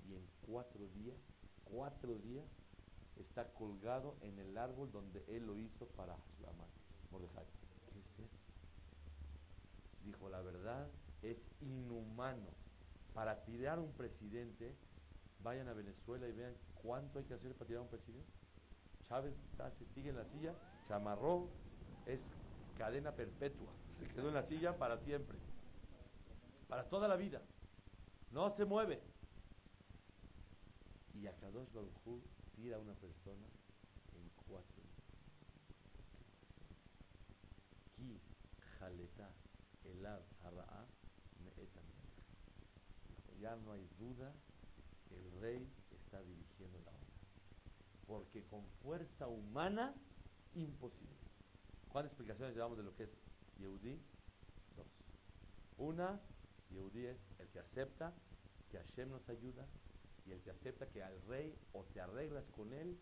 y 0.08 0.14
en 0.14 0.24
cuatro 0.42 0.86
días, 0.94 1.16
cuatro 1.64 2.14
días, 2.18 2.46
está 3.16 3.52
colgado 3.54 4.14
en 4.20 4.38
el 4.38 4.56
árbol 4.56 4.90
donde 4.92 5.24
él 5.28 5.44
lo 5.46 5.58
hizo 5.58 5.86
para 5.96 6.16
Mordejai. 7.10 7.65
Dijo, 10.06 10.28
la 10.28 10.40
verdad 10.40 10.88
es 11.20 11.36
inhumano. 11.60 12.48
Para 13.12 13.44
tirar 13.44 13.80
un 13.80 13.92
presidente, 13.92 14.72
vayan 15.42 15.68
a 15.68 15.72
Venezuela 15.72 16.28
y 16.28 16.32
vean 16.32 16.54
cuánto 16.74 17.18
hay 17.18 17.24
que 17.24 17.34
hacer 17.34 17.52
para 17.54 17.66
tirar 17.66 17.82
un 17.82 17.88
presidente. 17.88 18.30
Chávez 19.08 19.34
se 19.78 19.86
sigue 19.94 20.10
en 20.10 20.16
la 20.16 20.24
silla, 20.26 20.54
se 20.86 22.12
es 22.12 22.20
cadena 22.78 23.12
perpetua. 23.12 23.72
Se 23.98 24.06
quedó 24.14 24.28
en 24.28 24.34
la 24.34 24.46
silla 24.46 24.76
para 24.78 24.98
siempre. 24.98 25.38
Para 26.68 26.84
toda 26.88 27.08
la 27.08 27.16
vida. 27.16 27.42
No 28.30 28.50
se 28.56 28.64
mueve. 28.64 29.02
Y 31.14 31.26
a 31.26 31.36
Kadosh 31.36 31.72
Baruj 31.72 32.22
tira 32.54 32.76
a 32.76 32.80
una 32.80 32.94
persona 32.94 33.46
en 34.14 34.30
cuatro 34.46 34.86
jaleta 38.78 39.28
elav 39.92 40.22
hara'a 40.42 40.86
ya 43.40 43.56
no 43.56 43.72
hay 43.72 43.86
duda, 43.98 44.34
el 45.10 45.40
rey 45.40 45.72
está 45.90 46.22
dirigiendo 46.22 46.78
la 46.80 46.90
obra. 46.90 47.06
Porque 48.06 48.44
con 48.46 48.66
fuerza 48.82 49.28
humana, 49.28 49.94
imposible. 50.54 51.16
¿Cuántas 51.88 52.12
explicaciones 52.12 52.54
llevamos 52.54 52.78
de 52.78 52.84
lo 52.84 52.94
que 52.94 53.04
es 53.04 53.10
Yehudi? 53.58 54.00
Dos. 54.76 54.86
Una, 55.78 56.20
Yehudi 56.70 57.06
es 57.06 57.18
el 57.38 57.48
que 57.48 57.58
acepta 57.58 58.12
que 58.70 58.78
Hashem 58.78 59.10
nos 59.10 59.28
ayuda 59.28 59.66
y 60.26 60.32
el 60.32 60.42
que 60.42 60.50
acepta 60.50 60.88
que 60.88 61.02
al 61.02 61.20
rey 61.22 61.56
o 61.72 61.84
te 61.84 62.00
arreglas 62.00 62.44
con 62.50 62.72
él, 62.72 62.98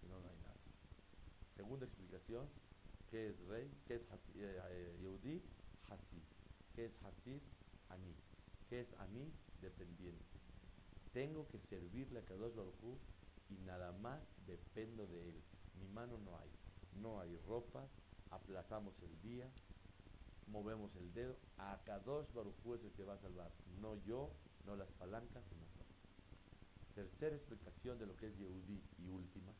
si 0.00 0.06
no, 0.06 0.18
no 0.20 0.28
hay 0.28 0.36
nada. 0.38 0.56
Segunda 1.56 1.86
explicación, 1.86 2.48
¿qué 3.10 3.28
es 3.28 3.38
rey? 3.46 3.70
¿Qué 3.86 3.94
es 3.94 4.02
eh, 4.02 4.60
eh, 4.70 4.98
Yehudi? 5.00 5.42
Hasid. 5.88 6.22
¿Qué 6.74 6.86
es 6.86 6.92
Hasid? 7.02 7.40
Ani. 7.88 8.14
¿Qué 8.68 8.80
es 8.80 8.92
Ani? 8.98 9.32
Dependiente. 9.60 10.24
Tengo 11.12 11.48
que 11.48 11.58
servirle 11.60 12.18
a 12.18 12.24
Kadosh 12.24 12.54
Baruj 12.54 12.98
y 13.48 13.54
nada 13.58 13.92
más 13.92 14.20
dependo 14.46 15.06
de 15.06 15.28
él. 15.28 15.42
Mi 15.78 15.88
mano 15.88 16.18
no 16.18 16.36
hay. 16.38 16.50
No 17.00 17.20
hay 17.20 17.36
ropa, 17.46 17.88
aplazamos 18.30 18.94
el 19.02 19.20
día, 19.22 19.48
movemos 20.46 20.94
el 20.96 21.12
dedo. 21.12 21.36
A 21.58 21.80
Kadosh 21.84 22.32
Baruj 22.32 22.74
es 22.74 22.84
el 22.84 22.92
que 22.92 23.04
va 23.04 23.14
a 23.14 23.18
salvar. 23.18 23.50
No 23.80 23.96
yo, 24.04 24.30
no 24.64 24.76
las 24.76 24.90
palancas, 24.92 25.44
no 25.52 25.64
Tercera 26.94 27.34
explicación 27.34 27.98
de 27.98 28.06
lo 28.06 28.16
que 28.16 28.28
es 28.28 28.38
Yehudi 28.38 28.80
y 28.98 29.08
última. 29.08 29.52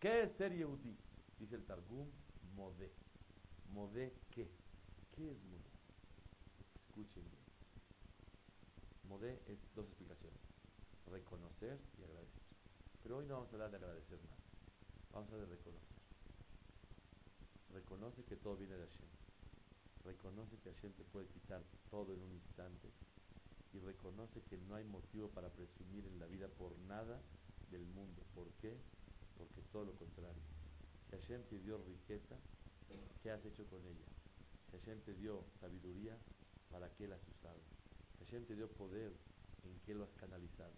¿Qué 0.00 0.22
es 0.22 0.32
ser 0.32 0.52
Yehudi? 0.52 0.96
Dice 1.38 1.54
el 1.54 1.64
Targum, 1.64 2.10
Modé. 2.56 2.90
¿Modé 3.72 4.12
qué? 4.30 4.50
¿Qué 5.12 5.30
es 5.30 5.42
Modé? 5.44 5.70
Escuchen 6.88 7.24
bien. 7.30 7.44
Modé 9.04 9.42
es 9.46 9.58
dos 9.74 9.86
explicaciones. 9.86 10.40
Reconocer 11.06 11.78
y 11.98 12.02
agradecer. 12.02 12.42
Pero 13.02 13.18
hoy 13.18 13.26
no 13.26 13.34
vamos 13.34 13.50
a 13.50 13.52
hablar 13.52 13.70
de 13.70 13.76
agradecer 13.76 14.18
más. 14.28 14.38
Vamos 15.12 15.30
a 15.30 15.34
hablar 15.34 15.48
de 15.48 15.56
reconocer. 15.56 15.96
Reconoce 17.72 18.24
que 18.24 18.36
todo 18.36 18.56
viene 18.56 18.76
de 18.76 18.86
Hashem. 18.86 19.08
Reconoce 20.04 20.58
que 20.58 20.72
Hashem 20.72 20.92
te 20.92 21.04
puede 21.04 21.28
quitar 21.28 21.62
todo 21.90 22.12
en 22.12 22.22
un 22.22 22.32
instante. 22.32 22.90
Y 23.72 23.78
reconoce 23.78 24.42
que 24.42 24.58
no 24.58 24.74
hay 24.74 24.84
motivo 24.84 25.28
para 25.28 25.48
presumir 25.50 26.06
en 26.06 26.18
la 26.18 26.26
vida 26.26 26.48
por 26.48 26.76
nada 26.80 27.20
del 27.70 27.86
mundo. 27.86 28.22
¿Por 28.34 28.50
qué? 28.54 28.76
Porque 29.38 29.62
todo 29.72 29.84
lo 29.84 29.94
contrario. 29.94 30.42
Si 31.06 31.16
Hashem 31.16 31.44
te 31.44 31.60
dio 31.60 31.78
riqueza, 31.78 32.36
¿qué 33.22 33.30
has 33.30 33.44
hecho 33.44 33.66
con 33.66 33.84
ella? 33.86 34.06
Hashem 34.72 35.00
te 35.02 35.14
dio 35.14 35.44
sabiduría, 35.60 36.16
¿para 36.70 36.88
qué 36.94 37.06
la 37.06 37.16
has 37.16 37.28
usado? 37.28 37.60
Hashem 38.20 38.44
te 38.46 38.54
dio 38.54 38.68
poder, 38.68 39.12
¿en 39.64 39.80
qué 39.80 39.94
lo 39.94 40.04
has 40.04 40.12
canalizado? 40.14 40.72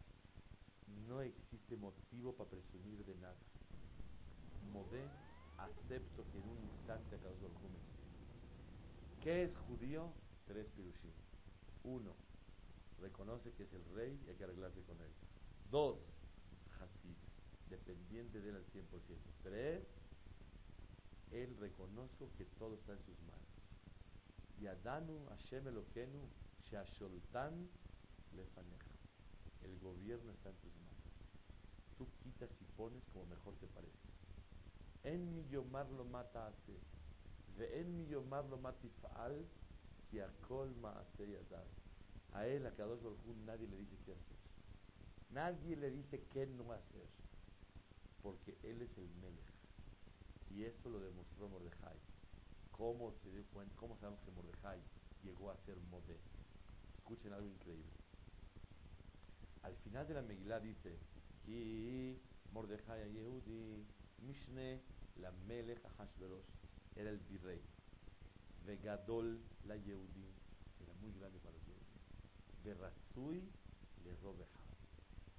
No 1.06 1.20
existe 1.20 1.76
motivo 1.76 2.34
para 2.34 2.50
presumir 2.50 3.04
de 3.04 3.14
nada. 3.16 3.36
Modé, 4.72 5.04
acepto 5.58 6.24
que 6.30 6.38
en 6.38 6.48
un 6.48 6.58
instante 6.58 7.16
acabó 7.16 7.34
el 7.34 7.52
¿Qué 9.22 9.44
es 9.44 9.56
judío? 9.68 10.12
Tres 10.46 10.66
pirushim. 10.74 11.12
Uno, 11.84 12.14
reconoce 13.00 13.52
que 13.52 13.64
es 13.64 13.72
el 13.72 13.84
rey 13.94 14.20
y 14.26 14.30
hay 14.30 14.36
que 14.36 14.44
arreglarse 14.44 14.82
con 14.82 15.00
él. 15.00 15.12
Dos, 15.70 15.98
Hasid, 16.78 17.16
dependiente 17.70 18.40
de 18.40 18.50
él 18.50 18.56
al 18.56 18.66
100%. 18.66 18.82
Tres, 19.42 19.82
él 21.32 21.56
reconozco 21.58 22.30
que 22.36 22.44
todo 22.44 22.74
está 22.74 22.92
en 22.92 23.02
sus 23.02 23.18
manos. 23.22 23.42
Yadanu 24.60 25.26
Hashem 25.30 25.66
Eloquenu 25.66 26.28
Shasholtan 26.70 27.68
Lefaneja. 28.36 28.92
El 29.62 29.78
gobierno 29.80 30.32
está 30.32 30.50
en 30.50 30.56
tus 30.56 30.74
manos. 30.74 30.92
Tú 31.96 32.06
quitas 32.22 32.50
y 32.60 32.64
pones 32.76 33.02
como 33.12 33.26
mejor 33.26 33.54
te 33.56 33.66
parece. 33.68 34.12
En 35.04 35.34
mi 35.34 35.46
yomar 35.48 35.88
lo 35.90 36.04
mata 36.04 36.46
hace. 36.46 36.78
Ve 37.56 37.80
en 37.80 37.96
mi 37.96 38.06
yomar 38.06 38.44
lo 38.46 38.58
matifal. 38.58 39.46
Y 40.12 40.18
a 40.18 40.28
kol 40.46 40.74
yadar. 41.18 41.66
A 42.34 42.46
él, 42.46 42.66
a 42.66 42.74
Kadosh 42.74 43.00
Baruj 43.00 43.36
nadie 43.46 43.66
le 43.66 43.76
dice 43.78 43.96
qué 44.04 44.12
hacer. 44.12 44.36
Nadie 45.30 45.76
le 45.76 45.90
dice 45.90 46.22
qué 46.32 46.46
no 46.46 46.72
hacer. 46.72 47.08
Porque 48.22 48.58
él 48.62 48.82
es 48.82 48.96
el 48.98 49.08
Melech. 49.22 49.51
Y 50.54 50.64
eso 50.64 50.90
lo 50.90 51.00
demostró 51.00 51.48
Mordejai. 51.48 51.96
¿Cómo 52.70 53.12
sabemos 54.00 54.20
que 54.20 54.30
Mordejai 54.32 54.78
llegó 55.22 55.50
a 55.50 55.56
ser 55.64 55.76
Modé? 55.90 56.18
Escuchen 56.98 57.32
algo 57.32 57.48
increíble. 57.48 57.92
Al 59.62 59.74
final 59.76 60.06
de 60.06 60.14
la 60.14 60.22
Megilá 60.22 60.60
dice, 60.60 60.98
Ki 61.46 62.20
Mordejai 62.52 63.12
Yehudi, 63.12 63.86
Mishne, 64.26 64.82
la 65.16 65.30
Melech 65.46 65.82
Ahashverosh, 65.84 66.44
era 66.96 67.10
el 67.10 67.18
virrey. 67.18 67.60
Vegadol 68.66 69.40
la 69.64 69.76
Yehudi, 69.76 70.28
era 70.80 70.92
muy 71.00 71.12
grande 71.18 71.38
para 71.38 71.54
los 71.54 71.66
Yehudi. 71.66 71.82
Berrazui 72.64 73.42
le 74.04 74.16
robeja. 74.16 74.60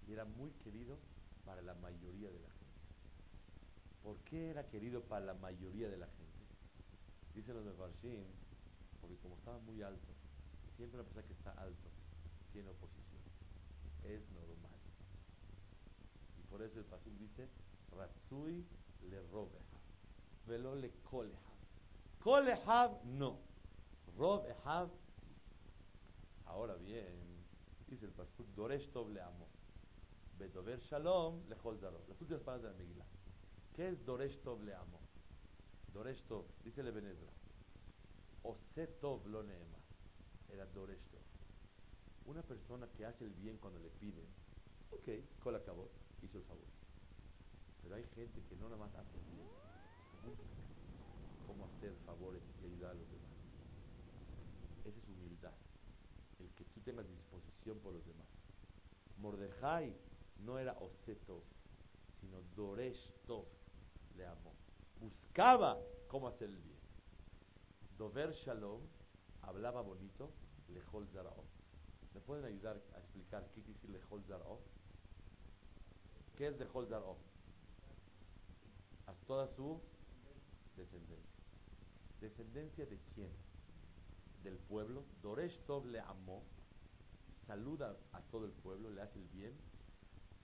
Y 0.07 0.13
era 0.13 0.25
muy 0.25 0.51
querido 0.63 0.97
para 1.45 1.61
la 1.61 1.75
mayoría 1.75 2.31
de 2.31 2.39
la 2.39 2.49
gente. 2.49 2.62
¿Por 4.03 4.17
qué 4.25 4.49
era 4.49 4.67
querido 4.67 5.01
para 5.01 5.25
la 5.25 5.33
mayoría 5.33 5.89
de 5.89 5.97
la 5.97 6.07
gente? 6.07 6.23
Dicen 7.33 7.55
los 7.55 7.63
Mefarshim, 7.63 8.25
porque 8.99 9.15
como 9.17 9.35
estaba 9.35 9.57
muy 9.59 9.81
alto, 9.81 10.13
siempre 10.75 10.99
una 10.99 11.05
persona 11.05 11.25
que 11.25 11.33
está 11.33 11.51
alto 11.51 11.89
tiene 12.51 12.69
oposición. 12.69 13.21
Es 14.03 14.29
normal. 14.31 14.71
Y 16.37 16.43
por 16.49 16.61
eso 16.61 16.79
el 16.79 16.85
Pasuk 16.85 17.13
dice, 17.13 17.47
Ratsui 17.95 18.65
le 19.09 19.21
robeja, 19.31 19.77
velo 20.47 20.75
le 20.75 20.91
koleha. 21.09 21.39
Kolehav 22.19 23.03
no. 23.05 23.39
Robehav 24.17 24.89
Ahora 26.45 26.75
bien, 26.75 27.15
dice 27.87 28.05
el 28.05 28.11
Pasuk, 28.11 28.47
Doresh 28.53 28.91
Tov 28.91 29.09
le 29.11 29.21
amo. 29.21 29.47
Bedover 30.37 30.79
Shalom 30.81 31.47
le 31.47 31.55
Las 31.55 32.21
últimas 32.21 32.41
palabras 32.41 32.63
de 32.63 32.69
la 32.69 32.77
Megillah. 32.77 33.22
¿Qué 33.73 33.89
es 33.89 34.05
Doresh 34.05 34.39
Tov 34.43 34.61
le 34.63 34.75
amo? 34.75 34.99
Doresh 35.93 36.21
Tov, 36.27 36.45
dice 36.63 36.81
el 36.81 36.87
Ebenezer. 36.89 37.29
Ose 38.43 38.85
Tov 39.01 39.25
lo 39.27 39.41
neema. 39.41 39.79
Era 40.47 40.67
Doresh 40.67 41.01
Tov. 41.09 41.21
Una 42.27 42.43
persona 42.43 42.87
que 42.95 43.03
hace 43.03 43.25
el 43.25 43.33
bien 43.33 43.57
cuando 43.57 43.79
le 43.79 43.89
piden, 43.89 44.27
ok, 44.91 45.39
col 45.41 45.55
acabó, 45.55 45.89
hizo 46.21 46.37
el 46.37 46.43
favor. 46.43 46.67
Pero 47.81 47.95
hay 47.95 48.05
gente 48.13 48.43
que 48.47 48.55
no 48.57 48.65
nada 48.65 48.77
más 48.77 48.93
hace 48.93 49.17
el 49.17 49.25
bien, 49.25 49.47
cómo 51.47 51.65
hacer 51.65 51.95
favores 52.05 52.43
y 52.61 52.65
ayudar 52.67 52.91
a 52.91 52.93
los 52.93 53.09
demás. 53.09 53.31
Esa 54.85 54.99
es 54.99 55.07
humildad. 55.07 55.53
El 56.39 56.49
que 56.53 56.65
tú 56.65 56.79
tengas 56.81 57.07
disposición 57.07 57.79
por 57.79 57.93
los 57.93 58.05
demás. 58.05 58.27
Mordejai 59.17 59.95
no 60.45 60.59
era 60.59 60.73
Oseto, 60.73 61.43
sino 62.21 62.39
Doresh 62.55 63.11
Tov 63.25 63.62
le 64.15 64.25
amó. 64.25 64.53
Buscaba 64.99 65.79
cómo 66.07 66.27
hacer 66.27 66.49
el 66.49 66.57
bien. 66.57 66.79
Dover 67.97 68.33
Shalom 68.33 68.81
hablaba 69.41 69.81
bonito, 69.81 70.31
Lejol 70.69 71.07
Zarao. 71.07 71.43
¿Me 72.13 72.21
pueden 72.21 72.45
ayudar 72.45 72.81
a 72.95 72.99
explicar 72.99 73.43
qué 73.53 73.61
quiere 73.61 73.73
decir 73.73 73.89
Lejol 73.89 74.23
Zarao? 74.23 74.59
¿Qué 76.37 76.47
es 76.47 76.57
Lejol 76.59 76.87
Zarao? 76.87 77.17
A 79.07 79.13
toda 79.27 79.47
su 79.47 79.81
descendencia. 80.75 81.43
¿Descendencia 82.21 82.85
de 82.85 82.99
quién? 83.13 83.31
Del 84.43 84.57
pueblo. 84.57 85.03
Doresh 85.21 85.59
Tov 85.65 85.85
le 85.87 85.99
amó. 85.99 86.43
Saluda 87.47 87.97
a 88.13 88.21
todo 88.21 88.45
el 88.45 88.51
pueblo, 88.51 88.89
le 88.89 89.01
hace 89.01 89.19
el 89.19 89.27
bien. 89.29 89.53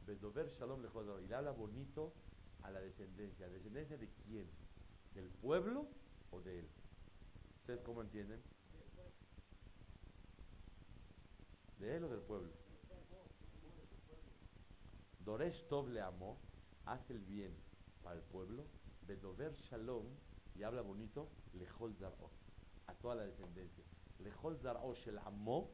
Bedover 0.05 0.49
Shalom 0.49 0.81
Lejol. 0.81 1.21
Y 1.23 1.27
le 1.27 1.35
habla 1.35 1.51
bonito 1.51 2.13
a 2.63 2.71
la 2.71 2.79
descendencia. 2.79 3.49
descendencia 3.49 3.97
de 3.97 4.09
quién? 4.25 4.49
¿Del 5.13 5.29
pueblo 5.29 5.87
o 6.31 6.41
de 6.41 6.59
él? 6.59 6.69
¿Ustedes 7.61 7.81
cómo 7.81 8.01
entienden? 8.01 8.41
¿De 11.79 11.95
él 11.95 12.03
o 12.03 12.09
del 12.09 12.21
pueblo? 12.21 12.51
Doresh 15.19 15.67
Tov 15.67 15.89
le 15.89 16.01
amó, 16.01 16.39
hace 16.85 17.13
el 17.13 17.19
bien 17.19 17.55
para 18.03 18.15
el 18.15 18.23
pueblo, 18.23 18.65
Bedover 19.07 19.53
Shalom, 19.53 20.05
y 20.55 20.63
habla 20.63 20.81
bonito, 20.81 21.29
Lejol 21.53 21.95
Zar'o, 21.95 22.31
a 22.87 22.93
toda 22.95 23.15
la 23.15 23.25
descendencia. 23.25 23.83
Lejol 24.19 24.57
Zar'o 24.57 24.93
Shel 24.95 25.17
amó, 25.19 25.71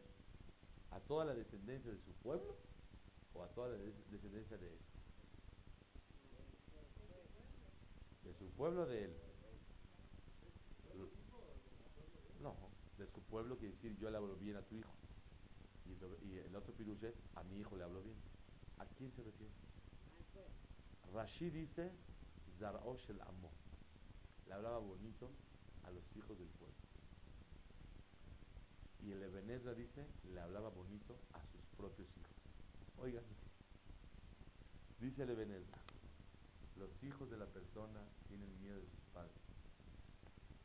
a 0.91 0.99
toda 0.99 1.25
la 1.25 1.33
descendencia 1.33 1.91
de 1.91 1.99
su 1.99 2.13
pueblo, 2.15 2.55
o 3.33 3.43
a 3.43 3.47
toda 3.53 3.69
la 3.69 3.77
descendencia 4.11 4.57
de 4.57 4.67
él. 4.67 4.79
De 8.25 8.33
su 8.33 8.49
pueblo 8.51 8.85
de 8.85 9.05
él. 9.05 9.15
No, 12.41 12.55
de 12.97 13.07
su 13.07 13.21
pueblo 13.21 13.57
quiere 13.57 13.75
decir 13.75 13.95
yo 13.97 14.09
le 14.09 14.17
hablo 14.17 14.35
bien 14.35 14.57
a 14.57 14.61
tu 14.61 14.75
hijo. 14.75 14.93
Y, 16.23 16.37
el 16.37 16.55
otro 16.55 16.73
pirush 16.73 17.03
es, 17.03 17.13
a 17.35 17.43
mi 17.43 17.59
hijo 17.59 17.77
le 17.77 17.83
habló 17.83 18.01
bien. 18.01 18.17
¿A 18.79 18.85
quién 18.85 19.11
se 19.11 19.23
refiere? 19.23 19.53
Rashid 21.13 21.53
dice, 21.53 21.91
Zar'osh 22.59 23.09
el 23.09 23.21
Amo. 23.21 23.51
Le 24.47 24.53
hablaba 24.53 24.79
bonito 24.79 25.29
a 25.83 25.91
los 25.91 26.03
hijos 26.15 26.37
del 26.37 26.49
pueblo. 26.49 26.75
Y 29.03 29.11
el 29.11 29.21
Ebenezer 29.21 29.75
dice, 29.75 30.05
le 30.33 30.39
hablaba 30.39 30.69
bonito 30.69 31.15
a 31.33 31.39
sus 31.51 31.61
propios 31.77 32.09
hijos. 32.17 32.31
Oigan, 32.97 33.23
dice 34.99 35.23
el 35.23 35.29
Ebenezer, 35.29 35.84
los 36.75 36.91
hijos 37.03 37.29
de 37.29 37.37
la 37.37 37.45
persona 37.45 38.01
tienen 38.27 38.59
miedo 38.59 38.79
de 38.79 38.87
sus 38.87 39.05
padres 39.13 39.35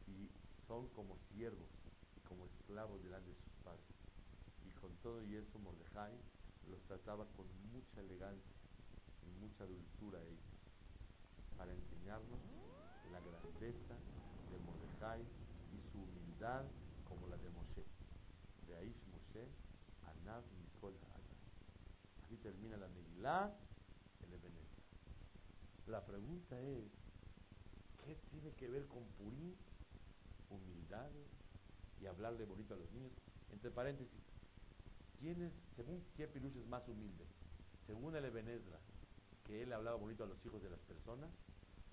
y 0.07 0.29
son 0.67 0.89
como 0.89 1.17
siervos 1.33 1.69
como 2.31 2.47
esclavos 2.47 3.03
delante 3.03 3.29
de 3.29 3.37
sus 3.37 3.53
padres. 3.65 3.85
Y 4.65 4.71
con 4.81 4.95
todo 5.03 5.21
y 5.25 5.35
eso 5.35 5.59
Mordejai 5.59 6.15
los 6.71 6.81
trataba 6.87 7.27
con 7.37 7.47
mucha 7.73 8.01
elegancia 8.01 8.55
y 9.27 9.31
mucha 9.43 9.67
dulzura 9.67 10.21
a 10.21 10.23
ellos, 10.23 10.55
para 11.59 11.73
enseñarnos 11.73 12.39
la 13.11 13.21
grandeza 13.21 13.99
de 14.49 14.59
Mordejai 14.59 15.27
y 15.73 15.81
su 15.91 15.99
humildad 15.99 16.65
como 17.05 17.27
la 17.27 17.37
de 17.37 17.51
Moshe. 17.51 17.85
De 18.69 18.77
Aish 18.77 19.05
Moshe, 19.11 19.49
Anav 20.07 20.45
Mikol 20.63 20.95
Así 22.23 22.37
termina 22.37 22.77
la 22.77 22.87
Ebenezer. 22.87 23.70
La 25.91 26.07
pregunta 26.07 26.57
es, 26.63 26.85
¿qué 28.05 28.15
tiene 28.31 28.55
que 28.55 28.69
ver 28.69 28.87
con 28.87 29.03
Purim? 29.19 29.57
Humildad 30.49 31.11
y 32.01 32.07
hablarle 32.07 32.45
bonito 32.45 32.75
a 32.75 32.77
los 32.77 32.89
niños. 32.93 33.11
Entre 33.51 33.73
paréntesis, 33.73 34.21
¿quién 35.19 35.43
es, 35.43 35.53
según 35.75 36.01
qué 36.17 36.29
Pirush 36.29 36.57
es 36.59 36.67
más 36.69 36.87
humilde? 36.87 37.25
Según 37.89 38.15
el 38.15 38.25
Ebenezra, 38.25 38.79
que 39.45 39.63
él 39.65 39.73
hablaba 39.73 39.97
bonito 39.97 40.23
a 40.23 40.29
los 40.29 40.47
hijos 40.47 40.63
de 40.63 40.71
las 40.71 40.79
personas, 40.79 41.29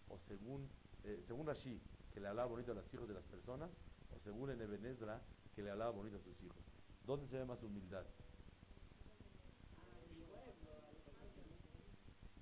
o 0.10 0.20
según, 0.28 0.70
eh, 1.04 1.24
según 1.26 1.48
Rashi, 1.48 1.82
que 2.14 2.20
le 2.20 2.28
hablaba 2.28 2.50
bonito 2.50 2.74
a 2.74 2.76
los 2.76 2.94
hijos 2.94 3.08
de 3.08 3.16
las 3.16 3.26
personas, 3.26 3.72
o 4.12 4.20
según 4.20 4.52
el 4.52 4.62
Ebenezra, 4.62 5.20
que 5.56 5.64
le 5.64 5.72
hablaba 5.72 5.90
bonito 5.90 6.18
a 6.18 6.22
sus 6.22 6.40
hijos. 6.44 6.64
¿Dónde 7.04 7.28
se 7.28 7.38
ve 7.38 7.46
más 7.46 7.64
humildad? 7.64 8.06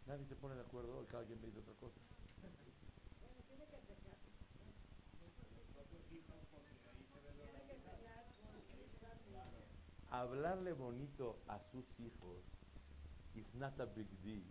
Nadie 0.06 0.26
se 0.28 0.36
pone 0.36 0.54
de 0.54 0.62
acuerdo 0.62 1.08
cada 1.08 1.26
quien 1.26 1.42
me 1.42 1.48
dice 1.48 1.60
otra 1.60 1.74
cosa. 1.80 2.00
Hablarle 10.12 10.74
bonito 10.74 11.42
a 11.48 11.60
sus 11.72 11.86
hijos 12.00 12.38
is 13.34 13.54
not 13.56 13.80
a 13.80 13.86
big 13.86 14.08
deal. 14.22 14.44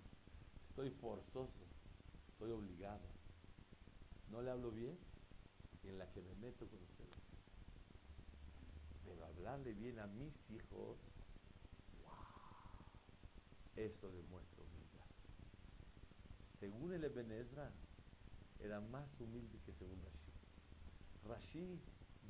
Estoy 0.70 0.90
forzoso, 0.90 1.64
estoy 2.32 2.50
obligado. 2.50 3.08
No 4.30 4.42
le 4.42 4.50
hablo 4.50 4.72
bien 4.72 4.98
en 5.84 5.98
la 5.98 6.10
que 6.10 6.20
me 6.20 6.34
meto 6.34 6.66
con 6.66 6.82
ustedes. 6.82 7.14
Pero 9.04 9.24
hablarle 9.24 9.72
bien 9.72 10.00
a 10.00 10.06
mis 10.08 10.34
hijos, 10.50 10.98
wow, 12.02 12.16
eso 13.76 14.10
demuestra. 14.10 14.73
Según 16.60 16.92
el 16.92 17.04
Ebenezra, 17.04 17.70
era 18.60 18.80
más 18.80 19.08
humilde 19.20 19.58
que 19.66 19.72
según 19.72 20.00
Rashi. 20.02 20.32
Rashi, 21.28 21.80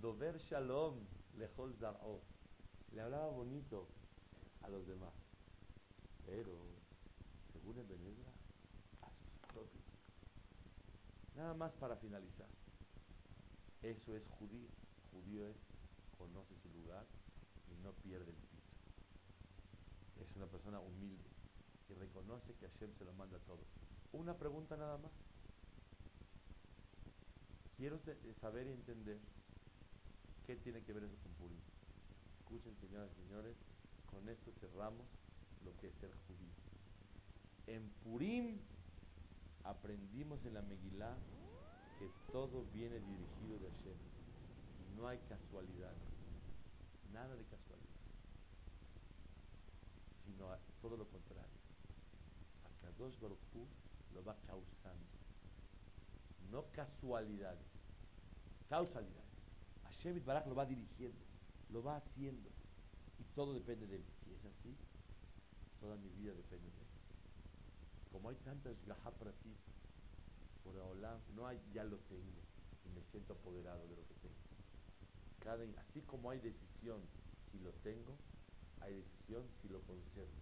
Dover 0.01 0.39
Shalom, 0.39 0.99
Lejol 1.37 1.75
Zar'ot. 1.75 2.23
Le 2.93 3.01
hablaba 3.01 3.29
bonito 3.29 3.89
a 4.63 4.69
los 4.69 4.87
demás. 4.87 5.13
Pero, 6.27 6.53
según 7.53 7.79
el 7.79 7.85
a 7.85 9.11
sus 9.11 9.53
propios. 9.53 9.85
Nada 11.35 11.55
más 11.55 11.73
para 11.73 11.97
finalizar. 11.97 12.49
Eso 13.83 14.17
es 14.17 14.27
judío. 14.39 14.69
Judío 15.13 15.47
es, 15.47 15.57
conoce 16.17 16.57
su 16.57 16.71
lugar 16.71 17.07
y 17.69 17.77
no 17.83 17.93
pierde 17.93 18.31
el 18.31 18.37
piso. 18.37 18.73
Es 20.21 20.35
una 20.37 20.47
persona 20.47 20.81
humilde 20.81 21.29
y 21.89 21.95
reconoce 21.95 22.55
que 22.55 22.69
Hashem 22.69 22.95
se 22.95 23.05
lo 23.05 23.13
manda 23.13 23.39
todo. 23.41 23.65
Una 24.15 24.35
pregunta 24.35 24.77
nada 24.77 24.97
más. 24.99 25.13
Quiero 27.77 27.99
saber 28.41 28.67
y 28.67 28.73
entender 28.73 29.19
qué 30.47 30.57
tiene 30.57 30.81
que 30.83 30.93
ver 30.93 31.05
eso 31.05 31.17
con 31.23 31.33
Purim. 31.35 31.59
Escuchen, 32.41 32.75
señoras 32.81 33.11
y 33.13 33.27
señores, 33.27 33.57
con 34.11 34.29
esto 34.29 34.53
cerramos 34.61 35.07
lo 35.65 35.73
que 35.81 35.89
es 35.89 35.95
ser 36.01 36.11
judío. 36.27 36.55
En 37.67 37.91
Purim 38.05 38.59
aprendimos 39.65 40.45
en 40.47 40.55
la 40.55 40.63
Megilá 40.63 41.17
que 41.99 42.09
todo 42.33 42.65
viene 42.73 43.01
dirigido 43.01 43.59
de 43.59 43.71
Hashem 43.71 44.15
no 44.97 45.09
hay 45.09 45.19
casualidad, 45.29 45.95
nada 47.13 47.35
de 47.35 47.45
casualidad, 47.45 47.89
sino 50.25 50.49
todo 50.81 50.97
lo 50.97 51.05
contrario. 51.09 51.59
Akadosh 52.65 53.19
Baruch 53.21 53.39
Hu 53.55 53.67
lo 54.15 54.25
va 54.25 54.37
causando, 54.47 55.07
no 56.51 56.65
casualidades, 56.73 57.67
causalidades. 58.69 59.25
Hashem 59.85 60.25
Barak 60.25 60.47
lo 60.47 60.55
va 60.55 60.67
dirigiendo 60.67 61.35
lo 61.75 61.83
va 61.83 61.97
haciendo 61.97 62.49
y 63.19 63.25
todo 63.35 63.53
depende 63.53 63.87
de 63.87 63.97
él. 63.97 64.05
Si 64.23 64.33
es 64.33 64.45
así, 64.45 64.77
toda 65.81 65.97
mi 65.97 66.09
vida 66.11 66.33
depende 66.33 66.71
de 66.71 66.79
él. 66.79 66.89
Como 68.13 68.31
hay 68.31 68.37
tantas 68.37 68.77
para 69.19 69.33
ti, 69.33 69.53
por 70.63 70.77
ahora 70.79 71.19
no 71.35 71.47
hay, 71.47 71.61
ya 71.73 71.83
lo 71.83 71.99
tengo 72.09 72.41
y 72.87 72.89
me 72.95 73.03
siento 73.11 73.33
apoderado 73.33 73.87
de 73.89 73.97
lo 73.97 74.07
que 74.07 74.15
tengo. 74.15 74.35
Así 75.79 76.01
como 76.03 76.31
hay 76.31 76.39
decisión 76.39 77.01
si 77.51 77.59
lo 77.59 77.71
tengo, 77.83 78.17
hay 78.81 78.95
decisión 78.95 79.45
si 79.61 79.69
lo 79.69 79.81
conservo. 79.83 80.41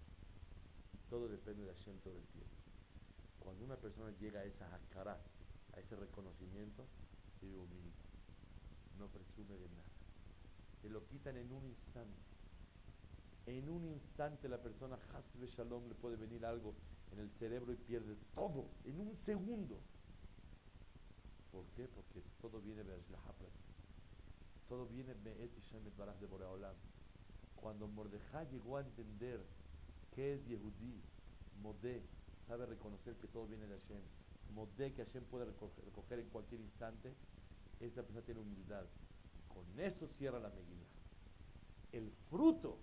Todo 1.09 1.29
depende 1.29 1.64
de 1.64 1.75
Hashem 1.75 1.99
todo 2.01 2.18
el 2.18 2.27
tiempo. 2.27 2.61
Cuando 3.43 3.64
una 3.64 3.76
persona 3.76 4.11
llega 4.18 4.40
a 4.40 4.45
esa 4.45 4.68
cara, 4.90 5.18
a 5.74 5.80
ese 5.80 5.97
reconocimiento, 5.97 6.86
vive 7.40 7.59
humilde, 7.59 7.93
no 8.99 9.07
presume 9.09 9.57
de 9.57 9.68
nada 9.68 9.93
se 10.82 10.90
lo 10.90 11.07
quitan 11.07 11.36
en 11.36 11.51
un 11.53 11.64
instante. 11.64 12.18
En 13.47 13.68
un 13.68 13.84
instante 13.86 14.49
la 14.49 14.59
persona, 14.59 14.99
Hasbe 15.14 15.47
Shalom, 15.47 15.88
le 15.88 15.95
puede 15.95 16.16
venir 16.16 16.45
algo 16.45 16.74
en 17.12 17.20
el 17.20 17.30
cerebro 17.38 17.72
y 17.72 17.76
pierde 17.76 18.16
todo, 18.34 18.66
en 18.84 19.01
un 19.01 19.16
segundo. 19.24 19.78
¿Por 21.53 21.64
qué? 21.76 21.86
Porque 21.86 22.20
todo 22.40 22.61
viene 22.61 22.82
de 22.82 22.99
Todo 24.68 24.86
viene 24.86 25.14
de 25.14 26.26
Boreolam. 26.26 26.74
Cuando 27.57 27.86
Mordejai 27.86 28.49
llegó 28.51 28.78
a 28.78 28.80
entender 28.80 29.40
qué 30.14 30.34
es 30.34 30.47
Yehudí, 30.47 31.01
Modé, 31.62 32.03
sabe 32.47 32.66
reconocer 32.66 33.14
que 33.16 33.28
todo 33.28 33.47
viene 33.47 33.66
de 33.66 33.78
Hashem, 33.78 34.03
Modé 34.55 34.93
que 34.93 35.05
Hashem 35.05 35.24
puede 35.24 35.47
recoger 35.47 36.18
en 36.18 36.28
cualquier 36.28 36.61
instante, 36.61 37.14
esa 37.80 38.03
persona 38.03 38.24
tiene 38.24 38.40
humildad. 38.40 38.84
Con 39.49 39.64
eso 39.80 40.07
cierra 40.18 40.38
la 40.38 40.51
Megillah. 40.51 40.86
El 41.93 42.12
fruto, 42.30 42.78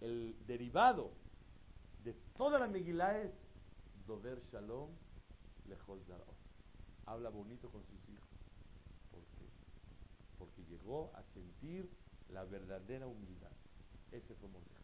el 0.00 0.36
derivado 0.46 1.12
de 2.02 2.14
toda 2.36 2.58
la 2.58 2.66
Megillah 2.66 3.22
es 3.22 3.32
Dover 4.06 4.42
Shalom 4.52 4.90
Lejol 5.68 6.00
Habla 7.06 7.30
bonito 7.30 7.70
con 7.70 7.82
sus 7.84 8.08
hijos. 8.08 8.28
¿Por 9.10 9.22
qué? 9.38 9.46
Porque 10.38 10.64
llegó 10.64 11.12
a 11.14 11.22
sentir 11.34 11.90
la 12.30 12.44
verdadera 12.44 13.06
humildad. 13.06 13.52
Ese 14.10 14.34
fue 14.34 14.48
Mordejai. 14.48 14.82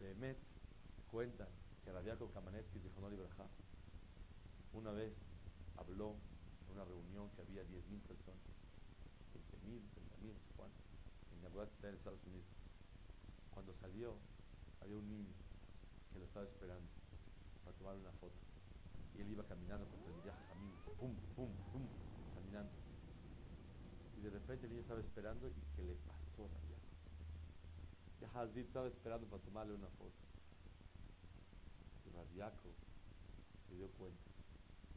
Behemet 0.00 0.51
cuentan 1.12 1.48
que 1.84 1.92
Rabiaco 1.92 2.32
Kamanetzki 2.32 2.78
dijo 2.80 2.98
no 3.02 3.08
una 4.72 4.92
vez 4.92 5.12
habló 5.76 6.16
una 6.72 6.84
reunión 6.86 7.28
que 7.36 7.42
había 7.42 7.62
10.000 7.64 8.00
personas, 8.08 8.40
20.000, 9.36 9.76
30.000, 10.24 10.32
no 10.32 10.40
sé 10.40 10.52
cuánto, 10.56 10.80
en 11.36 11.42
Navidad 11.42 11.68
en 11.82 11.94
Estados 11.94 12.24
Unidos. 12.24 12.48
Cuando 13.52 13.74
salió, 13.74 14.16
había 14.80 14.96
un 14.96 15.06
niño 15.06 15.34
que 16.14 16.18
lo 16.18 16.24
estaba 16.24 16.46
esperando 16.46 16.88
para 17.62 17.76
tomar 17.76 17.96
una 17.96 18.12
foto. 18.12 18.40
Y 19.14 19.20
él 19.20 19.28
iba 19.32 19.44
caminando 19.44 19.84
contra 19.92 20.16
el 20.16 20.22
viaje 20.22 20.40
camino, 20.48 20.76
pum, 20.96 21.14
pum, 21.36 21.52
pum, 21.72 21.86
caminando. 22.34 22.72
Y 24.16 24.20
de 24.22 24.30
repente 24.30 24.64
el 24.64 24.72
niño 24.72 24.80
estaba 24.80 25.00
esperando 25.00 25.46
y 25.46 25.76
se 25.76 25.82
le 25.82 25.92
pasó 26.08 26.48
Y 28.16 28.24
Hazid 28.24 28.64
estaba 28.64 28.88
esperando 28.88 29.26
para 29.26 29.42
tomarle 29.42 29.74
una 29.74 29.88
foto. 30.00 30.31
Y 32.06 32.10
Rabiaco 32.10 32.70
se 33.68 33.76
dio 33.76 33.88
cuenta 33.98 34.32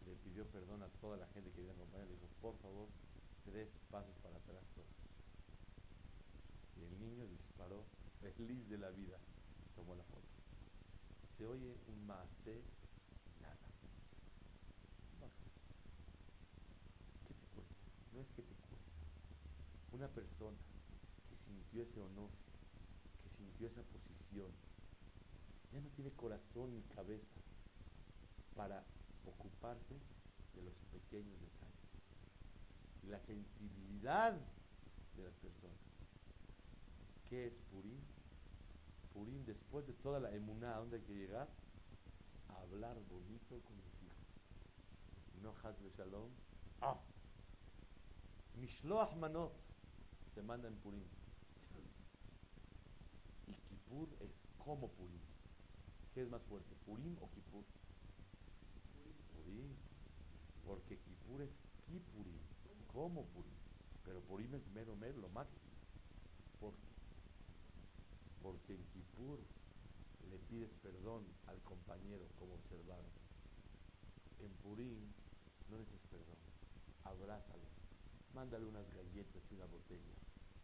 le 0.05 0.15
pidió 0.17 0.45
perdón 0.45 0.83
a 0.83 0.87
toda 1.01 1.17
la 1.17 1.27
gente 1.33 1.49
que 1.51 1.61
viene 1.61 1.71
a 1.71 1.75
acompañar, 1.75 2.07
le 2.07 2.13
dijo, 2.13 2.27
por 2.41 2.55
favor, 2.59 2.87
tres 3.45 3.69
pasos 3.89 4.13
para 4.21 4.37
atrás 4.37 4.63
todos. 4.75 4.87
Y 6.77 6.83
el 6.83 6.99
niño 6.99 7.25
disparó, 7.25 7.83
feliz 8.21 8.69
de 8.69 8.77
la 8.77 8.89
vida, 8.91 9.17
tomó 9.75 9.95
la 9.95 10.03
foto. 10.03 10.29
Se 11.37 11.45
oye 11.45 11.75
un 11.87 12.05
maase, 12.05 12.61
nada. 13.41 13.55
¿Qué 17.27 17.33
te 17.33 17.45
cuesta? 17.53 17.75
No 18.13 18.21
es 18.21 18.27
que 18.35 18.41
te 18.43 18.53
cuesta. 18.53 18.91
Una 19.91 20.07
persona 20.07 20.57
que 21.29 21.35
sintió 21.49 21.83
ese 21.83 21.99
honor, 21.99 22.29
que 23.23 23.29
sintió 23.37 23.67
esa 23.67 23.81
posición, 23.81 24.51
ya 25.75 25.81
no 25.81 25.89
tiene 25.89 26.11
corazón 26.11 26.73
ni 26.73 26.81
cabeza 26.83 27.41
para 28.55 28.81
ocuparse 29.25 29.95
de 30.53 30.61
los 30.61 30.73
pequeños 30.93 31.37
detalles. 31.41 31.75
La 33.09 33.19
sensibilidad 33.19 34.39
de 35.17 35.23
las 35.23 35.33
personas. 35.33 35.77
¿Qué 37.27 37.47
es 37.47 37.53
Purim? 37.71 37.99
Purim, 39.13 39.43
después 39.43 39.85
de 39.85 39.93
toda 39.95 40.21
la 40.21 40.31
emuná, 40.33 40.75
¿a 40.75 40.79
dónde 40.79 40.97
hay 40.97 41.03
que 41.03 41.13
llegar? 41.13 41.49
A 42.47 42.61
hablar 42.61 42.97
bonito 43.09 43.59
con 43.67 43.75
los 43.77 44.01
hijos. 44.01 44.15
No 45.41 45.51
de 45.51 45.89
Shalom. 45.97 46.31
Ah. 46.79 46.97
Mishloach 48.55 49.13
Manot 49.17 49.51
se 50.33 50.41
manda 50.41 50.69
en 50.69 50.75
Purim. 50.77 51.03
Y 53.47 53.53
Kippur 53.53 54.07
es 54.21 54.31
como 54.57 54.87
Purim. 54.91 55.34
¿Qué 56.15 56.21
es 56.21 56.29
más 56.29 56.41
fuerte, 56.43 56.73
Purim 56.85 57.17
o 57.21 57.29
Kippur? 57.29 57.65
Purim. 59.35 59.75
Porque 60.63 60.97
Kippur 60.97 61.41
es 61.41 61.51
Kippurim, 61.85 62.39
como 62.93 63.25
Purim. 63.25 63.51
Pero 64.05 64.21
Purim 64.21 64.55
es 64.55 64.65
mero 64.67 64.95
mero, 64.95 65.19
lo 65.19 65.27
máximo. 65.27 65.75
¿Por 66.57 66.71
qué? 66.71 66.87
Porque 68.41 68.75
en 68.75 68.85
Kippur 68.93 69.39
le 70.31 70.39
pides 70.39 70.71
perdón 70.81 71.25
al 71.47 71.61
compañero, 71.63 72.25
como 72.39 72.53
observaron. 72.55 73.11
En 74.39 74.53
Purim 74.63 75.11
no 75.67 75.77
necesitas 75.77 76.07
perdón, 76.09 76.39
abrázalo, 77.03 77.67
mándale 78.33 78.65
unas 78.65 78.89
galletas 78.93 79.43
y 79.51 79.55
una 79.55 79.65
botella, 79.65 80.15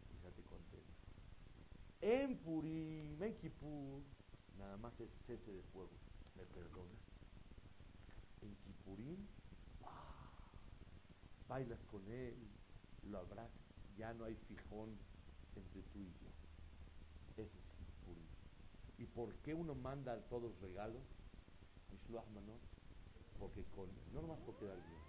fíjate 0.08 0.42
contento. 0.44 1.02
En 2.00 2.38
Purim, 2.38 3.22
en 3.22 3.36
Kippur, 3.36 4.02
nada 4.58 4.76
más 4.76 4.92
es 5.00 5.10
cese 5.26 5.52
de 5.52 5.62
fuego, 5.72 5.90
me 6.36 6.44
perdonas. 6.44 6.98
En 8.42 8.54
Kipurín, 8.56 9.28
bailas 11.48 11.78
con 11.90 12.06
él, 12.10 12.34
lo 13.10 13.18
abrazas, 13.18 13.52
ya 13.96 14.12
no 14.14 14.24
hay 14.24 14.34
fijón 14.48 14.90
entre 15.54 15.82
tú 15.92 16.00
y 16.00 16.12
yo. 16.20 17.42
Ese 17.42 17.42
es 17.42 17.50
Kipurín. 17.78 18.28
¿Y 18.98 19.06
por 19.06 19.34
qué 19.42 19.54
uno 19.54 19.74
manda 19.74 20.12
a 20.12 20.20
todos 20.28 20.58
regalos? 20.60 21.02
Porque 23.38 23.64
con, 23.74 23.88
no 24.14 24.22
nomás 24.22 24.38
por 24.40 24.56
quedar 24.56 24.76
bien, 24.76 25.00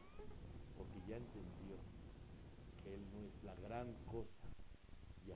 porque 0.75 0.99
ya 1.07 1.17
entendió 1.17 1.77
que 2.83 2.93
él 2.95 3.01
no 3.11 3.21
es 3.21 3.43
la 3.43 3.55
gran 3.55 3.93
cosa 4.05 4.42